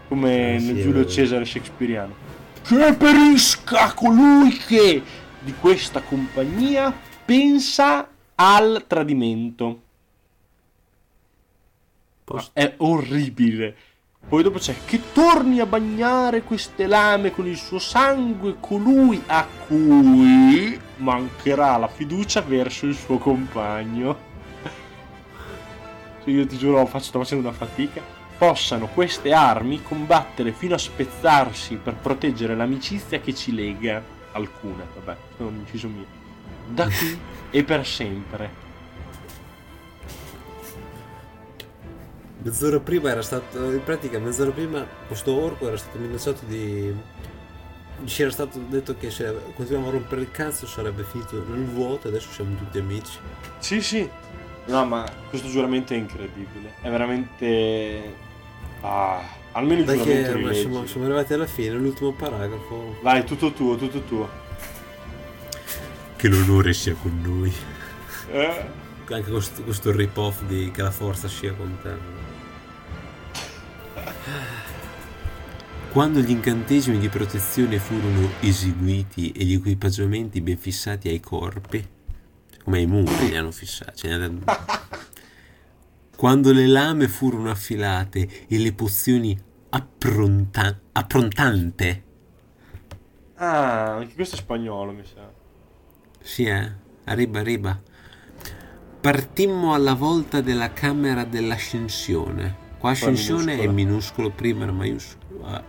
Come 0.07 0.55
Eh, 0.55 0.59
sì, 0.59 0.65
nel 0.65 0.75
è 0.77 0.81
Giulio 0.81 0.97
vero. 1.01 1.09
Cesare 1.09 1.45
shakespeariano. 1.45 2.15
Che 2.63 2.95
perisca 2.97 3.93
colui 3.93 4.57
che 4.57 5.03
di 5.39 5.53
questa 5.59 6.01
compagnia 6.01 6.91
pensa 7.23 8.07
al 8.33 8.83
tradimento. 8.87 9.81
Posso- 12.23 12.49
È 12.53 12.73
orribile. 12.77 13.75
Poi 14.27 14.41
dopo 14.41 14.57
c'è 14.57 14.75
che 14.85 14.99
torni 15.13 15.59
a 15.59 15.67
bagnare 15.67 16.41
queste 16.41 16.87
lame 16.87 17.31
con 17.31 17.45
il 17.45 17.57
suo 17.57 17.77
sangue 17.77 18.57
colui 18.59 19.21
a 19.27 19.45
cui 19.67 20.79
mancherà 20.97 21.77
la 21.77 21.87
fiducia 21.87 22.41
verso 22.41 22.87
il 22.87 22.95
suo 22.95 23.19
compagno. 23.19 24.33
Io 26.25 26.47
ti 26.47 26.57
giuro, 26.57 26.83
faccio, 26.87 27.05
sto 27.05 27.19
facendo 27.19 27.47
una 27.47 27.55
fatica. 27.55 28.01
Possano 28.35 28.87
queste 28.87 29.31
armi 29.31 29.83
combattere 29.83 30.53
fino 30.53 30.73
a 30.73 30.79
spezzarsi 30.79 31.75
per 31.75 31.93
proteggere 31.93 32.55
l'amicizia 32.55 33.19
che 33.19 33.33
ci 33.35 33.53
lega. 33.53 34.03
Alcune, 34.31 34.85
vabbè, 34.95 35.17
sono 35.37 35.49
un 35.49 35.55
inciso 35.57 35.87
mio. 35.87 36.05
Da 36.67 36.87
qui 36.87 37.17
e 37.51 37.63
per 37.63 37.85
sempre. 37.85 38.64
Mezz'ora 42.45 42.79
prima 42.79 43.09
era 43.09 43.23
stato, 43.23 43.71
in 43.71 43.81
pratica 43.83 44.19
mezz'ora 44.19 44.51
prima 44.51 44.85
questo 45.07 45.33
orco 45.33 45.65
era 45.67 45.77
stato 45.77 45.97
minacciato 45.97 46.45
di... 46.45 46.93
Ci 48.03 48.21
era 48.21 48.29
stato 48.29 48.59
detto 48.69 48.95
che 48.95 49.09
se 49.09 49.35
continuiamo 49.55 49.87
a 49.87 49.91
rompere 49.91 50.21
il 50.21 50.29
cazzo 50.29 50.67
sarebbe 50.67 51.03
finito 51.05 51.43
nel 51.49 51.65
vuoto 51.65 52.05
e 52.05 52.11
adesso 52.11 52.29
siamo 52.29 52.55
tutti 52.55 52.77
amici. 52.77 53.17
Sì, 53.57 53.81
sì. 53.81 54.07
No, 54.65 54.85
ma 54.85 55.11
questo 55.29 55.47
giuramento 55.47 55.93
è 55.93 55.97
incredibile. 55.97 56.75
È 56.81 56.89
veramente. 56.91 58.13
Ah, 58.81 59.23
almeno 59.53 59.79
il 59.79 59.85
Dai 59.87 59.97
giuramento 59.97 60.47
che 60.47 60.53
siamo, 60.53 60.85
siamo 60.85 61.05
arrivati 61.07 61.33
alla 61.33 61.47
fine, 61.47 61.73
l'ultimo 61.73 62.11
paragrafo. 62.11 62.97
Vai, 63.01 63.25
tutto 63.25 63.53
tuo, 63.53 63.75
tutto 63.75 64.01
tuo. 64.01 64.29
Che 66.15 66.27
l'onore 66.27 66.73
sia 66.73 66.93
con 66.93 67.19
noi. 67.23 67.51
Eh? 68.29 68.65
Anche 69.09 69.31
questo, 69.31 69.63
questo 69.63 69.91
rip-off 69.91 70.43
di 70.43 70.69
che 70.69 70.83
la 70.83 70.91
forza 70.91 71.27
sia 71.27 71.53
con 71.53 71.75
te. 71.81 72.14
Quando 75.91 76.19
gli 76.19 76.29
incantesimi 76.31 76.97
di 76.97 77.07
protezione 77.09 77.79
furono 77.79 78.29
eseguiti 78.41 79.31
e 79.31 79.45
gli 79.45 79.53
equipaggiamenti 79.53 80.41
ben 80.41 80.57
fissati 80.57 81.07
ai 81.07 81.19
corpi, 81.21 81.85
come 82.63 82.77
ai 82.79 82.85
muri 82.85 83.29
li 83.29 83.37
hanno 83.37 83.51
fissati, 83.51 84.09
ha- 84.09 84.29
quando 86.15 86.51
le 86.51 86.67
lame 86.67 87.07
furono 87.07 87.49
affilate 87.49 88.47
e 88.47 88.57
le 88.57 88.73
pozioni 88.73 89.37
appronta- 89.69 90.79
approntante, 90.91 92.03
Ah, 93.37 93.95
anche 93.95 94.13
questo 94.15 94.35
è 94.35 94.39
spagnolo, 94.39 94.93
mi 94.93 95.03
sa. 95.03 95.29
Sì, 96.21 96.45
eh. 96.45 96.71
Arriba, 97.03 97.39
arriba. 97.39 97.81
Partimmo 99.01 99.73
alla 99.73 99.93
volta 99.93 100.39
della 100.39 100.71
camera 100.71 101.25
dell'ascensione. 101.25 102.63
Qua 102.85 102.93
ascensione 102.93 103.57
è 103.57 103.65
minuscolo, 103.65 104.29
prima 104.29 104.61
era 104.61 104.71
maiuscolo. 104.71 105.43
Ah. 105.43 105.63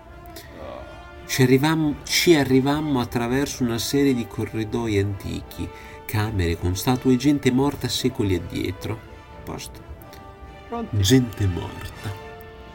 Ci 1.25 1.43
arrivammo, 1.45 1.95
ci 2.03 2.35
arrivammo 2.35 3.01
attraverso 3.01 3.63
una 3.63 3.79
serie 3.79 4.13
di 4.13 4.27
corridoi 4.27 4.99
antichi, 4.99 5.67
camere 6.05 6.59
con 6.59 6.77
statue 6.77 7.15
e 7.15 7.17
gente 7.17 7.51
morta 7.51 7.89
secoli 7.89 8.35
addietro. 8.35 8.99
Posto. 9.45 9.81
Pronti? 10.69 10.99
Gente 10.99 11.47
morta. 11.47 12.13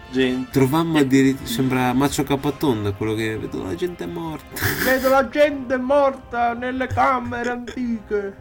Gente. 0.10 0.50
Trovammo 0.50 0.98
addirittura. 0.98 1.48
Sembra 1.48 1.94
Macio 1.94 2.24
Capatonda 2.24 2.94
quello 2.94 3.14
che 3.14 3.38
vedo 3.38 3.62
la 3.62 3.76
gente 3.76 4.08
morta. 4.08 4.60
Vedo 4.84 5.10
la 5.10 5.30
gente 5.30 5.78
morta 5.78 6.54
nelle 6.54 6.88
camere 6.88 7.50
antiche. 7.52 8.36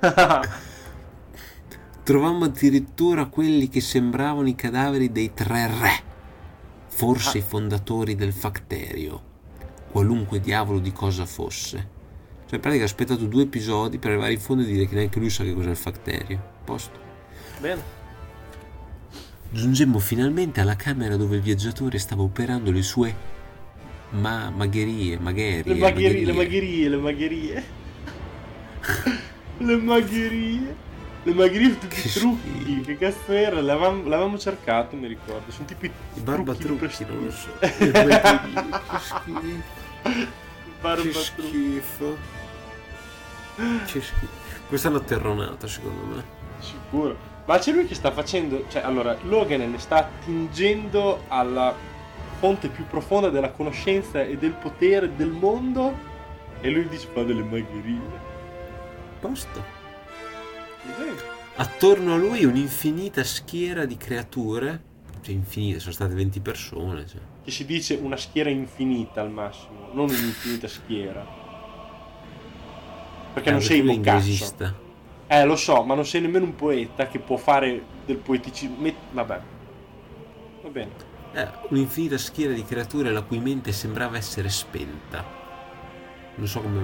Trovammo 2.06 2.44
addirittura 2.44 3.26
quelli 3.26 3.68
che 3.68 3.80
sembravano 3.80 4.46
i 4.46 4.54
cadaveri 4.54 5.10
dei 5.10 5.34
tre 5.34 5.66
re, 5.66 6.02
forse 6.86 7.38
i 7.38 7.40
fondatori 7.40 8.14
del 8.14 8.32
Facterio, 8.32 9.20
qualunque 9.90 10.38
diavolo 10.38 10.78
di 10.78 10.92
cosa 10.92 11.26
fosse. 11.26 11.88
Cioè, 12.46 12.54
in 12.54 12.60
pratica 12.60 12.84
ha 12.84 12.86
aspettato 12.86 13.24
due 13.24 13.42
episodi 13.42 13.98
per 13.98 14.12
arrivare 14.12 14.34
in 14.34 14.38
fondo 14.38 14.62
e 14.62 14.66
dire 14.66 14.86
che 14.86 14.94
neanche 14.94 15.18
lui 15.18 15.30
sa 15.30 15.42
che 15.42 15.52
cos'è 15.52 15.70
il 15.70 15.74
Facterio. 15.74 16.40
Posto. 16.64 16.96
Bene. 17.58 17.82
Giungemmo 19.50 19.98
finalmente 19.98 20.60
alla 20.60 20.76
camera 20.76 21.16
dove 21.16 21.34
il 21.34 21.42
viaggiatore 21.42 21.98
stava 21.98 22.22
operando 22.22 22.70
le 22.70 22.82
sue 22.82 23.16
ma 24.10 24.48
magherie, 24.50 25.18
magherie. 25.18 25.74
Le 25.74 25.80
magherie, 25.80 26.24
le 26.24 26.32
magherie, 26.32 26.88
le 26.88 26.96
magherie. 26.98 27.64
le 29.58 29.76
magherie. 29.76 30.76
Le 31.26 31.34
magherie 31.34 31.76
tutti 31.76 32.06
i 32.06 32.10
trucchi. 32.10 32.82
Che 32.82 32.98
cazzo 32.98 33.32
era? 33.32 33.60
L'avevamo, 33.60 34.08
l'avevamo, 34.08 34.38
cercato, 34.38 34.94
mi 34.94 35.08
ricordo. 35.08 35.50
Sono 35.50 35.66
tipo 35.66 35.86
i, 35.86 35.90
I 36.14 36.20
barbatrucchi, 36.20 37.04
non 37.04 37.24
lo 37.24 37.30
so. 37.32 37.48
che 37.58 37.68
schifo. 39.00 39.74
Che 41.02 41.12
schifo. 41.12 42.16
Che 43.56 44.00
schifo. 44.00 44.26
Questa 44.68 44.86
è 44.86 44.90
una 44.92 45.00
terronata, 45.00 45.66
secondo 45.66 46.14
me. 46.14 46.22
Sicuro. 46.60 47.16
Ma 47.44 47.58
c'è 47.58 47.72
lui 47.72 47.86
che 47.86 47.96
sta 47.96 48.12
facendo. 48.12 48.64
Cioè, 48.68 48.82
allora, 48.82 49.16
Logan 49.22 49.68
ne 49.68 49.78
sta 49.80 49.96
attingendo 49.96 51.24
alla 51.26 51.74
fonte 52.38 52.68
più 52.68 52.86
profonda 52.86 53.30
della 53.30 53.50
conoscenza 53.50 54.22
e 54.22 54.36
del 54.36 54.52
potere 54.52 55.16
del 55.16 55.30
mondo. 55.30 55.92
E 56.60 56.70
lui 56.70 56.86
dice 56.88 57.08
fa 57.12 57.24
delle 57.24 57.42
magherie. 57.42 57.98
Posto. 59.18 59.75
Attorno 61.58 62.14
a 62.14 62.16
lui 62.16 62.44
un'infinita 62.44 63.24
schiera 63.24 63.86
di 63.86 63.96
creature. 63.96 64.82
Cioè, 65.22 65.34
infinite, 65.34 65.80
sono 65.80 65.92
state 65.92 66.14
20 66.14 66.40
persone. 66.40 67.06
Cioè. 67.06 67.20
Che 67.42 67.50
si 67.50 67.64
dice 67.64 67.94
una 67.94 68.16
schiera 68.16 68.50
infinita 68.50 69.22
al 69.22 69.30
massimo, 69.30 69.88
non 69.92 70.08
un'infinita 70.10 70.68
schiera. 70.68 71.26
Perché 73.32 73.48
eh, 73.48 73.52
non 73.52 73.62
sei 73.62 73.80
un 73.80 74.00
cazzo. 74.00 74.84
Eh, 75.28 75.44
lo 75.44 75.56
so, 75.56 75.82
ma 75.82 75.94
non 75.94 76.06
sei 76.06 76.20
nemmeno 76.20 76.44
un 76.44 76.54
poeta 76.54 77.08
che 77.08 77.18
può 77.18 77.36
fare 77.36 77.82
del 78.04 78.16
poeticismo. 78.16 78.76
Vabbè. 79.12 79.40
Va 80.62 80.68
bene. 80.68 80.90
Eh, 81.32 81.48
un'infinita 81.70 82.18
schiera 82.18 82.52
di 82.52 82.64
creature 82.64 83.10
la 83.10 83.22
cui 83.22 83.38
mente 83.38 83.72
sembrava 83.72 84.16
essere 84.16 84.48
spenta. 84.50 85.24
Non 86.34 86.46
so 86.46 86.60
come 86.60 86.80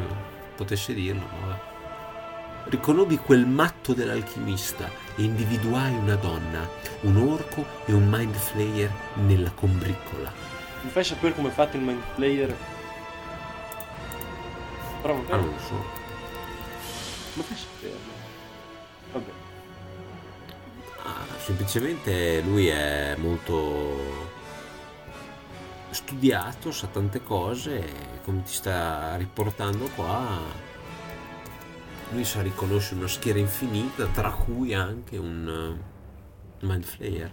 potesse 0.56 0.94
dirlo, 0.94 1.20
ma 1.20 1.46
vabbè. 1.46 1.71
Riconobbi 2.64 3.18
quel 3.18 3.46
matto 3.46 3.92
dell'alchimista 3.92 4.88
e 5.16 5.22
individuai 5.22 5.94
una 5.94 6.14
donna, 6.14 6.68
un 7.02 7.16
orco 7.16 7.64
e 7.84 7.92
un 7.92 8.08
mind 8.08 8.34
flayer 8.34 8.90
nella 9.14 9.50
combriccola. 9.50 10.32
Mi 10.82 10.90
fai 10.90 11.04
sapere 11.04 11.34
come 11.34 11.48
è 11.48 11.52
fatto 11.52 11.76
il 11.76 11.82
mind 11.82 12.02
flayer? 12.14 12.56
Prova 15.02 15.34
ah, 15.34 15.36
non 15.36 15.46
lo 15.46 15.58
so. 15.58 15.84
Ma 17.34 17.42
fai 17.42 17.56
saperlo? 17.56 18.12
Vabbè. 19.12 19.30
Ah, 21.04 21.38
semplicemente 21.38 22.40
lui 22.42 22.68
è 22.68 23.16
molto 23.18 24.30
studiato, 25.90 26.72
sa 26.72 26.86
tante 26.86 27.22
cose 27.22 27.78
e 27.80 28.20
come 28.24 28.42
ti 28.44 28.52
sta 28.52 29.16
riportando 29.16 29.88
qua 29.94 30.70
lui 32.12 32.24
sa 32.24 32.42
riconoscere 32.42 32.96
una 32.96 33.08
schiera 33.08 33.38
infinita, 33.38 34.06
tra 34.06 34.30
cui 34.30 34.74
anche 34.74 35.16
un 35.16 35.78
uh, 36.60 36.66
Mind 36.66 36.84
Flayer. 36.84 37.30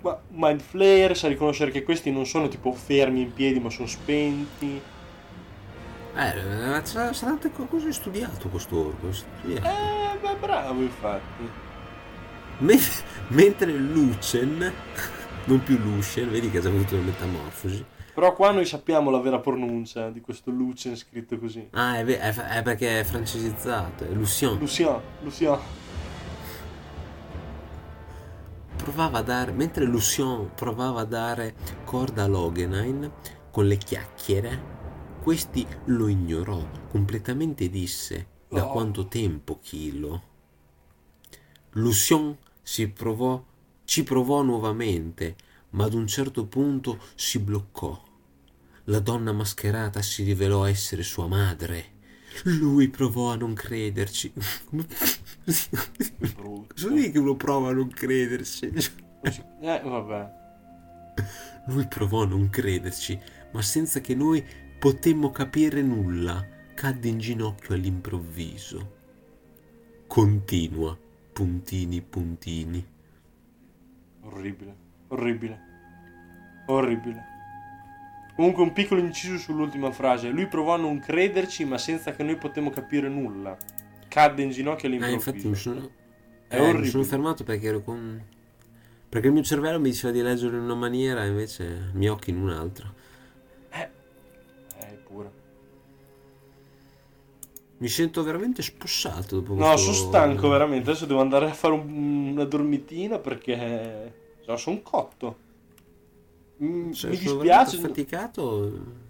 Ma 0.00 0.20
Mind 0.30 0.60
Flayer 0.60 1.16
sa 1.16 1.28
riconoscere 1.28 1.70
che 1.70 1.82
questi 1.82 2.10
non 2.10 2.26
sono 2.26 2.48
tipo 2.48 2.72
fermi 2.72 3.22
in 3.22 3.32
piedi, 3.32 3.58
ma 3.58 3.70
sono 3.70 3.88
spenti. 3.88 4.80
Eh, 6.14 6.80
sa, 6.84 7.12
sa 7.12 7.26
tante 7.26 7.50
cose 7.50 7.92
studiato 7.92 8.48
questo 8.48 8.86
orco. 8.86 9.12
Studiato. 9.12 9.66
Eh, 9.66 10.18
ma 10.22 10.34
bravo 10.34 10.80
infatti. 10.80 11.50
Men- 12.58 12.78
mentre 13.28 13.72
Lucen, 13.72 14.72
non 15.44 15.62
più 15.62 15.76
Lucien, 15.78 16.30
vedi 16.30 16.50
che 16.50 16.58
ha 16.58 16.60
già 16.60 16.68
avuto 16.68 16.94
una 16.94 17.04
metamorfosi 17.04 17.84
però 18.18 18.34
qua 18.34 18.50
noi 18.50 18.64
sappiamo 18.64 19.10
la 19.10 19.20
vera 19.20 19.38
pronuncia 19.38 20.10
di 20.10 20.20
questo 20.20 20.50
Lucien 20.50 20.96
scritto 20.96 21.38
così. 21.38 21.68
Ah, 21.70 21.98
è, 21.98 22.04
è, 22.04 22.34
è 22.34 22.62
perché 22.62 22.98
è 22.98 23.04
francesizzato, 23.04 24.02
è 24.02 24.08
Lucien. 24.08 24.58
Lucien, 24.58 25.00
Lucien. 25.22 25.56
Provava 28.76 29.18
a 29.18 29.22
dare, 29.22 29.52
mentre 29.52 29.84
Lucien 29.84 30.50
provava 30.52 31.02
a 31.02 31.04
dare 31.04 31.54
corda 31.84 32.24
a 32.24 32.26
Logenheim 32.26 33.08
con 33.52 33.68
le 33.68 33.76
chiacchiere, 33.76 34.62
questi 35.22 35.64
lo 35.84 36.08
ignorò 36.08 36.60
completamente 36.90 37.66
e 37.66 37.70
disse 37.70 38.26
da 38.48 38.66
oh. 38.66 38.72
quanto 38.72 39.06
tempo 39.06 39.60
chilo. 39.62 40.22
Lucien 41.74 42.36
si 42.62 42.88
provò, 42.88 43.40
ci 43.84 44.02
provò 44.02 44.42
nuovamente, 44.42 45.36
ma 45.70 45.84
ad 45.84 45.94
un 45.94 46.08
certo 46.08 46.46
punto 46.46 46.98
si 47.14 47.38
bloccò 47.38 48.06
la 48.88 49.00
donna 49.00 49.32
mascherata 49.32 50.00
si 50.02 50.22
rivelò 50.22 50.64
essere 50.64 51.02
sua 51.02 51.26
madre. 51.26 51.96
Lui 52.44 52.88
provò 52.88 53.32
a 53.32 53.36
non 53.36 53.52
crederci. 53.54 54.32
Sono 56.74 56.94
lì 56.94 57.10
che 57.10 57.18
uno 57.18 57.36
prova 57.36 57.70
a 57.70 57.72
non 57.72 57.88
crederci. 57.88 58.72
Eh, 59.60 59.80
vabbè. 59.84 60.36
Lui 61.66 61.86
provò 61.86 62.22
a 62.22 62.26
non 62.26 62.48
crederci, 62.48 63.18
ma 63.52 63.60
senza 63.60 64.00
che 64.00 64.14
noi 64.14 64.44
potemmo 64.78 65.30
capire 65.32 65.82
nulla, 65.82 66.46
cadde 66.74 67.08
in 67.08 67.18
ginocchio 67.18 67.74
all'improvviso. 67.74 68.96
Continua, 70.06 70.96
puntini, 71.32 72.00
puntini. 72.00 72.86
Orribile, 74.20 74.76
orribile, 75.08 75.60
orribile. 76.68 77.36
Comunque 78.38 78.62
un 78.62 78.72
piccolo 78.72 79.00
inciso 79.00 79.36
sull'ultima 79.36 79.90
frase. 79.90 80.28
Lui 80.28 80.46
provò 80.46 80.74
a 80.74 80.76
non 80.76 81.00
crederci, 81.00 81.64
ma 81.64 81.76
senza 81.76 82.12
che 82.12 82.22
noi 82.22 82.36
potemmo 82.36 82.70
capire 82.70 83.08
nulla. 83.08 83.56
Cadde 84.06 84.42
in 84.42 84.50
ginocchio 84.50 84.86
all'improvviso. 84.86 85.28
Eh, 85.28 85.32
infatti 85.32 85.48
mi 85.48 85.56
sono... 85.56 85.90
È 86.46 86.56
eh, 86.56 86.72
mi 86.72 86.86
sono 86.86 87.02
fermato 87.02 87.42
perché 87.42 87.66
ero 87.66 87.82
con... 87.82 88.24
Perché 89.08 89.26
il 89.26 89.32
mio 89.32 89.42
cervello 89.42 89.80
mi 89.80 89.90
diceva 89.90 90.12
di 90.12 90.22
leggere 90.22 90.56
in 90.56 90.62
una 90.62 90.76
maniera 90.76 91.24
e 91.24 91.30
invece 91.30 91.90
i 91.92 91.96
miei 91.96 92.12
occhi 92.12 92.30
in 92.30 92.40
un'altra. 92.40 92.94
Eh, 93.70 93.90
eh 94.82 94.98
pure. 95.04 95.30
Mi 97.78 97.88
sento 97.88 98.22
veramente 98.22 98.62
spossato 98.62 99.40
dopo 99.40 99.54
No, 99.54 99.72
questo... 99.72 99.92
sono 99.92 100.10
stanco 100.10 100.48
veramente. 100.48 100.90
Adesso 100.90 101.06
devo 101.06 101.22
andare 101.22 101.46
a 101.46 101.54
fare 101.54 101.74
un, 101.74 102.28
una 102.30 102.44
dormitina 102.44 103.18
perché... 103.18 104.14
No, 104.46 104.56
sono 104.56 104.80
cotto. 104.80 105.46
Mm, 106.62 106.92
cioè, 106.92 107.10
mi 107.10 107.18
dispiace. 107.18 107.78
faticato. 107.78 109.06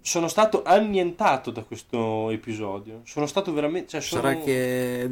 Sono 0.00 0.28
stato 0.28 0.62
annientato 0.64 1.50
da 1.50 1.62
questo 1.62 2.30
episodio. 2.30 3.00
Sono 3.04 3.26
stato 3.26 3.52
veramente. 3.52 3.88
Cioè, 3.88 4.00
sono... 4.00 4.20
Sarà 4.22 4.36
che 4.36 5.10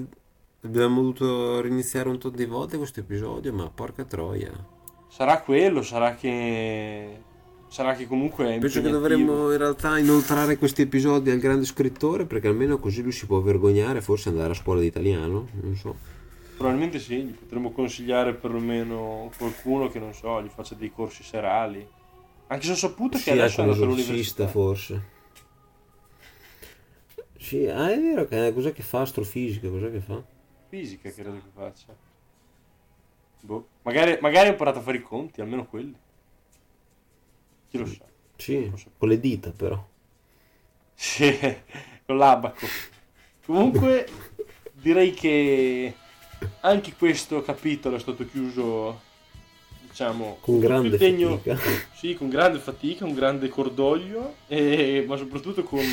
abbiamo 0.63 0.97
dovuto 0.97 1.61
riniziare 1.61 2.09
un 2.09 2.19
tot 2.19 2.35
di 2.35 2.45
volte 2.45 2.77
questo 2.77 3.01
episodio, 3.01 3.53
ma 3.53 3.71
porca 3.71 4.05
troia. 4.05 4.51
Sarà 5.09 5.41
quello, 5.41 5.83
sarà 5.83 6.15
che. 6.15 7.21
Sarà 7.69 7.95
che 7.95 8.07
comunque. 8.07 8.59
Penso 8.59 8.83
che 8.83 8.91
dovremmo 8.91 9.51
in 9.51 9.57
realtà 9.57 9.97
inoltrare 9.97 10.59
questi 10.59 10.83
episodi 10.83 11.31
al 11.31 11.39
grande 11.39 11.65
scrittore, 11.65 12.27
perché 12.27 12.49
almeno 12.49 12.79
così 12.79 13.03
lui 13.03 13.13
si 13.13 13.25
può 13.25 13.41
vergognare, 13.41 14.03
forse 14.03 14.29
andare 14.29 14.53
a 14.53 14.55
scuola 14.55 14.81
di 14.81 14.87
italiano. 14.87 15.49
Non 15.63 15.75
so. 15.77 15.97
Probabilmente 16.57 16.99
sì, 16.99 17.23
gli 17.23 17.33
potremmo 17.33 17.73
consigliare 17.73 18.35
perlomeno 18.35 19.31
qualcuno 19.37 19.89
che 19.89 19.99
non 19.99 20.15
so, 20.15 20.43
gli 20.43 20.49
faccia 20.49 20.75
dei 20.75 20.93
corsi 20.93 21.23
serali. 21.23 21.87
Anche 22.49 22.67
se 22.67 22.73
ho 22.73 22.77
saputo 22.77 23.17
che 23.17 23.25
sì, 23.25 23.31
adesso 23.31 23.61
è 23.61 23.65
andato 23.65 23.83
all'università. 23.83 24.47
forse. 24.47 25.21
Sì, 27.39 27.67
ah, 27.67 27.91
è 27.91 27.99
vero 27.99 28.27
che 28.27 28.53
cos'è 28.53 28.73
che 28.73 28.83
fa 28.83 29.01
astrofisica, 29.01 29.69
cos'è 29.69 29.91
che 29.91 30.01
fa? 30.01 30.23
Fisica 30.69 31.11
credo 31.11 31.33
che 31.33 31.51
faccia. 31.53 31.95
Boh. 33.41 33.69
Magari, 33.83 34.19
magari 34.21 34.49
ha 34.49 34.53
imparato 34.53 34.79
a 34.79 34.83
fare 34.83 34.99
i 34.99 35.03
conti, 35.03 35.41
almeno 35.41 35.67
quelli. 35.67 35.95
Chi 37.69 37.79
lo 37.79 37.87
sa? 37.87 38.05
Sì, 38.37 38.71
lo 38.71 38.79
con 38.97 39.09
le 39.09 39.19
dita 39.19 39.51
però. 39.51 39.85
Sì, 40.95 41.37
con 42.07 42.17
l'abaco. 42.17 42.67
Comunque 43.45 44.07
direi 44.73 45.13
che 45.13 45.95
anche 46.61 46.95
questo 46.97 47.43
capitolo 47.43 47.97
è 47.97 48.01
stato 48.01 48.27
chiuso 48.27 49.01
diciamo 49.89 50.39
con 50.41 50.59
grande 50.59 50.97
tegno, 50.97 51.39
fatica 51.39 51.59
sì 51.95 52.15
con 52.15 52.29
grande 52.29 52.59
fatica 52.59 53.05
un 53.05 53.15
grande 53.15 53.49
cordoglio 53.49 54.37
e, 54.49 55.05
ma 55.07 55.17
soprattutto 55.17 55.63
con 55.63 55.85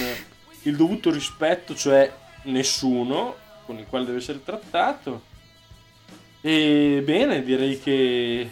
il 0.64 0.76
dovuto 0.76 1.12
rispetto 1.12 1.76
cioè 1.76 2.12
nessuno 2.43 3.36
con 3.66 3.78
il 3.78 3.86
quale 3.88 4.06
deve 4.06 4.18
essere 4.18 4.41
trattato 4.43 5.24
e 6.41 7.02
bene 7.04 7.43
direi 7.43 7.80
che 7.80 8.50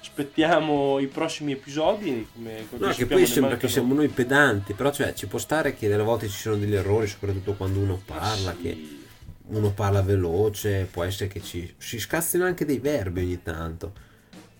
aspettiamo 0.00 1.00
i 1.00 1.08
prossimi 1.08 1.52
episodi 1.52 2.28
come, 2.32 2.66
no 2.70 2.90
che 2.90 3.06
poi 3.06 3.26
sembra 3.26 3.56
che 3.56 3.66
siamo 3.66 3.94
noi 3.94 4.08
pedanti 4.08 4.72
però 4.74 4.92
cioè 4.92 5.12
ci 5.14 5.26
può 5.26 5.40
stare 5.40 5.74
che 5.74 5.88
delle 5.88 6.04
volte 6.04 6.28
ci 6.28 6.38
sono 6.38 6.56
degli 6.56 6.74
errori 6.74 7.08
soprattutto 7.08 7.54
quando 7.54 7.80
uno 7.80 8.00
parla 8.04 8.52
sì. 8.52 8.62
che 8.62 8.98
uno 9.46 9.72
parla 9.72 10.02
veloce, 10.02 10.88
può 10.90 11.04
essere 11.04 11.28
che 11.28 11.42
ci, 11.42 11.74
si 11.76 11.98
scazzino 11.98 12.44
anche 12.44 12.64
dei 12.64 12.78
verbi 12.78 13.20
ogni 13.20 13.42
tanto. 13.42 13.92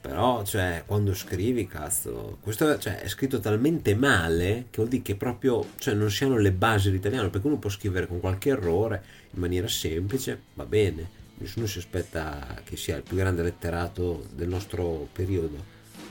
Però, 0.00 0.44
cioè, 0.44 0.82
quando 0.84 1.14
scrivi, 1.14 1.66
cazzo, 1.66 2.36
questo 2.42 2.78
cioè, 2.78 3.00
è 3.00 3.08
scritto 3.08 3.40
talmente 3.40 3.94
male 3.94 4.66
che 4.68 4.76
vuol 4.76 4.88
dire 4.88 5.02
che 5.02 5.16
proprio 5.16 5.66
cioè, 5.78 5.94
non 5.94 6.10
siano 6.10 6.36
le 6.36 6.52
basi 6.52 6.90
dell'italiano, 6.90 7.30
perché 7.30 7.46
uno 7.46 7.56
può 7.56 7.70
scrivere 7.70 8.06
con 8.06 8.20
qualche 8.20 8.50
errore 8.50 9.02
in 9.30 9.40
maniera 9.40 9.66
semplice, 9.66 10.38
va 10.52 10.66
bene, 10.66 11.08
nessuno 11.38 11.64
si 11.64 11.78
aspetta 11.78 12.60
che 12.64 12.76
sia 12.76 12.96
il 12.96 13.02
più 13.02 13.16
grande 13.16 13.42
letterato 13.42 14.26
del 14.34 14.48
nostro 14.48 15.08
periodo, 15.10 15.56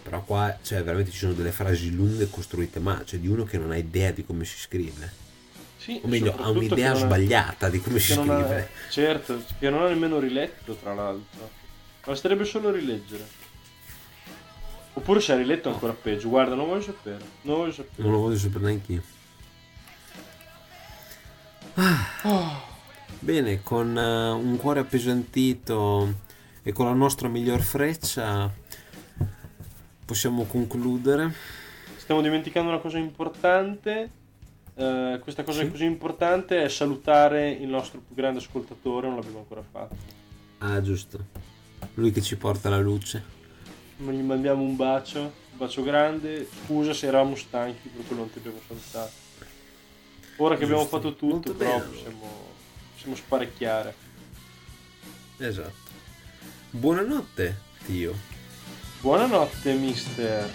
però 0.02 0.24
qua 0.24 0.58
cioè, 0.64 0.84
veramente 0.84 1.12
ci 1.12 1.20
sono 1.20 1.34
delle 1.34 1.52
frasi 1.52 1.94
lunghe 1.94 2.28
costruite 2.32 2.80
male, 2.80 3.06
cioè 3.06 3.20
di 3.20 3.28
uno 3.28 3.44
che 3.44 3.60
non 3.60 3.70
ha 3.70 3.78
idea 3.78 4.10
di 4.10 4.26
come 4.26 4.44
si 4.44 4.58
scrive. 4.58 5.23
Sì, 5.84 6.00
o 6.02 6.08
meglio, 6.08 6.34
ha 6.38 6.48
un'idea 6.48 6.94
sbagliata 6.94 7.66
ha, 7.66 7.70
di 7.70 7.82
come 7.82 8.00
si 8.00 8.14
scrive. 8.14 8.62
Ha, 8.62 8.90
certo, 8.90 9.44
che 9.60 9.70
non 9.70 9.82
ha 9.82 9.90
nemmeno 9.90 10.18
riletto, 10.18 10.76
tra 10.76 10.94
l'altro. 10.94 11.50
Basterebbe 12.06 12.46
solo 12.46 12.72
rileggere. 12.72 13.28
Oppure 14.94 15.20
se 15.20 15.34
hai 15.34 15.40
riletto 15.40 15.68
ancora 15.68 15.92
peggio. 15.92 16.30
Guarda, 16.30 16.56
non 16.56 16.68
voglio 16.68 16.84
sapere. 16.84 17.20
Non 17.42 17.58
voglio 17.58 17.74
sapere. 17.74 18.02
Non 18.02 18.12
lo 18.14 18.20
voglio 18.20 18.38
sapere 18.38 18.64
neanche 18.64 18.92
io. 18.94 19.02
Ah. 21.74 22.08
Oh. 22.24 22.62
Bene, 23.20 23.62
con 23.62 23.94
uh, 23.94 24.38
un 24.38 24.56
cuore 24.56 24.80
appesantito 24.80 26.14
e 26.64 26.72
con 26.72 26.86
la 26.86 26.94
nostra 26.94 27.28
miglior 27.28 27.60
freccia 27.60 28.50
possiamo 30.06 30.46
concludere. 30.46 31.34
Stiamo 31.98 32.22
dimenticando 32.22 32.70
una 32.70 32.80
cosa 32.80 33.00
importante. 33.00 34.22
Uh, 34.76 35.20
questa 35.20 35.44
cosa 35.44 35.62
sì. 35.62 35.70
così 35.70 35.86
importante 35.86 36.64
è 36.64 36.70
salutare 36.70 37.52
il 37.52 37.68
nostro 37.68 38.00
più 38.00 38.16
grande 38.16 38.40
ascoltatore, 38.40 39.08
non 39.08 39.18
l'abbiamo 39.18 39.40
ancora 39.40 39.64
fatto. 39.70 39.96
Ah, 40.60 40.82
giusto. 40.82 41.26
Lui 41.96 42.12
che 42.12 42.22
ci 42.22 42.38
porta 42.38 42.70
la 42.70 42.80
luce 42.80 43.42
gli 44.12 44.22
mandiamo 44.22 44.64
un 44.64 44.76
bacio, 44.76 45.20
un 45.20 45.58
bacio 45.58 45.84
grande. 45.84 46.48
Scusa 46.66 46.94
se 46.94 47.08
eravamo 47.08 47.36
stanchi 47.36 47.88
per 47.88 48.06
quello 48.06 48.24
non 48.24 48.32
ti 48.32 48.40
abbiamo 48.40 48.60
salutato. 48.68 49.12
Ora 50.38 50.58
che 50.58 50.64
abbiamo 50.64 50.86
fatto 50.86 51.16
tutto, 51.16 51.54
però 51.54 51.80
possiamo, 51.80 52.28
possiamo 52.94 53.16
sparecchiare. 53.16 53.96
Esatto. 55.38 55.92
Buonanotte, 56.72 57.58
Tio. 57.86 58.16
Buonanotte, 59.02 59.74
mister. 59.74 60.52